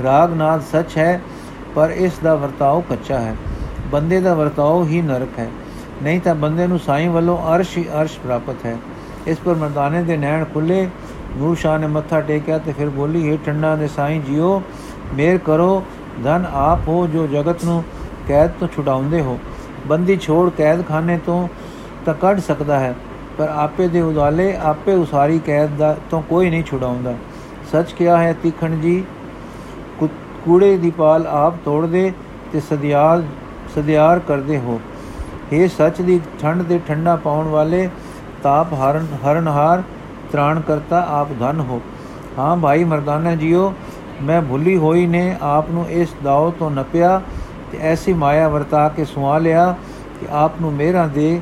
ਰਾਗ 0.03 0.35
ਨਾਦ 0.35 0.63
ਸੱਚ 0.73 0.97
ਹੈ, 0.99 1.21
ਪਰ 1.75 1.91
ਇਸ 1.91 2.13
ਦਾ 2.25 2.35
ਵਰਤਾਓ 2.35 2.81
ਕੱਚਾ 2.81 3.19
ਹੈ। 3.19 3.37
ਬੰਦੇ 3.93 4.21
ਦਾ 4.21 4.35
ਵਰਤਾਓ 4.35 4.85
ਹੀ 4.85 5.03
ਨਰਕ 5.03 5.39
ਹੈ। 5.39 5.49
ਨਹੀਂ 6.03 6.21
ਤਾਂ 6.21 6.35
ਬੰਦੇ 6.35 6.67
ਨੂੰ 6.67 6.79
ਸਾਈਂ 6.79 7.11
ਵੱਲੋਂ 7.11 7.57
ਅਰਸ਼ 7.57 7.79
ਹੀ 7.79 7.85
ਅਰਸ਼ 8.01 8.19
ਪ੍ਰਾਪਤ 8.19 8.67
ਹੈ। 8.67 8.77
ਇਸ 9.27 9.39
ਪਰ 9.39 9.55
ਮਰਦਾਨੇ 9.55 10.03
ਦੇ 10.03 10.17
ਨੈਣ 10.17 10.45
ਖੁੱਲੇ 10.45 10.89
ਨੂਰ 11.37 11.57
ਸ਼ਾਹ 11.57 11.79
ਨੇ 11.79 11.87
ਮੱਥਾ 11.87 12.21
ਟੇਕਿਆ 12.21 12.59
ਤੇ 12.59 12.73
ਫਿਰ 12.73 12.89
ਬੋਲੀ 12.89 13.29
ਇਹ 13.29 13.39
ਠੰਡਾ 13.47 13.77
ਦੇ 13.77 13.89
ਸਾਈਂ 13.89 14.21
ਜੀਓ, 14.21 14.63
ਮੇਰ 15.15 15.39
ਕਰੋ 15.39 15.85
ਧਨ 16.25 16.45
ਆਪ 16.55 16.89
ਹੋ 16.89 17.07
ਜੋ 17.07 17.27
ਜਗਤ 17.27 17.65
ਨੂੰ 17.65 17.83
ਕੈਦ 18.29 18.51
ਤੋਂ 18.61 18.69
ਛੁਡਾਉਂਦੇ 18.69 19.21
ਹੋ। 19.21 19.39
ਬੰਦੀ 19.87 20.17
ਛੋੜ 20.17 20.49
ਕੈਦ 20.51 20.85
ਖਾਨੇ 20.89 21.19
ਤੋਂ 21.27 21.47
ਤਾਂ 22.07 22.15
ਕੱਢ 22.15 22.41
ਸਕਦਾ 22.41 22.79
ਹੈ, 22.79 22.95
ਪਰ 23.39 23.49
ਆਪੇ 23.49 23.89
ਦੇ 23.89 24.01
ਉਦਾਲੇ 24.03 24.55
ਆਪੇ 24.63 24.95
ਉਸਾਰੀ 24.95 25.39
ਕੈਦ 25.39 25.77
ਦਾ 25.77 25.97
ਤੋਂ 26.11 26.23
ਕੋਈ 26.23 26.51
ਨਹੀਂ 26.51 26.65
ਛੁਡਾਉਂਦਾ। 26.65 27.15
ਸੱਚ 27.73 27.93
ਕਿਹਾ 27.93 28.17
ਹੈ, 28.19 28.33
ਤੀਖਣ 28.43 28.77
ਜੀ 28.81 29.03
ਕੂੜੇ 30.45 30.77
ਦੀ 30.77 30.91
ਪਾਲ 30.91 31.27
ਆਪ 31.27 31.55
ਤੋੜਦੇ 31.65 32.13
ਤੇ 32.53 32.61
ਸਦਿਆਲ, 32.61 33.25
ਸਦਿਆਰ 33.75 34.19
ਕਰਦੇ 34.19 34.59
ਹੋ। 34.59 34.81
ਇਹ 35.53 35.69
ਸੱਚ 35.69 36.01
ਦੀ 36.03 36.21
ਠੰਡ 36.41 36.63
ਦੇ 36.63 36.81
ਠੰਡਾ 36.89 37.17
ਪਾਉਣ 37.17 37.49
ਵਾਲੇ, 37.49 37.89
ਤਾਪ 38.43 38.73
ਹਰਨ, 38.75 39.07
ਹਰਨਹਾਰ 39.25 39.83
ਤ੍ਰਾਣ 40.33 40.61
ਕਰਤਾ 40.61 41.07
ਆਪ 41.11 41.29
ਧਨ 41.41 41.61
ਹੋ। 41.61 41.81
ਹਾਂ 42.39 42.57
ਭਾਈ 42.57 42.85
ਮਰਦਾਨਾ 42.85 43.35
ਜੀਓ 43.35 43.73
ਮੈਂ 44.23 44.41
ਭੁੱਲੀ 44.43 44.77
ਹੋਈ 44.77 45.07
ਨੇ, 45.07 45.37
ਆਪ 45.43 45.71
ਨੂੰ 45.71 45.87
ਇਸ 45.91 46.15
ਦਾਉ 46.25 46.51
ਤੋਂ 46.51 46.71
ਨਪਿਆ 46.71 47.21
ਤੇ 47.73 47.79
ਐਸੀ 47.81 48.13
ਮਾਇਆ 48.13 48.49
ਵਰਤਾ 48.49 48.89
ਕੇ 48.89 49.05
ਸੁਆ 49.05 49.39
ਲਿਆ 49.39 49.75
ਕਿ 50.21 50.27
ਆਪ 50.31 50.61
ਨੂੰ 50.61 50.73
ਮੇਰਾ 50.73 51.07
ਦੇ 51.07 51.41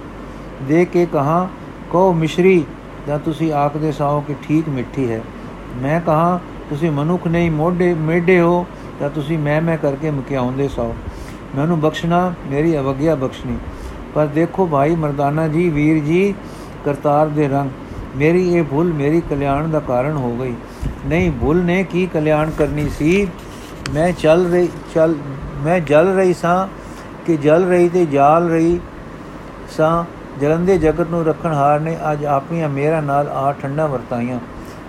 ਦੇ 0.63 0.85
ਕੇ 0.85 1.07
ਕਹਾ, 1.07 1.49
ਕਹੋ 1.91 2.13
ਮਿਸ਼ਰੀ, 2.13 2.65
ਜਾਂ 3.09 3.19
ਤੁਸੀਂ 3.19 3.53
ਆਖਦੇ 3.53 3.93
ਸਾਓ 3.93 4.21
ਕਿ 4.21 4.35
ਠੀਕ 4.43 4.69
ਮਿੱਠੀ 4.69 5.11
ਹੈ। 5.11 5.21
ਮੈਂ 5.83 6.01
ਕਹਾ, 6.01 6.41
ਤੁਸੀਂ 6.71 6.91
ਮਨੁੱਖ 6.91 7.27
ਨਹੀਂ, 7.27 7.51
ਮੋਢੇ, 7.51 7.95
ਮੇਢੇ 7.95 8.41
ਹੋ, 8.41 8.67
ਜਾਂ 9.01 9.11
ਤੁਸੀਂ 9.11 9.39
ਮੈਂ 9.39 9.61
ਮੈਂ 9.63 9.77
ਕਰਕੇ 9.79 10.11
ਮਕਿਆਉਂਦੇ 10.11 10.69
ਸਾਓ 10.69 10.95
ਮੈਨੂੰ 11.57 11.81
ਬਖਸ਼ਣਾ, 11.81 12.33
ਮੇਰੀ 12.51 12.79
ਅਵਗਿਆ 12.79 13.15
ਬਖਸ਼ਣੀ। 13.15 13.57
ਪਰ 14.15 14.27
ਦੇਖੋ 14.27 14.67
ਭਾਈ 14.67 14.95
ਮਰਦਾਨਾ 14.95 15.49
ਜੀ, 15.49 15.69
ਵੀਰ 15.69 16.05
ਜੀ, 16.05 16.35
ਕਰਤਾਰ 16.85 17.27
ਦੇ 17.27 17.49
ਰੰਗ, 17.49 17.71
ਮੇਰੀ 18.17 18.55
ਇਹ 18.55 18.63
ਭੁੱਲ, 18.63 18.93
ਮੇਰੀ 18.93 19.21
ਕਲਿਆਣ 19.21 19.69
ਦਾ 19.69 19.81
ਕਾਰਨ 19.81 20.17
ਹੋ 20.17 20.37
ਗਈ। 20.41 20.55
ਨਹੀਂ 21.07 21.31
ਭੁੱਲ 21.31 21.65
ਨੇ 21.65 21.85
ਕੀ 21.85 22.07
ਕਲਿਆਣ 22.07 22.51
ਕਰਨੀ 22.51 22.89
ਸੀ? 22.89 23.29
ਮੈਂ 23.95 24.13
ਚੱਲ 24.13 24.53
ਰਹੀ, 24.53 24.69
ਚੱਲ, 24.95 25.15
ਮੈਂ 25.65 25.81
ਜਲ 25.81 26.15
ਰਹੀ 26.17 26.35
ਸਾਂ 26.35 26.69
ਕਿ 27.27 27.37
ਜਲ 27.37 27.69
ਰਹੀ 27.69 27.89
ਤੇ 27.89 28.07
ਜਾਲ 28.07 28.51
ਰਹੀ 28.51 28.81
ਸਾਂ। 29.77 30.05
ਜਲੰਦੇ 30.41 30.79
ਜਗਤ 30.79 31.07
ਨੂੰ 31.11 31.25
ਰੱਖਣ 31.27 31.53
ਹਾਰ 31.53 31.81
ਨੇ 31.81 31.97
ਅੱਜ 32.13 32.25
ਆਪਣੀਆਂ 32.25 32.69
ਮੇਰਾ 32.69 33.01
ਨਾਲ 33.01 33.29
ਆ 33.29 33.53
ਠੰਡਾ 33.53 33.87
ਵਰਤਾਈਆਂ। 33.87 34.39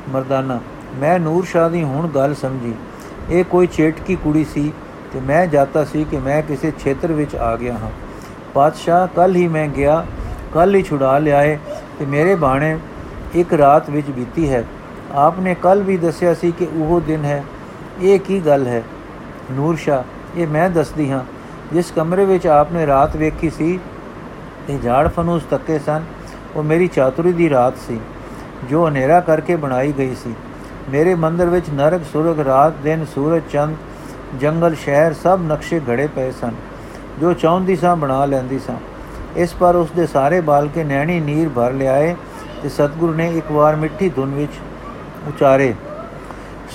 ਮਰਦਾਨਾ, 0.09 0.59
ਮੈਂ 0.95 1.19
ਨੂਰ 1.19 1.45
ਸ਼ਾਹ 1.45 1.69
ਦੀ 1.69 1.83
ਹੁਣ 1.83 2.07
ਗੱਲ 2.07 2.35
ਸਮਝੀ। 2.35 2.73
ਇਹ 3.29 3.43
ਕੋਈ 3.43 3.67
ਚੇਟਕੀ 3.67 4.15
ਕੁੜੀ 4.15 4.43
ਸੀ 4.43 4.73
ਤੇ 5.13 5.19
ਮੈਂ 5.19 5.47
ਜਾਤਾ 5.47 5.83
ਸੀ 5.83 6.03
ਕਿ 6.03 6.17
ਮੈਂ 6.17 6.41
ਕਿਸੇ 6.41 6.71
ਖੇਤਰ 6.79 7.11
ਵਿੱਚ 7.11 7.35
ਆ 7.35 7.55
ਗਿਆ 7.55 7.73
ਹਾਂ। 7.73 7.89
ਪਾਤਸ਼ਾਹ 8.53 9.07
ਕੱਲ 9.07 9.35
ਹੀ 9.35 9.47
ਮੈਂ 9.47 9.67
ਗਿਆ 9.67 10.05
ਕੱਲ 10.53 10.75
ਹੀ 10.75 10.83
ਛੁਡਾ 10.83 11.17
ਲਿਆਏ 11.17 11.57
ਤੇ 11.99 12.05
ਮੇਰੇ 12.05 12.35
ਬਾਣੇ 12.35 12.79
ਇੱਕ 13.35 13.53
ਰਾਤ 13.53 13.89
ਵਿੱਚ 13.89 14.09
ਬੀਤੀ 14.09 14.49
ਹੈ। 14.49 14.63
ਆਪਨੇ 15.15 15.55
ਕੱਲ 15.55 15.81
ਵੀ 15.83 15.97
ਦੱਸਿਆ 15.97 16.33
ਸੀ 16.33 16.51
ਕਿ 16.51 16.67
ਉਹ 16.79 16.99
ਦਿਨ 17.01 17.25
ਹੈ 17.25 17.43
ਇਹ 18.01 18.19
ਕੀ 18.19 18.39
ਗੱਲ 18.39 18.67
ਹੈ 18.67 18.83
ਨੂਰ 19.51 19.75
ਸ਼ਾ 19.75 20.03
ਇਹ 20.37 20.47
ਮੈਂ 20.47 20.69
ਦੱਸਦੀ 20.69 21.09
ਹਾਂ 21.11 21.23
ਜਿਸ 21.73 21.91
ਕਮਰੇ 21.91 22.25
ਵਿੱਚ 22.25 22.47
ਆਪਨੇ 22.47 22.85
ਰਾਤ 22.87 23.15
ਵੇਖੀ 23.15 23.49
ਸੀ 23.49 23.79
ਤੇ 24.67 24.77
ਝਾੜ 24.83 25.07
ਫਨੂਸ 25.07 25.43
ਤੱਕੇ 25.51 25.79
ਸਨ 25.79 26.03
ਉਹ 26.55 26.63
ਮੇਰੀ 26.63 26.87
ਚਾਤੁਰੀ 26.87 27.31
ਦੀ 27.33 27.49
ਰਾਤ 27.49 27.77
ਸੀ 27.87 27.99
ਜੋ 28.69 28.87
ਹਨੇਰਾ 28.87 29.19
ਕਰਕੇ 29.19 29.55
ਬਣਾਈ 29.55 29.91
ਗਈ 29.91 30.15
ਸੀ 30.15 30.33
ਮੇਰੇ 30.89 31.15
ਮੰਦਰ 31.15 31.49
ਵਿੱਚ 31.49 31.69
ਨਰਕ 31.69 32.03
ਸੁਰਗ 32.11 32.39
ਰਾਤ 32.39 32.73
ਦਿਨ 32.83 33.05
ਸੂਰਜ 33.05 33.43
ਚੰਦ 33.51 33.75
ਜੰਗਲ 34.39 34.75
ਸ਼ਹਿਰ 34.75 35.13
ਸਭ 35.13 35.41
ਨਕਸ਼ੇ 35.41 35.79
ਘੜੇ 35.89 36.07
ਪਏ 36.07 36.31
ਸਨ 36.31 36.53
ਜੋ 37.21 37.33
ਚਾਹੁੰਦੀ 37.33 37.75
ਸਾਂ 37.75 37.95
ਬਣਾ 37.95 38.23
ਲੈਂਦੀ 38.25 38.59
ਸਾਂ 38.59 38.77
ਇਸ 39.37 39.53
ਪਰ 39.53 39.75
ਉਸ 39.75 39.91
ਦੇ 39.91 40.05
ਸਾਰੇ 40.05 40.41
ਬਾਲ 40.41 40.67
ਕੇ 40.67 40.83
ਨੈਣੀ 40.83 41.19
ਨੀਰ 41.19 41.49
ਭਰ 41.49 41.71
ਲਿਆਏ 41.71 42.15
ਤੇ 42.63 42.69
ਸਤਿਗੁਰੂ 42.69 43.13
ਨੇ 43.13 43.27
ਇੱਕ 43.37 43.51
ਵਾਰ 43.51 43.75
ਮਿੱਠੀ 43.75 44.09
ਧੁਨ 44.09 44.33
ਵਿੱਚ 44.33 44.59
ਉਚਾਰੇ। 45.27 45.73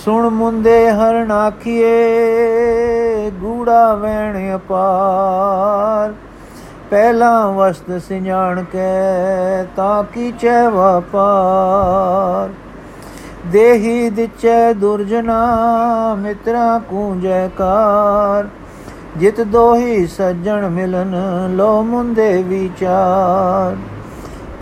ਸੁਣ 0.04 0.28
ਮੁੰਦੇ 0.28 0.90
ਹਰਨ 0.90 1.30
ਆਖੀਏ, 1.30 3.30
ਗੂੜਾ 3.30 3.94
ਵੈਣ 3.94 4.56
ਅਪਾਰ। 4.56 6.12
ਪਹਿਲਾ 6.90 7.50
ਵਸਤ 7.50 8.02
ਸਿਆਣ 8.02 8.64
ਕੇ, 8.64 9.66
ਤਾਂ 9.76 10.04
ਕੀ 10.04 10.32
ਚੈ 10.40 10.68
ਵਪਾਰ 10.68 12.48
ਦੇਹੀ 13.46 14.10
ਦਿਚੈ 14.10 14.72
ਦੁਰਜਨਾ, 14.72 16.14
ਮਿਤਰਾ 16.18 16.78
ਕੂ 16.78 17.20
ਜੈਕਾਰ 17.22 18.48
ਜਿਤ 19.16 19.40
ਦੋਹੀ 19.40 20.06
ਸੱਜਣ 20.06 20.68
ਮਿਲਨ 20.68 21.14
ਲੋ 21.50 21.82
ਮੁੰਦੇ 21.82 22.42
ਵਿਚਾਰ। 22.42 23.76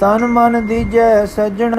ਤਨ 0.01 0.27
ਮਨ 0.27 0.67
ਦੀਜੈ 0.67 1.27
ਸੱਜਣ 1.27 1.75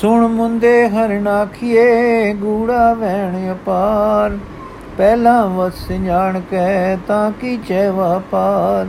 ਸੁਣ 0.00 0.26
ਮੁੰਦੇ 0.26 0.88
ਹਰਨਾਖੀਏ 0.88 2.32
ਗੂੜਾ 2.34 2.92
ਵੈਣ 2.94 3.52
ਅਪਾਰ। 3.52 4.36
ਪਹਿਲਾ 4.98 5.44
ਵਸ 5.46 5.90
ਜਾਣ 6.06 6.40
ਕੈ 6.40 6.96
ਤਾਂ 7.08 7.30
ਕੀ 7.30 7.56
ਚੈ 7.68 7.90
ਵਪਾਰ 7.90 8.86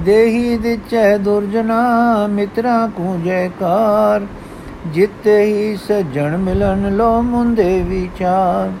ਦੇਹੀ 0.00 0.56
ਦਿਚੈ 0.58 1.16
ਦੁਰਜਨਾ, 1.18 2.26
ਮਿਤਰਾ 2.26 2.86
ਕੂ 2.96 3.16
ਜੈਕਾਰ 3.24 4.26
ਜਿਤੇ 4.86 5.40
ਹੀ 5.42 5.76
ਸਜਣ 5.76 6.36
ਮਿਲਨ 6.36 6.96
ਲੋ 6.96 7.22
ਮੁੰਦੇ 7.22 7.82
ਵਿਚਾਰ। 7.82 8.72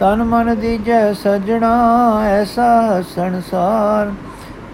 ਤਨ 0.00 0.24
ਮਨ 0.24 0.54
ਦੀਜੈ 0.56 1.12
ਸਜਣਾ, 1.12 1.74
ਐਸਾ 2.26 3.02
ਸੰਸਾਰ 3.14 4.12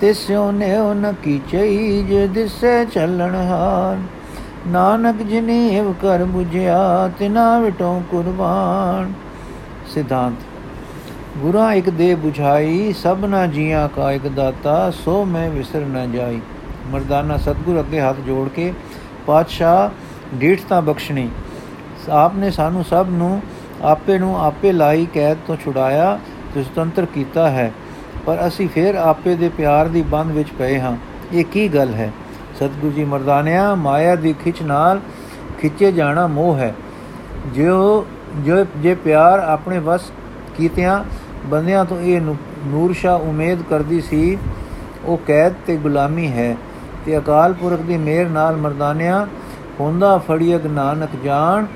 ਤਿਸਿਓ 0.00 0.50
ਨਿਉ 0.52 0.92
ਨ 0.94 1.14
ਕੀ 1.22 1.40
ਚਈਜ 1.52 2.14
ਦਿਸੇ 2.34 2.84
ਚੱਲਣ 2.84 3.34
ਹਾਰ। 3.34 3.98
ਨਾਨਕ 4.66 5.22
ਜਿਨੀ 5.22 5.68
ਏਵ 5.68 5.92
ਕਰ 5.92 6.22
부ਝਿਆ 6.22 7.10
ਤਿਨਾ 7.18 7.58
ਵਿਟੋਂ 7.58 8.00
ਕੁਰਬਾਨ। 8.10 9.12
ਸਿਧਾਂਤ, 9.94 10.34
ਗੁਰਾ 11.38 11.72
ਇਕ 11.72 11.90
ਦੇ 11.90 12.14
부ਝਾਈ 12.14 12.92
ਸਭਨਾ 12.92 13.46
ਜੀਆਂ 13.46 13.88
ਕਾ 13.88 14.12
ਇਕ 14.12 14.28
ਦਾਤਾ, 14.28 14.90
ਸੋ 14.90 15.24
ਮੈਂ 15.24 15.50
ਵਿਸਰ 15.50 15.80
ਨ 15.80 16.12
ਜਾਈ। 16.12 16.40
ਮਰਦਾਨਾ 16.86 17.36
ਸਤਗੁਰ 17.36 17.80
ਅੱਗੇ 17.80 18.00
ਹੱਥ 18.00 18.16
ਜੋੜ 18.16 18.48
ਕੇ, 18.48 18.72
ਪਾਤਸ਼ਾਹ 19.26 19.90
ਢੀਠਤਾ 20.40 20.80
ਬਖਸ਼ਣੀ। 20.80 21.28
ਆਪ 22.10 22.34
ਨੇ 22.36 22.50
ਸਾਨੂੰ 22.50 22.84
ਸਭ 22.84 23.06
ਨੂੰ 23.10 23.42
ਆਪੇ 23.82 24.18
ਨੂੰ 24.18 24.44
ਆਪੇ 24.44 24.72
ਲਾਈ 24.72 25.06
ਕੈਦ 25.14 25.36
ਤੋਂ 25.46 25.56
ਛੁਡਾਇਆ 25.56 26.18
ਤੇ 26.54 26.62
ਸੁਤੰਤਰ 26.62 27.06
ਕੀਤਾ 27.06 27.50
ਹੈ। 27.50 27.72
ਪਰ 28.26 28.46
ਅਸੀਂ 28.46 28.68
ਫੇਰ 28.68 28.94
ਆਪੇ 28.94 29.34
ਦੇ 29.34 29.48
ਪਿਆਰ 29.48 29.88
ਦੀ 29.88 30.02
ਬੰਦ 30.02 30.30
ਵਿੱਚ 30.30 30.48
ਪਏ 30.58 30.80
ਹਾਂ। 30.80 30.96
ਇਹ 31.32 31.44
ਕੀ 31.44 31.68
ਗੱਲ 31.68 31.94
ਹੈ? 31.94 32.10
ਸਤਿਗੁਰੂ 32.56 32.92
ਜੀ 32.92 33.04
ਮਰਦਾਨਿਆ, 33.04 33.74
ਮਾਇਆ 33.74 34.14
ਦੀ 34.14 34.32
ਖਿੱਚ 34.32 34.62
ਨਾਲ 34.62 35.00
ਖਿੱਚੇ 35.58 35.92
ਜਾਣਾ 35.92 36.26
ਮੋਹ 36.26 36.56
ਹੈ। 36.56 36.74
ਜੋ 37.54 38.06
ਜੋ 38.38 38.64
ਜੇ 38.76 38.94
ਪਿਆਰ 38.94 39.38
ਆਪਣੇ 39.38 39.78
ਵਸ 39.78 40.12
ਕੀਤਿਆਂ, 40.56 41.04
ਬੰਦਿਆਂ 41.46 41.84
ਤੋਂ 41.84 42.00
ਇਹ 42.00 42.20
ਨੂਰ 42.66 42.92
ਸ਼ਾ 42.92 43.14
ਉਮੀਦ 43.14 43.62
ਕਰਦੀ 43.70 44.00
ਸੀ, 44.00 44.38
ਉਹ 45.04 45.18
ਕੈਦ 45.26 45.54
ਤੇ 45.66 45.76
ਗੁਲਾਮੀ 45.76 46.32
ਹੈ। 46.32 46.56
ਤੇ 47.06 47.18
ਅਕਾਲ 47.18 47.52
ਪੁਰਖ 47.52 47.80
ਦੀ 47.80 47.96
ਮਿਹਰ 47.96 48.28
ਨਾਲ 48.28 48.56
ਮਰਦਾਨਿਆ, 48.56 49.26
ਹੁੰਦਾ 49.80 50.18
ਫੜੀਅਗ 50.18 50.66
ਨਾਨਕ 50.66 51.10
ਜਾਣ, 51.24 51.66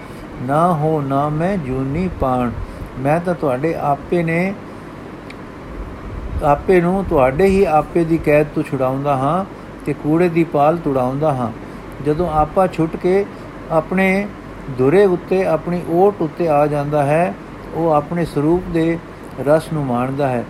ਨਾ 0.42 0.72
ਹੋ 0.72 1.00
ਨਾ 1.00 1.28
ਮੈਂ 1.28 1.56
ਜੂਨੀ 1.56 2.08
ਪਾਣ। 2.20 2.50
ਮੈਂ 2.98 3.20
ਤਾਂ 3.20 3.34
ਤੁਹਾਡੇ 3.34 3.74
ਆਪੇ 3.74 4.22
ਨੇ, 4.22 4.54
ਆਪੇ 6.42 6.80
ਨੂੰ 6.80 7.04
ਤੁਹਾਡੇ 7.10 7.46
ਹੀ 7.46 7.64
ਆਪੇ 7.64 8.04
ਦੀ 8.04 8.16
ਕੈਦ 8.16 8.46
ਤੋਂ 8.54 8.62
ਛੁਡਾਉਂਦਾ 8.62 9.16
ਹਾਂ। 9.16 9.57
ਤੇ 9.88 9.94
ਕੂੜੇ 10.02 10.28
ਦੀ 10.28 10.44
ਪਾਲ 10.44 10.76
ਤੁੜਾਉਂਦਾ 10.76 11.32
ਹਾਂ। 11.34 11.52
ਜਦੋਂ 12.04 12.30
ਆਪਾ 12.30 12.66
ਛੁੱਟ 12.66 12.96
ਕੇ 12.96 13.26
ਆਪਣੇ 13.70 14.28
ਦੁਰੇ 14.70 15.04
ਉੱਤੇ 15.06 15.46
ਆਪਣੀ 15.46 15.80
ਓਟ 15.90 16.22
ਉੱਤੇ 16.22 16.48
ਆ 16.48 16.66
ਜਾਂਦਾ 16.66 17.02
ਹੈ, 17.02 17.34
ਉਹ 17.74 17.90
ਆਪਣੇ 17.90 18.24
ਸਰੂਪ 18.24 18.62
ਦੇ 18.72 18.98
ਰਸ 19.46 19.72
ਨੂੰ 19.72 19.86
ਮਾਣਦਾ 19.86 20.28
ਹੈ। 20.28 20.44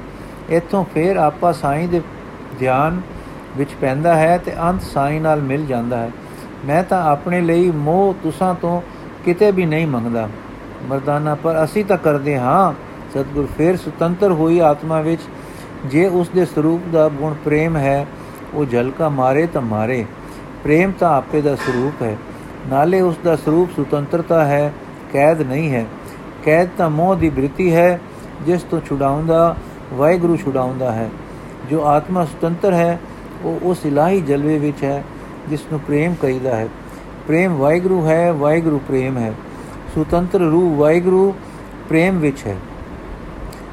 ਇੱਥੋਂ 0.48 0.84
ਫੇਰ 0.84 1.16
ਆਪਾ 1.16 1.52
ਸਾਈਂ 1.52 1.88
ਦੇ 1.88 2.02
ਧਿਆਨ 2.58 3.00
ਵਿੱਚ 3.56 3.70
ਪੈਂਦਾ 3.80 4.16
ਹੈ 4.16 4.38
ਤੇ 4.38 4.52
ਅੰਤ 4.62 4.82
ਸਾਈਂ 4.82 5.20
ਨਾਲ 5.20 5.40
ਮਿਲ 5.40 5.66
ਜਾਂਦਾ 5.66 5.96
ਹੈ। 5.96 6.10
ਮੈਂ 6.64 6.82
ਤਾਂ 6.82 7.10
ਆਪਣੇ 7.10 7.40
ਲਈ 7.40 7.70
ਮੋਹ 7.70 8.14
ਤੁਸਾਂ 8.22 8.54
ਤੋਂ 8.54 8.82
ਕਿਤੇ 9.24 9.50
ਵੀ 9.50 9.66
ਨਹੀਂ 9.66 9.86
ਮੰਗਦਾ। 9.86 10.28
ਮਰਦਾਨਾ, 10.84 11.34
ਪਰ 11.34 11.64
ਅਸੀਂ 11.64 11.84
ਤਾਂ 11.84 11.96
ਕਰਦੇ 11.96 12.38
ਹਾਂ। 12.38 12.72
ਸਤਗੁਰ, 13.10 13.46
ਫੇਰ 13.58 13.76
ਸੁਤੰਤਰ 13.76 14.32
ਹੋਈ 14.32 14.58
ਆਤਮਾ 14.58 15.00
ਵਿੱਚ 15.00 15.22
ਜੇ 15.86 16.06
ਉਸ 16.06 16.28
ਦੇ 16.28 16.44
ਸਰੂਪ 16.44 16.80
ਦਾ 16.92 17.08
ਗੁਣ 17.08 17.34
ਪ੍ਰੇਮ 17.44 17.76
ਹੈ 17.76 18.06
ਉਹ 18.54 18.64
ਝਲਕਾ 18.64 19.08
ਮਾਰੇ 19.08 19.46
ਤਾਂ 19.46 19.62
ਮਾਰੇ। 19.62 20.04
ਪ੍ਰੇਮ 20.64 20.92
ਤਾਂ 20.98 21.16
ਆਪੇ 21.16 21.40
ਦਾ 21.40 21.56
ਸਰੂਪ 21.56 22.02
ਹੈ। 22.02 22.16
ਨਾਲੇ 22.68 23.00
ਉਸ 23.00 23.18
ਦਾ 23.24 23.36
ਸਰੂਪ 23.36 23.70
ਸੁਤੰਤਰਤਾ 23.76 24.44
ਹੈ, 24.44 24.72
ਕੈਦ 25.12 25.42
ਨਹੀਂ 25.42 25.72
ਹੈ। 25.72 25.86
ਕੈਦ 26.44 26.68
ਤਾਂ 26.78 26.90
ਮੋਹ 26.90 27.16
ਦੀ 27.16 27.28
ਬ੍ਰਿਤੀ 27.28 27.74
ਹੈ, 27.74 28.00
ਜਿਸ 28.46 28.62
ਤੋਂ 28.62 28.80
ਛੁਡਾਉਂਦਾ, 28.80 29.56
ਵਾਹਿਗੁਰੂ 29.94 30.36
ਛੁਡਾਉਂਦਾ 30.36 30.92
ਹੈ। 30.92 31.10
ਜੋ 31.70 31.84
ਆਤਮਾ 31.84 32.24
ਸੁਤੰਤਰ 32.24 32.72
ਹੈ, 32.72 33.00
ਉਹ 33.42 33.58
ਉਸ 33.62 33.86
ਇਲਾਹੀ 33.86 34.20
ਜਲਵੇ 34.20 34.58
ਵਿੱਚ 34.58 34.84
ਹੈ, 34.84 35.04
ਜਿਸ 35.48 35.60
ਨੂੰ 35.70 35.80
ਪ੍ਰੇਮ 35.80 36.14
ਕਹੀਦਾ 36.22 36.56
ਹੈ। 36.56 36.68
ਪ੍ਰੇਮ 37.26 37.56
ਵਾਹਿਗੁਰੂ 37.56 38.06
ਹੈ, 38.06 38.32
ਵਾਹਿਗੁਰੂ 38.32 38.78
ਪ੍ਰੇਮ 38.78 39.18
ਹੈ। 39.18 39.32
ਸੁਤੰਤਰ 39.94 40.38
ਰੂਪ 40.38 40.78
ਵਾਹਿਗੁਰੂ 40.78 41.34
ਪ੍ਰੇਮ 41.88 42.18
ਵਿੱਚ 42.18 42.46
ਹੈ। 42.46 42.56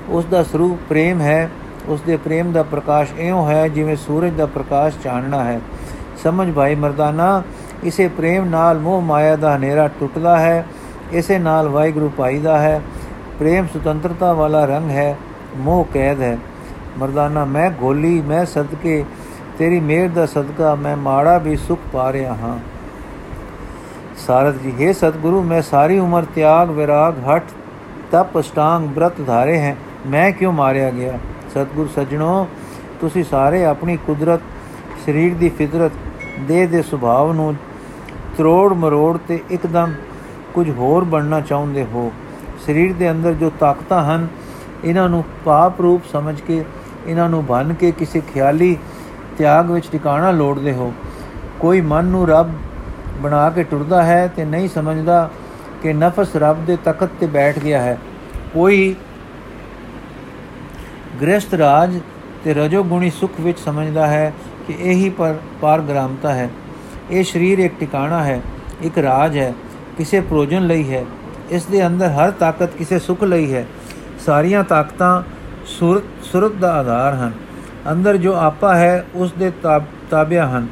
ਉਸ 0.09 0.25
ਦਾ 0.25 0.43
ਸਰੂਪ 0.43 0.79
ਪ੍ਰੇਮ 0.89 1.21
ਹੈ 1.21 1.49
ਉਸ 1.87 2.01
ਦੇ 2.01 2.17
ਪ੍ਰੇਮ 2.17 2.51
ਦਾ 2.51 2.63
ਪ੍ਰਕਾਸ਼ 2.63 3.13
ਇਉਂ 3.17 3.49
ਹੈ 3.49 3.67
ਜਿਵੇਂ 3.67 3.95
ਸੂਰਜ 3.95 4.33
ਦਾ 4.33 4.45
ਪ੍ਰਕਾਸ਼ 4.45 4.95
ਚਾਨਣਾ 5.03 5.43
ਹੈ। 5.43 5.61
ਸਮਝ 6.23 6.53
ਭਾਈ 6.53 6.75
ਮਰਦਾਨਾ, 6.75 7.43
ਇਸੇ 7.83 8.07
ਪ੍ਰੇਮ 8.07 8.45
ਨਾਲ 8.45 8.79
ਮੋਹ 8.79 9.01
ਮਾਇਆ 9.01 9.35
ਦਾ 9.35 9.55
ਹਨੇਰਾ 9.55 9.87
ਟੁੱਟਦਾ 9.87 10.39
ਹੈ, 10.39 10.65
ਇਸੇ 11.11 11.39
ਨਾਲ 11.39 11.69
ਵਾਹਿਗੁਰੂ 11.69 12.09
ਪਾਈਦਾ 12.09 12.57
ਹੈ। 12.57 12.81
ਪ੍ਰੇਮ 13.39 13.67
ਸੁਤੰਤਰਤਾ 13.73 14.33
ਵਾਲਾ 14.33 14.65
ਰੰਗ 14.65 14.89
ਹੈ, 14.89 15.17
ਮੋਹ 15.57 15.87
ਕੈਦ 15.93 16.21
ਹੈ। 16.21 16.37
ਮਰਦਾਨਾ, 16.99 17.45
ਮੈਂ 17.45 17.71
ਗੋਲੀ, 17.71 18.21
ਮੈਂ 18.21 18.45
ਸਦਕੇ, 18.45 19.05
ਤੇਰੀ 19.59 19.79
ਮਿਹਰ 19.79 20.09
ਦਾ 20.09 20.25
ਸਦਕਾ, 20.25 20.75
ਮੈਂ 20.75 20.97
ਮਾੜਾ 20.97 21.37
ਵੀ 21.37 21.55
ਸੁਖ 21.55 21.79
ਪਾ 21.93 22.13
ਰਿਹਾ 22.13 22.33
ਹਾਂ। 22.33 22.59
ਸਾਰਦ 24.27 24.57
ਜੀ, 24.57 24.87
ਹੈ 24.87 24.93
ਸਤਿਗੁਰੂ, 24.93 25.43
ਮੈਂ 25.43 25.61
ਸਾਰੀ 25.61 25.99
ਉਮਰ 25.99 26.25
ਤਿਆਗ, 26.35 26.69
ਵਿਰਾਗ 26.69 27.13
ਹਟ 27.29 27.43
ਤਪ 28.11 28.39
ਅਸ਼ਟਾਂਗ 28.39 28.83
ਬ੍ਰਤ 28.83 29.13
ਧਾਰੇ 29.27 29.59
ਹੈ। 29.59 29.75
ਮੈਂ 30.07 30.31
ਕਿਉਂ 30.31 30.53
ਮਾਰਿਆ 30.53 30.89
ਗਿਆ? 30.89 31.13
ਸਤਿਗੁਰ 31.55 31.87
ਸਜਣੋ, 31.95 32.47
ਤੁਸੀਂ 33.01 33.23
ਸਾਰੇ 33.23 33.63
ਆਪਣੀ 33.65 33.97
ਕੁਦਰਤ, 33.97 34.39
ਸਰੀਰ 35.05 35.33
ਦੀ 35.33 35.49
ਫਿਤਰਤ, 35.49 35.91
ਦੇਹ 36.47 36.67
ਦੇ 36.67 36.81
ਸੁਭਾਵ 36.81 37.31
ਨੂੰ 37.33 37.55
ਤਰੋੜ 38.37 38.73
ਮਰੋੜ 38.73 39.17
ਤੇ 39.27 39.39
ਇੱਕਦਮ 39.51 39.93
ਕੁਝ 40.53 40.69
ਹੋਰ 40.69 41.03
ਬਣਨਾ 41.03 41.39
ਚਾਹੁੰਦੇ 41.41 41.85
ਹੋ। 41.93 42.11
ਸਰੀਰ 42.65 42.93
ਦੇ 42.93 43.11
ਅੰਦਰ 43.11 43.33
ਜੋ 43.33 43.51
ਤਾਕਤਾਂ 43.59 44.03
ਹਨ, 44.03 44.27
ਇਹਨਾਂ 44.83 45.07
ਨੂੰ 45.09 45.23
ਪਾਪ 45.45 45.81
ਰੂਪ 45.81 46.01
ਸਮਝ 46.11 46.41
ਕੇ, 46.41 46.63
ਇਹਨਾਂ 47.07 47.29
ਨੂੰ 47.29 47.45
ਬੰਨ 47.45 47.73
ਕੇ 47.73 47.91
ਕਿਸੇ 47.91 48.21
ਖਿਆਲੀ 48.33 48.77
ਤਿਆਗ 49.37 49.71
ਵਿੱਚ 49.71 49.89
ਟਿਕਾਣਾ 49.91 50.31
ਲੋੜਦੇ 50.31 50.73
ਹੋ। 50.73 50.93
ਕੋਈ 51.59 51.81
ਮਨ 51.81 52.05
ਨੂੰ 52.05 52.27
ਰੱਬ 52.27 52.51
ਬਣਾ 53.21 53.49
ਕੇ 53.49 53.63
ਟੁਰਦਾ 53.63 54.03
ਹੈ 54.03 54.27
ਤੇ 54.27 54.45
ਨਹੀਂ 54.45 54.69
ਸਮਝਦਾ 54.69 55.29
ਕਿ 55.83 55.93
ਨਫਸ 55.93 56.35
ਰੱਬ 56.35 56.65
ਦੇ 56.65 56.77
ਤਖਤ 56.85 57.09
ਤੇ 57.19 57.27
ਬੈਠ 57.27 57.59
ਗਿਆ 57.59 57.81
ਹੈ। 57.81 57.97
ਕੋਈ 58.53 58.95
ਗ੍ਰਸਤ 61.21 61.53
ਰਾਜ 61.53 61.99
ਤੇ 62.43 62.53
ਰਜੋ 62.53 62.83
ਗੁਣੀ 62.83 63.09
ਸੁਖ 63.09 63.31
ਵਿੱਚ 63.41 63.59
ਸਮਝਦਾ 63.59 64.07
ਹੈ 64.07 64.33
ਕਿ 64.67 64.73
ਇਹੀ 64.79 65.09
ਪਰ 65.09 65.35
ਪਾਰਗ੍ਰਾਮਤਾ 65.61 66.33
ਹੈ। 66.33 66.49
ਇਹ 67.11 67.23
ਸਰੀਰ 67.23 67.59
ਇੱਕ 67.59 67.79
ਟਿਕਾਣਾ 67.79 68.23
ਹੈ, 68.23 68.41
ਇੱਕ 68.81 68.97
ਰਾਜ 68.97 69.37
ਹੈ, 69.37 69.53
ਕਿਸੇ 69.97 70.19
ਪ੍ਰੋਜਨ 70.21 70.67
ਲਈ 70.67 70.91
ਹੈ। 70.91 71.05
ਇਸ 71.49 71.65
ਦੇ 71.65 71.87
ਅੰਦਰ 71.87 72.07
ਹਰ 72.07 72.31
ਤਾਕਤ 72.31 72.69
ਕਿਸੇ 72.69 72.99
ਸੁਖ 72.99 73.23
ਲਈ 73.23 73.53
ਹੈ। 73.53 73.65
ਸਾਰੀਆਂ 74.25 74.63
ਤਾਕਤਾਂ 74.63 75.21
ਸੁਰਤ 75.65 76.03
ਸੁਰਤ 76.23 76.51
ਦਾ 76.51 76.73
ਆਧਾਰ 76.73 77.13
ਹਨ। 77.13 77.31
ਅੰਦਰ 77.91 78.17
ਜੋ 78.17 78.35
ਆਪਾ 78.35 78.75
ਹੈ, 78.75 79.05
ਉਸ 79.15 79.33
ਦੇ 79.33 79.51
ਤਾਬਿਆ 80.09 80.47
ਹਨ। 80.47 80.67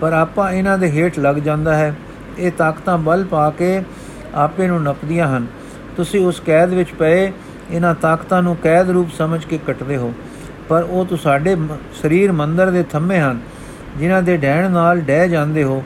ਪਰ 0.00 0.12
ਆਪਾ 0.12 0.50
ਇਹਨਾਂ 0.50 0.78
ਦੇ 0.78 0.90
ਹੇਠ 0.90 1.18
ਲੱਗ 1.18 1.36
ਜਾਂਦਾ 1.36 1.76
ਹੈ। 1.76 1.94
ਇਹ 2.38 2.52
ਤਾਕਤਾਂ 2.52 2.98
ਬਲ 2.98 3.24
ਪਾ 3.24 3.50
ਕੇ 3.50 3.82
ਆਪੇ 4.34 4.66
ਨੂੰ 4.66 4.82
ਨਪਦੀਆਂ 4.82 5.36
ਹਨ। 5.36 5.46
ਤੁਸੀਂ 5.96 6.26
ਉਸ 6.26 6.40
ਕੈਦ 6.46 6.74
ਵਿੱਚ 6.74 6.92
ਪਏ 6.92 7.32
ਇਹਨਾਂ 7.71 7.93
ਤਾਕਤਾਂ 7.95 8.41
ਨੂੰ 8.43 8.55
ਕੈਦ 8.55 8.89
ਰੂਪ 8.89 9.09
ਸਮਝ 9.17 9.43
ਕੇ 9.45 9.59
ਕੱਟਦੇ 9.67 9.97
ਹੋ 9.97 10.13
ਪਰ 10.69 10.83
ਉਹ 10.83 11.05
ਤੁਹਾਡੇ 11.05 11.55
ਸਰੀਰ 12.01 12.31
ਮੰਦਰ 12.31 12.71
ਦੇ 12.71 12.83
ਥੰਮੇ 12.83 13.19
ਹਨ 13.19 13.39
ਜਿਨ੍ਹਾਂ 13.97 14.21
ਦੇ 14.21 14.37
ਡਹਿਣ 14.37 14.69
ਨਾਲ 14.71 15.01
ਡਹਿ 15.01 15.29
ਜਾਂਦੇ 15.29 15.63
ਹੋ 15.63 15.83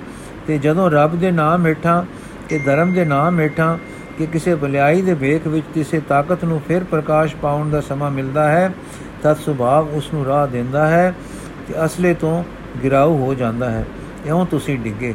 ਤੇ 0.47 0.57
ਜਦੋਂ 0.57 0.89
ਰੱਬ 0.91 1.15
ਦੇ 1.15 1.31
ਨਾਮ 1.31 1.65
ਹੇਠਾਂ 1.67 2.03
ਤੇ 2.49 2.59
ਧਰਮ 2.59 2.93
ਦੇ 2.93 3.05
ਨਾਮ 3.05 3.39
ਹੇਠਾਂ 3.39 3.77
ਕਿ 4.17 4.25
ਕਿਸੇ 4.25 4.55
ਭਲਾਈ 4.55 5.01
ਦੇ 5.01 5.13
ਵੇਖ 5.13 5.47
ਵਿੱਚ 5.47 5.65
ਕਿਸੇ 5.73 5.99
ਤਾਕਤ 5.99 6.43
ਨੂੰ 6.45 6.59
ਫਿਰ 6.67 6.83
ਪ੍ਰਕਾਸ਼ 6.83 7.35
ਪਾਉਣ 7.35 7.69
ਦਾ 7.69 7.81
ਸਮਾਂ 7.81 8.11
ਮਿਲਦਾ 8.11 8.47
ਹੈ 8.49 8.71
ਤਦ 9.23 9.37
ਸੁਭਾਵ 9.37 9.87
ਉਸ 9.93 10.13
ਨੂੰ 10.13 10.25
ਰਾਹ 10.25 10.47
ਦਿੰਦਾ 10.47 10.87
ਹੈ 10.87 11.13
ਕਿ 11.67 11.73
ਅਸਲੇ 11.85 12.13
ਤੋਂ 12.13 12.43
ਗਿਰਾਉ 12.83 13.17
ਹੋ 13.17 13.33
ਜਾਂਦਾ 13.33 13.69
ਹੈ 13.69 13.85
ਇਉਂ 14.25 14.45
ਤੁਸੀਂ 14.45 14.77
ਡਿੱਗੇ 14.79 15.13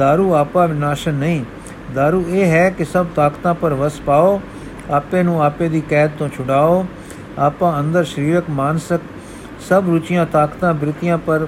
दारू 0.00 0.32
ਆਪਾ 0.34 0.66
ਵਿਨਾਸ਼ਨ 0.66 1.14
ਨਹੀਂ 1.14 1.44
दारू 1.96 2.22
ਇਹ 2.28 2.46
ਹੈ 2.46 2.68
ਕਿ 2.70 2.84
ਸਭ 2.84 3.06
ਤਾਕਤਾਂ 3.16 3.54
ਪਰ 3.54 3.74
ਵਸ 3.74 4.00
ਪਾਓ 4.00 4.40
ਆਪੇ 4.91 5.23
ਨੂੰ 5.23 5.43
ਆਪੇ 5.43 5.69
ਦੀ 5.69 5.81
ਕੈਦ 5.81 6.11
ਤੋਂ 6.19 6.29
ਛੁਡਾਓ। 6.29 6.85
ਆਪਾਂ 7.39 7.79
ਅੰਦਰ 7.79 8.03
ਸਰੀਰਕ 8.03 8.43
ਮਾਨਸਿਕ 8.49 9.01
ਸਭ 9.69 9.83
ਰੁਚੀਆਂ, 9.87 10.25
ਤਾਕਤਾਂ, 10.25 10.73
ਬ੍ਰਿਤੀਆਂ 10.73 11.17
ਪਰ 11.17 11.47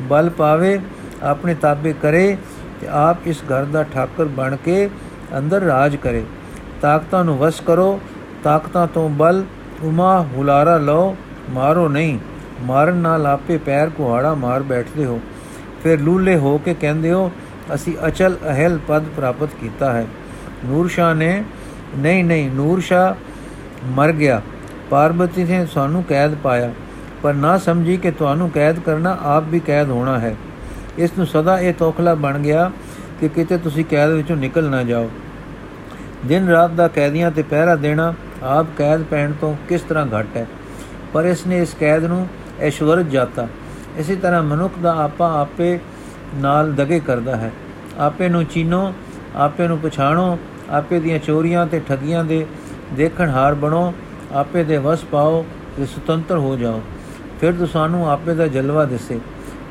ਬਲ 0.00 0.30
ਪਾਵੇ, 0.30 0.80
ਆਪਣੇ 1.22 1.54
ਤਾਬੇ 1.54 1.92
ਕਰੇ 1.92 2.36
ਤੇ 2.80 2.88
ਆਪ 2.88 3.16
ਇਸ 3.26 3.42
ਘਰ 3.42 3.64
ਦਾ 3.64 3.82
ਠਾਕਰ 3.82 4.24
ਬਣ 4.24 4.56
ਕੇ 4.56 4.90
ਅੰਦਰ 5.38 5.60
ਰਾਜ 5.60 5.96
ਕਰੇ। 5.96 6.24
ਤਾਕਤਾਂ 6.82 7.24
ਨੂੰ 7.24 7.38
ਵਸ 7.38 7.60
ਕਰੋ, 7.60 8.00
ਤਾਕਤਾਂ 8.44 8.86
ਤੋਂ 8.86 9.08
ਬਲ 9.08 9.44
ਉਮਾ 9.82 10.26
ਹੁਲਾਰਾ 10.36 10.76
ਲਓ, 10.76 11.16
ਮਾਰੋ 11.50 11.88
ਨਹੀਂ। 11.88 12.18
ਮਾਰਨ 12.62 12.96
ਨਾਲ 12.96 13.26
ਆਪੇ 13.26 13.58
ਪੈਰ 13.58 13.90
ਕੁਹਾੜਾ 13.90 14.34
ਮਾਰ 14.34 14.62
ਬੈਠਦੇ 14.62 15.04
ਹੋ। 15.04 15.20
ਫਿਰ 15.82 16.00
ਲੂਲੇ 16.00 16.36
ਹੋ 16.36 16.58
ਕੇ 16.58 16.74
ਕਹਿੰਦੇ 16.74 17.12
ਹੋ, 17.12 17.32
ਅਸੀਂ 17.74 17.94
ਅਚਲ 18.06 18.36
ਅਹਲ 18.48 18.78
ਪਦ 18.88 19.02
ਪ੍ਰਾਪਤ 19.16 19.48
ਕੀਤਾ 19.60 19.92
ਹੈ। 19.92 20.06
ਨੂਰ 20.64 20.88
ਸ਼ਾਹ 20.88 21.14
ਨੇ 21.14 21.44
ਨਹੀਂ 21.96 22.24
ਨਹੀਂ, 22.24 22.50
ਨੂਰ 22.50 22.80
ਸ਼ਾ 22.80 23.16
ਮਰ 23.86 24.12
ਗਿਆ। 24.12 24.40
ਪਾਰਬਤੀ 24.90 25.44
ਨੇ 25.44 25.66
ਸਾਨੂੰ 25.66 26.02
ਕੈਦ 26.04 26.34
ਪਾਇਆ, 26.34 26.72
ਪਰ 27.22 27.34
ਨਾ 27.34 27.56
ਸਮਝੀ 27.58 27.96
ਕਿ 27.96 28.10
ਤੁਹਾਨੂੰ 28.10 28.50
ਕੈਦ 28.50 28.78
ਕਰਨਾ 28.78 29.16
ਆਪ 29.22 29.44
ਵੀ 29.48 29.60
ਕੈਦ 29.60 29.90
ਹੋਣਾ 29.90 30.18
ਹੈ। 30.18 30.34
ਇਸ 30.98 31.10
ਨੂੰ 31.18 31.26
ਸਦਾ 31.26 31.58
ਇਹ 31.58 31.74
ਤੋਖਲਾ 31.74 32.14
ਬਣ 32.14 32.38
ਗਿਆ 32.38 32.70
ਕਿ 33.20 33.28
ਕਿਤੇ 33.28 33.58
ਤੁਸੀਂ 33.58 33.84
ਕੈਦ 33.84 34.10
ਵਿੱਚੋਂ 34.10 34.36
ਨਿਕਲ 34.36 34.68
ਨਾ 34.70 34.82
ਜਾਓ। 34.82 35.10
ਦਿਨ 36.26 36.48
ਰਾਤ 36.48 36.70
ਦਾ 36.70 36.88
ਕੈਦੀਆਂ 36.88 37.30
ਤੇ 37.30 37.42
ਪਹਿਰਾ 37.42 37.76
ਦੇਣਾ 37.76 38.14
ਆਪ 38.42 38.66
ਕੈਦ 38.78 39.02
ਪੈਣ 39.02 39.32
ਤੋਂ 39.32 39.54
ਕਿਸ 39.68 39.80
ਤਰ੍ਹਾਂ 39.80 40.06
ਘਟ 40.06 40.36
ਹੈ? 40.36 40.46
ਪਰ 41.12 41.24
ਇਸ 41.24 41.46
ਨੇ 41.46 41.58
ਇਸ 41.58 41.74
ਕੈਦ 41.80 42.04
ਨੂੰ 42.04 42.26
ਐਸ਼ਵਰਜ 42.60 43.08
ਜਾਤਾ। 43.08 43.46
ਇਸੇ 43.96 44.16
ਤਰ੍ਹਾਂ 44.16 44.42
ਮਨੁੱਖ 44.42 44.78
ਦਾ 44.82 44.94
ਆਪਾ 44.96 45.40
ਆਪੇ 45.40 45.78
ਨਾਲ 46.34 46.72
ਦਗੇ 46.72 47.00
ਕਰਦਾ 47.00 47.36
ਹੈ। 47.36 47.50
ਆਪੇ 47.98 48.28
ਨੂੰ 48.28 48.44
ਚੀਨੋ, 48.44 48.92
ਆਪੇ 49.36 49.68
ਨੂੰ 49.68 49.78
ਪਛਾਣੋ 49.78 50.38
ਆਪੇ 50.72 51.00
ਦੀਆਂ 51.00 51.18
ਚੋਰੀਆਂ 51.18 51.66
ਤੇ 51.66 51.80
ਠਗੀਆਂ 51.80 52.24
ਦੇ 52.24 52.46
ਦੇਖਣ 52.94 53.30
ਹਾਰ 53.30 53.54
ਬਣੋ, 53.54 53.92
ਆਪੇ 54.32 54.64
ਦੇ 54.64 54.76
ਵਸ 54.78 55.04
ਪਾਓ 55.04 55.44
ਤੇ 55.76 55.86
ਸੁਤੰਤਰ 55.86 56.36
ਹੋ 56.36 56.56
ਜਾਓ। 56.56 56.80
ਫਿਰ 57.40 57.52
ਤੁਹਾਨੂੰ 57.52 58.10
ਆਪੇ 58.10 58.34
ਦਾ 58.34 58.46
ਜਲਵਾ 58.46 58.84
ਦਿਸੇ। 58.84 59.18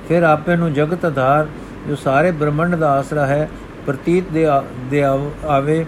ਫਿਰ 0.07 0.23
ਆਪੇ 0.23 0.55
ਨੂੰ 0.55 0.73
ਜਗਤ 0.73 1.05
ਆਧਾਰ, 1.05 1.47
ਜੋ 1.87 1.95
ਸਾਰੇ 1.95 2.31
ਬ੍ਰਹਮੰਡ 2.31 2.75
ਦਾ 2.75 2.91
ਆਸਰਾ 2.91 3.25
ਹੈ, 3.25 3.49
ਪ੍ਰਤੀਤ 3.85 4.31
ਦੇ 4.33 4.45
ਦੇ 4.89 5.03
ਆਵੇ 5.03 5.85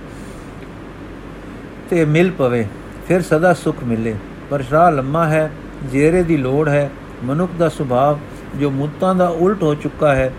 ਤੇ 1.90 2.06
ਮਿਲ 2.06 2.32
ਪਵੇ। 2.32 2.66
ਫਿਰ 3.08 3.22
ਸਦਾ 3.22 3.54
ਸੁਖ 3.54 3.84
ਮਿਲੇ। 3.84 4.16
ਪਰ 4.50 4.62
ਸ਼ਰਾ 4.62 4.90
ਲੰਮਾ 4.90 5.26
ਹੈ, 5.26 5.52
ਜੇਰੇ 5.92 6.24
ਦੀ 6.24 6.38
ਲੋੜ 6.38 6.68
ਹੈ। 6.70 6.90
ਮਨੁੱਖ 7.24 7.52
ਦਾ 7.60 7.70
ਸੁਭਾਅ, 7.70 8.16
ਜੋ 8.60 8.70
ਮੁੱਤਾਂ 8.72 9.14
ਦਾ 9.16 9.28
ਉਲਟ 9.28 9.64
ਹੋ 9.64 9.74
ਚੁੱਕਾ 9.76 10.16
ਹੈ, 10.16 10.32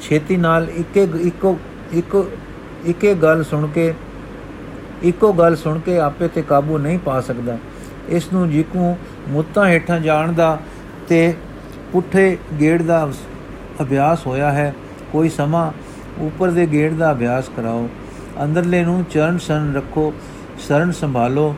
ਛੇਤੀ 0.00 0.36
ਨਾਲ 0.36 0.68
ਇੱਕੇ, 0.70 1.06
ਇੱਕੋ 1.20 1.58
ਇੱਕੋ, 1.92 2.24
ਇੱਕੇ 2.84 3.14
ਗੱਲ 3.14 3.44
ਸੁਣ 3.44 3.66
ਕੇ 3.66 3.92
ਇੱਕੋ 5.02 5.32
ਗੱਲ 5.32 5.56
ਸੁਣ 5.56 5.78
ਕੇ 5.78 5.98
ਆਪੇ 5.98 6.28
ਤੇ 6.28 6.42
ਕਾਬੂ 6.42 6.78
ਨਹੀਂ 6.78 6.98
ਪਾ 6.98 7.20
ਸਕਦਾ। 7.20 7.58
ਇਸ 8.08 8.32
ਨੂੰ 8.32 8.50
ਜਿਕੂ 8.50 8.96
ਮੁੱਤਾਂ 9.28 9.66
ਹੇਠਾਂ 9.66 10.00
ਜਾਣ 10.00 10.32
ਦਾ 10.32 10.58
ਤੇ 11.08 11.34
ਪੁੱਠੇ 11.92 12.38
ਗੇੜ 12.60 12.82
ਦਾ 12.82 13.10
ਅਭਿਆਸ 13.80 14.26
ਹੋਇਆ 14.26 14.52
ਹੈ। 14.52 14.74
ਕੋਈ 15.12 15.28
ਸਮਾਂ 15.28 15.72
ਉੱਪਰ 16.18 16.50
ਦੇ 16.50 16.66
ਗੇੜ 16.66 16.92
ਦਾ 16.92 17.12
ਅਭਿਆਸ 17.12 17.44
ਕਰਾਓ। 17.56 17.88
ਅੰਦਰਲੇ 18.44 18.84
ਨੂੰ 18.84 19.04
ਚਰਨ 19.10 19.38
ਸਰਨ 19.38 19.74
ਰੱਖੋ, 19.74 20.12
ਸਰਨ 20.58 20.92
ਸੰਭਾਲੋ, 20.92 21.54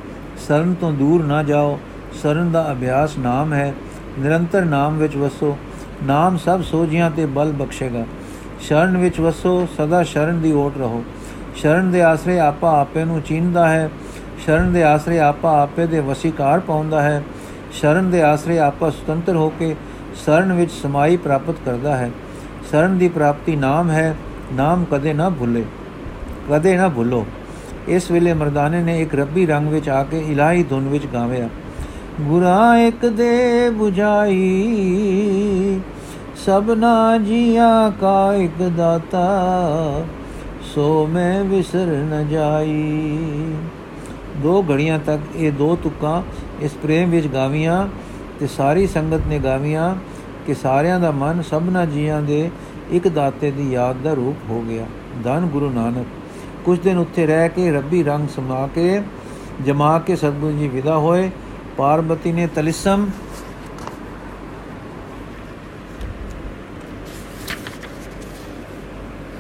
ਸਰਨ 0.48 0.74
ਤੋਂ 0.74 0.92
ਦੂਰ 0.92 1.24
ਨਾ 1.24 1.42
ਜਾਓ। 1.42 1.80
ਸਰਨ 2.22 2.52
ਦਾ 2.52 2.72
ਅਭਿਆਸ 2.72 3.18
ਨਾਮ 3.18 3.52
ਹੈ। 3.52 3.74
ਨਿਰੰਤਰ 4.18 4.64
ਨਾਮ 4.64 4.98
ਵਿੱਚ 4.98 5.16
ਵਸੋ। 5.16 5.58
ਨਾਮ 6.02 6.36
ਸਭ 6.36 6.62
ਸੋਝੀਆਂ 6.62 7.10
ਤੇ 7.10 7.26
ਬਲ 7.26 7.52
ਬਖਸ਼ੇਗਾ। 7.52 8.04
ਸ਼ਰਨ 8.60 8.96
ਵਿੱਚ 8.96 9.20
ਵਸੋ, 9.20 9.68
ਸਦਾ 9.78 10.02
ਸ਼ਰਨ 10.02 10.40
ਦੀ 10.40 10.52
ਓਟ 10.52 10.78
ਰਹੋ। 10.78 11.04
ਸ਼ਰਨ 11.54 11.90
ਦੇ 11.90 12.02
ਆਸਰੇ 12.02 12.38
ਆਪਾ 12.38 12.80
ਆਪੇ 12.80 13.04
ਨੂੰ 13.04 13.22
ਚੀਨਦਾ 13.22 13.68
ਹੈ। 13.68 13.90
ਸ਼ਰਨ 14.44 14.72
ਦੇ 14.72 14.82
ਆਸਰੇ 14.84 15.18
ਆਪਾ 15.18 15.62
ਆਪੇ 15.62 15.86
ਦੇ 15.86 16.00
ਵਸੀਕਾਰ 16.00 16.60
ਪਾਉਂਦਾ 16.60 17.02
ਹੈ। 17.02 17.22
ਸ਼ਰਨ 17.72 18.10
ਦੇ 18.10 18.22
ਆਸਰੇ 18.22 18.58
ਆਪਾ 18.58 18.90
ਸੁਤੰਤਰ 18.90 19.36
ਹੋ 19.36 19.48
ਕੇ 19.48 19.76
ਸ਼ਰਨ 20.24 20.52
ਵਿੱਚ 20.52 20.72
ਸਮਾਈ 20.72 21.16
ਪ੍ਰਾਪਤ 21.16 21.54
ਕਰਦਾ 21.64 21.96
ਹੈ। 21.96 22.10
ਸ਼ਰਨ 22.70 22.98
ਦੀ 22.98 23.08
ਪ੍ਰਾਪਤੀ 23.08 23.56
ਨਾਮ 23.56 23.90
ਹੈ। 23.90 24.16
ਨਾਮ 24.52 24.84
ਕਦੇ 24.84 25.12
ਨਾ 25.12 25.28
ਭੁੱਲੇ। 25.28 25.64
ਕਦੇ 26.50 26.76
ਨਾ 26.76 26.88
ਭੁੱਲੋ। 26.88 27.26
ਇਸ 27.88 28.10
ਵੇਲੇ 28.10 28.34
ਮਰਦਾਨੇ 28.34 28.82
ਨੇ 28.82 29.00
ਇੱਕ 29.00 29.14
ਰੱਬੀ 29.14 29.46
ਰੰਗ 29.46 29.68
ਵਿੱਚ 29.68 29.88
ਆ 29.88 30.02
ਕੇ 30.02 30.18
ਇਲਾਹੀ 30.20 30.62
ਧੁਨ 30.62 30.88
ਵਿੱਚ 30.88 31.06
ਗਾਵਿਆ। 31.06 31.48
ਗੁਰਾ 32.20 32.78
ਇੱਕ 32.78 33.06
ਦੇ 33.06 33.68
부ਝਾਈ 33.68 34.40
ਸਭਨਾ 36.46 37.18
ਜੀਆਂ 37.18 37.90
ਕਾ 37.90 38.34
ਇੱਕ 38.34 38.62
ਦਾਤਾ। 38.76 39.28
ਸੋ 40.74 41.06
ਮੈਂ 41.06 41.44
ਵਿਸਰ 41.44 41.86
ਨ 41.86 42.28
ਜਾਈ। 42.28 43.18
ਦੋ 44.42 44.64
ਘੜੀਆਂ 44.70 44.98
ਤੱਕ 44.98 45.36
ਇਹ 45.36 45.52
ਦੋ 45.52 45.76
ਤੁਕਾਂ 45.76 46.22
ਇਸ 46.60 46.72
ਪ੍ਰੇਮ 46.72 47.10
ਵਿੱਚ 47.10 47.26
ਗਾਵੀਆਂ 47.26 47.86
ਤੇ 48.40 48.46
ਸਾਰੀ 48.46 48.86
ਸੰਗਤ 48.86 49.26
ਨੇ 49.26 49.38
ਗਾਵੀਆਂ 49.38 49.94
ਕਿ 50.46 50.54
ਸਾਰਿਆਂ 50.54 51.00
ਦਾ 51.00 51.10
ਮਨ 51.10 51.42
ਸਭਨਾ 51.42 51.84
ਜੀਆਂ 51.86 52.20
ਦੇ 52.22 52.50
ਇੱਕ 52.90 53.08
ਦਾਤੇ 53.08 53.50
ਦੀ 53.50 53.72
ਯਾਦ 53.72 53.96
ਦਾ 53.96 54.14
ਰੂਪ 54.14 54.50
ਹੋ 54.50 54.60
ਗਿਆ। 54.62 54.86
ਧੰਨ 55.24 55.46
ਗੁਰੂ 55.46 55.70
ਨਾਨਕ 55.70 56.06
ਕੁਝ 56.64 56.78
ਦਿਨ 56.80 56.98
ਉੱਥੇ 56.98 57.26
ਰਹਿ 57.26 57.48
ਕੇ 57.48 57.70
ਰੱਬੀ 57.72 58.02
ਰੰਗ 58.02 58.28
ਸਮਾ 58.28 58.66
ਕੇ 58.74 59.02
ਜਮਾ 59.66 59.98
ਕੇ 59.98 60.16
ਸਤਗੁਰੂ 60.16 60.52
ਜੀ 60.52 60.68
ਵਿਦਾ 60.68 60.98
ਹੋਏ। 60.98 61.30
ਪਾਰਬਤੀ 61.76 62.32
ਨੇ 62.32 62.46
ਤਲਿਸਮ 62.46 63.06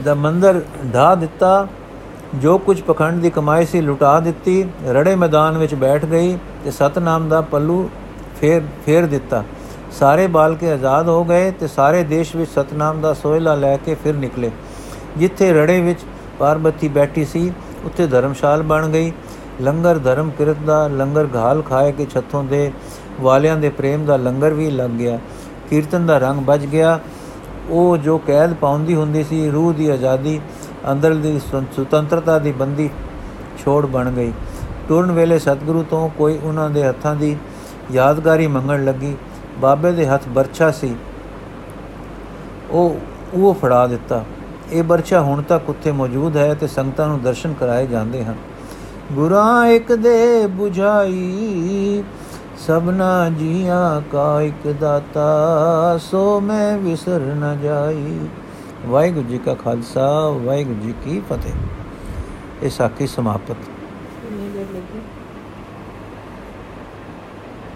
ਦਾ 0.04 0.14
ਮੰਦਰ 0.14 0.60
ਢਾ 0.94 1.14
ਦਿੱਤਾ, 1.14 1.66
ਜੋ 2.34 2.56
ਕੁਝ 2.58 2.80
ਪਖੰਡ 2.82 3.22
ਦੀ 3.22 3.30
ਕਮਾਈ 3.30 3.66
ਸੀ 3.66 3.80
ਲੁਟਾ 3.80 4.18
ਦਿੱਤੀ, 4.20 4.64
ਰੜੇ 4.88 5.14
ਮੈਦਾਨ 5.16 5.58
ਵਿੱਚ 5.58 5.74
ਬੈਠ 5.74 6.04
ਗਈ 6.04 6.36
ਤੇ 6.64 6.70
ਸਤਨਾਮ 6.70 7.28
ਦਾ 7.28 7.40
ਪੱਲੂ 7.40 7.88
ਫੇਰ 8.40 8.62
ਫੇਰ 8.86 9.06
ਦਿੱਤਾ। 9.06 9.42
ਸਾਰੇ 9.92 10.26
ਬਾਲ 10.26 10.54
ਕੇ 10.54 10.70
ਆਜ਼ਾਦ 10.72 11.08
ਹੋ 11.08 11.24
ਗਏ 11.24 11.50
ਤੇ 11.50 11.66
ਸਾਰੇ 11.66 12.02
ਦੇਸ਼ 12.02 12.34
ਵਿੱਚ 12.36 12.50
ਸਤਨਾਮ 12.50 13.00
ਦਾ 13.00 13.12
ਸੋਇਲਾ 13.14 13.54
ਲੈ 13.54 13.76
ਕੇ 13.76 13.94
ਫਿਰ 13.94 14.14
ਨਿਕਲੇ। 14.14 14.50
ਜਿੱਥੇ 15.16 15.52
ਰੜੇ 15.52 15.80
ਵਿੱਚ 15.80 16.00
ਪਾਰਬਤੀ 16.38 16.88
ਬੈਠੀ 16.88 17.24
ਸੀ, 17.24 17.52
ਉੱਥੇ 17.84 18.06
ਧਰਮਸ਼ਾਲ 18.06 18.62
ਬਣ 18.62 18.88
ਗਈ। 18.88 19.12
ਲੰਗਰ 19.62 19.98
ਧਰਮ 19.98 20.30
ਕਿਰਤ 20.30 20.56
ਦਾ 20.66 20.86
ਲੰਗਰ 20.88 21.28
ਘਾਲ 21.34 21.62
ਖਾਏ 21.62 21.92
ਕੇ 21.92 22.06
ਛੱਥੋਂ 22.14 22.44
ਦੇ 22.44 22.72
ਵਾਲਿਆਂ 23.20 23.56
ਦੇ 23.56 23.68
ਪ੍ਰੇਮ 23.68 24.04
ਦਾ 24.04 24.16
ਲੰਗਰ 24.16 24.54
ਵੀ 24.54 24.70
ਲੱਗ 24.70 24.90
ਗਿਆ। 24.90 25.18
ਕੀਰਤਨ 25.70 26.06
ਦਾ 26.06 26.18
ਰੰਗ 26.18 26.40
ਬਚ 26.40 26.64
ਗਿਆ। 26.66 26.98
ਉਹ 27.68 27.96
ਜੋ 27.96 28.18
ਕੈਦ 28.18 28.54
ਪਾਉਂਦੀ 28.54 28.94
ਹੁੰਦੀ 28.94 29.24
ਸੀ, 29.24 29.50
ਰੂਹ 29.50 29.72
ਦੀ 29.72 29.88
ਆਜ਼ਾਦੀ, 29.90 30.40
ਅੰਦਰ 30.92 31.14
ਦੀ 31.14 31.40
ਸੁਤੰਤਰਤਾ 31.76 32.38
ਦੀ 32.38 32.52
ਬੰਦੀ 32.52 32.90
ਛੋੜ 33.58 33.86
ਬਣ 33.86 34.10
ਗਈ। 34.10 34.32
ਟੁਰਨ 34.88 35.12
ਵੇਲੇ 35.12 35.38
ਸਤਿਗੁਰੂ 35.38 35.84
ਤੋਂ 35.90 36.08
ਕੋਈ 36.08 36.38
ਉਹਨਾਂ 36.42 36.70
ਦੇ 36.70 36.84
ਹੱਥਾਂ 36.84 37.16
ਦੀ 37.16 37.36
ਯਾਦਗਾਰੀ 37.92 38.46
ਮੰਗਣ 38.46 38.84
ਲੱਗੀ। 38.84 39.16
ਬਾਬੇ 39.58 39.92
ਦੇ 39.92 40.06
ਹੱਥ 40.06 40.28
ਬਰਛਾ 40.28 40.70
ਸੀ। 40.70 40.94
ਉਹ 42.70 42.96
ਉਹ 43.34 43.54
ਫੜਾ 43.54 43.86
ਦਿੱਤਾ। 43.86 44.24
ਇਹ 44.72 44.82
ਬਰਛਾ 44.82 45.20
ਹੁਣ 45.20 45.42
ਤੱਕ 45.42 45.70
ਉੱਥੇ 45.70 45.92
ਮੌਜੂਦ 45.92 46.36
ਹੈ 46.36 46.54
ਤੇ 46.54 46.66
ਸੰਗਤਾਂ 46.66 47.08
ਨੂੰ 47.08 47.22
ਦਰਸ਼ਨ 47.22 47.52
ਕਰਾਏ 47.52 47.86
ਜਾਂਦੇ 47.86 48.24
ਹਨ। 48.24 48.34
ਗੁਰਾਂ 49.12 49.66
ਇੱਕ 49.66 49.92
ਦੇ 49.92 50.44
부ਝਾਈ 50.44 52.02
ਸਭਨਾ 52.58 53.30
ਜੀਆਂ 53.30 54.00
ਕਾ 54.12 54.42
ਇੱਕ 54.42 54.72
ਦਾਤਾ, 54.80 55.98
ਸੋ 55.98 56.40
ਮੈਂ 56.40 56.78
ਵਿਸਰ 56.78 57.20
ਨ 57.20 57.58
ਜਾਈ। 57.62 58.18
ਵਾਹਿਗੁਰੂ 58.86 59.28
ਜੀ 59.28 59.38
ਕਾ 59.38 59.54
ਖਾਲਸਾ, 59.54 60.28
ਵਾਹਿਗੁਰੂ 60.28 60.80
ਜੀ 60.80 60.94
ਕੀ 61.04 61.22
ਫਤਿਹ। 61.30 61.52
ਇਹ 62.62 62.70
ਸਾਖੀ 62.70 63.06
ਸਮਾਪਤ 63.06 63.52
ਕਿੰਨੀ 63.52 63.52
ਦੇਰ 63.52 63.56
ਲੱਗੀ 63.56 63.73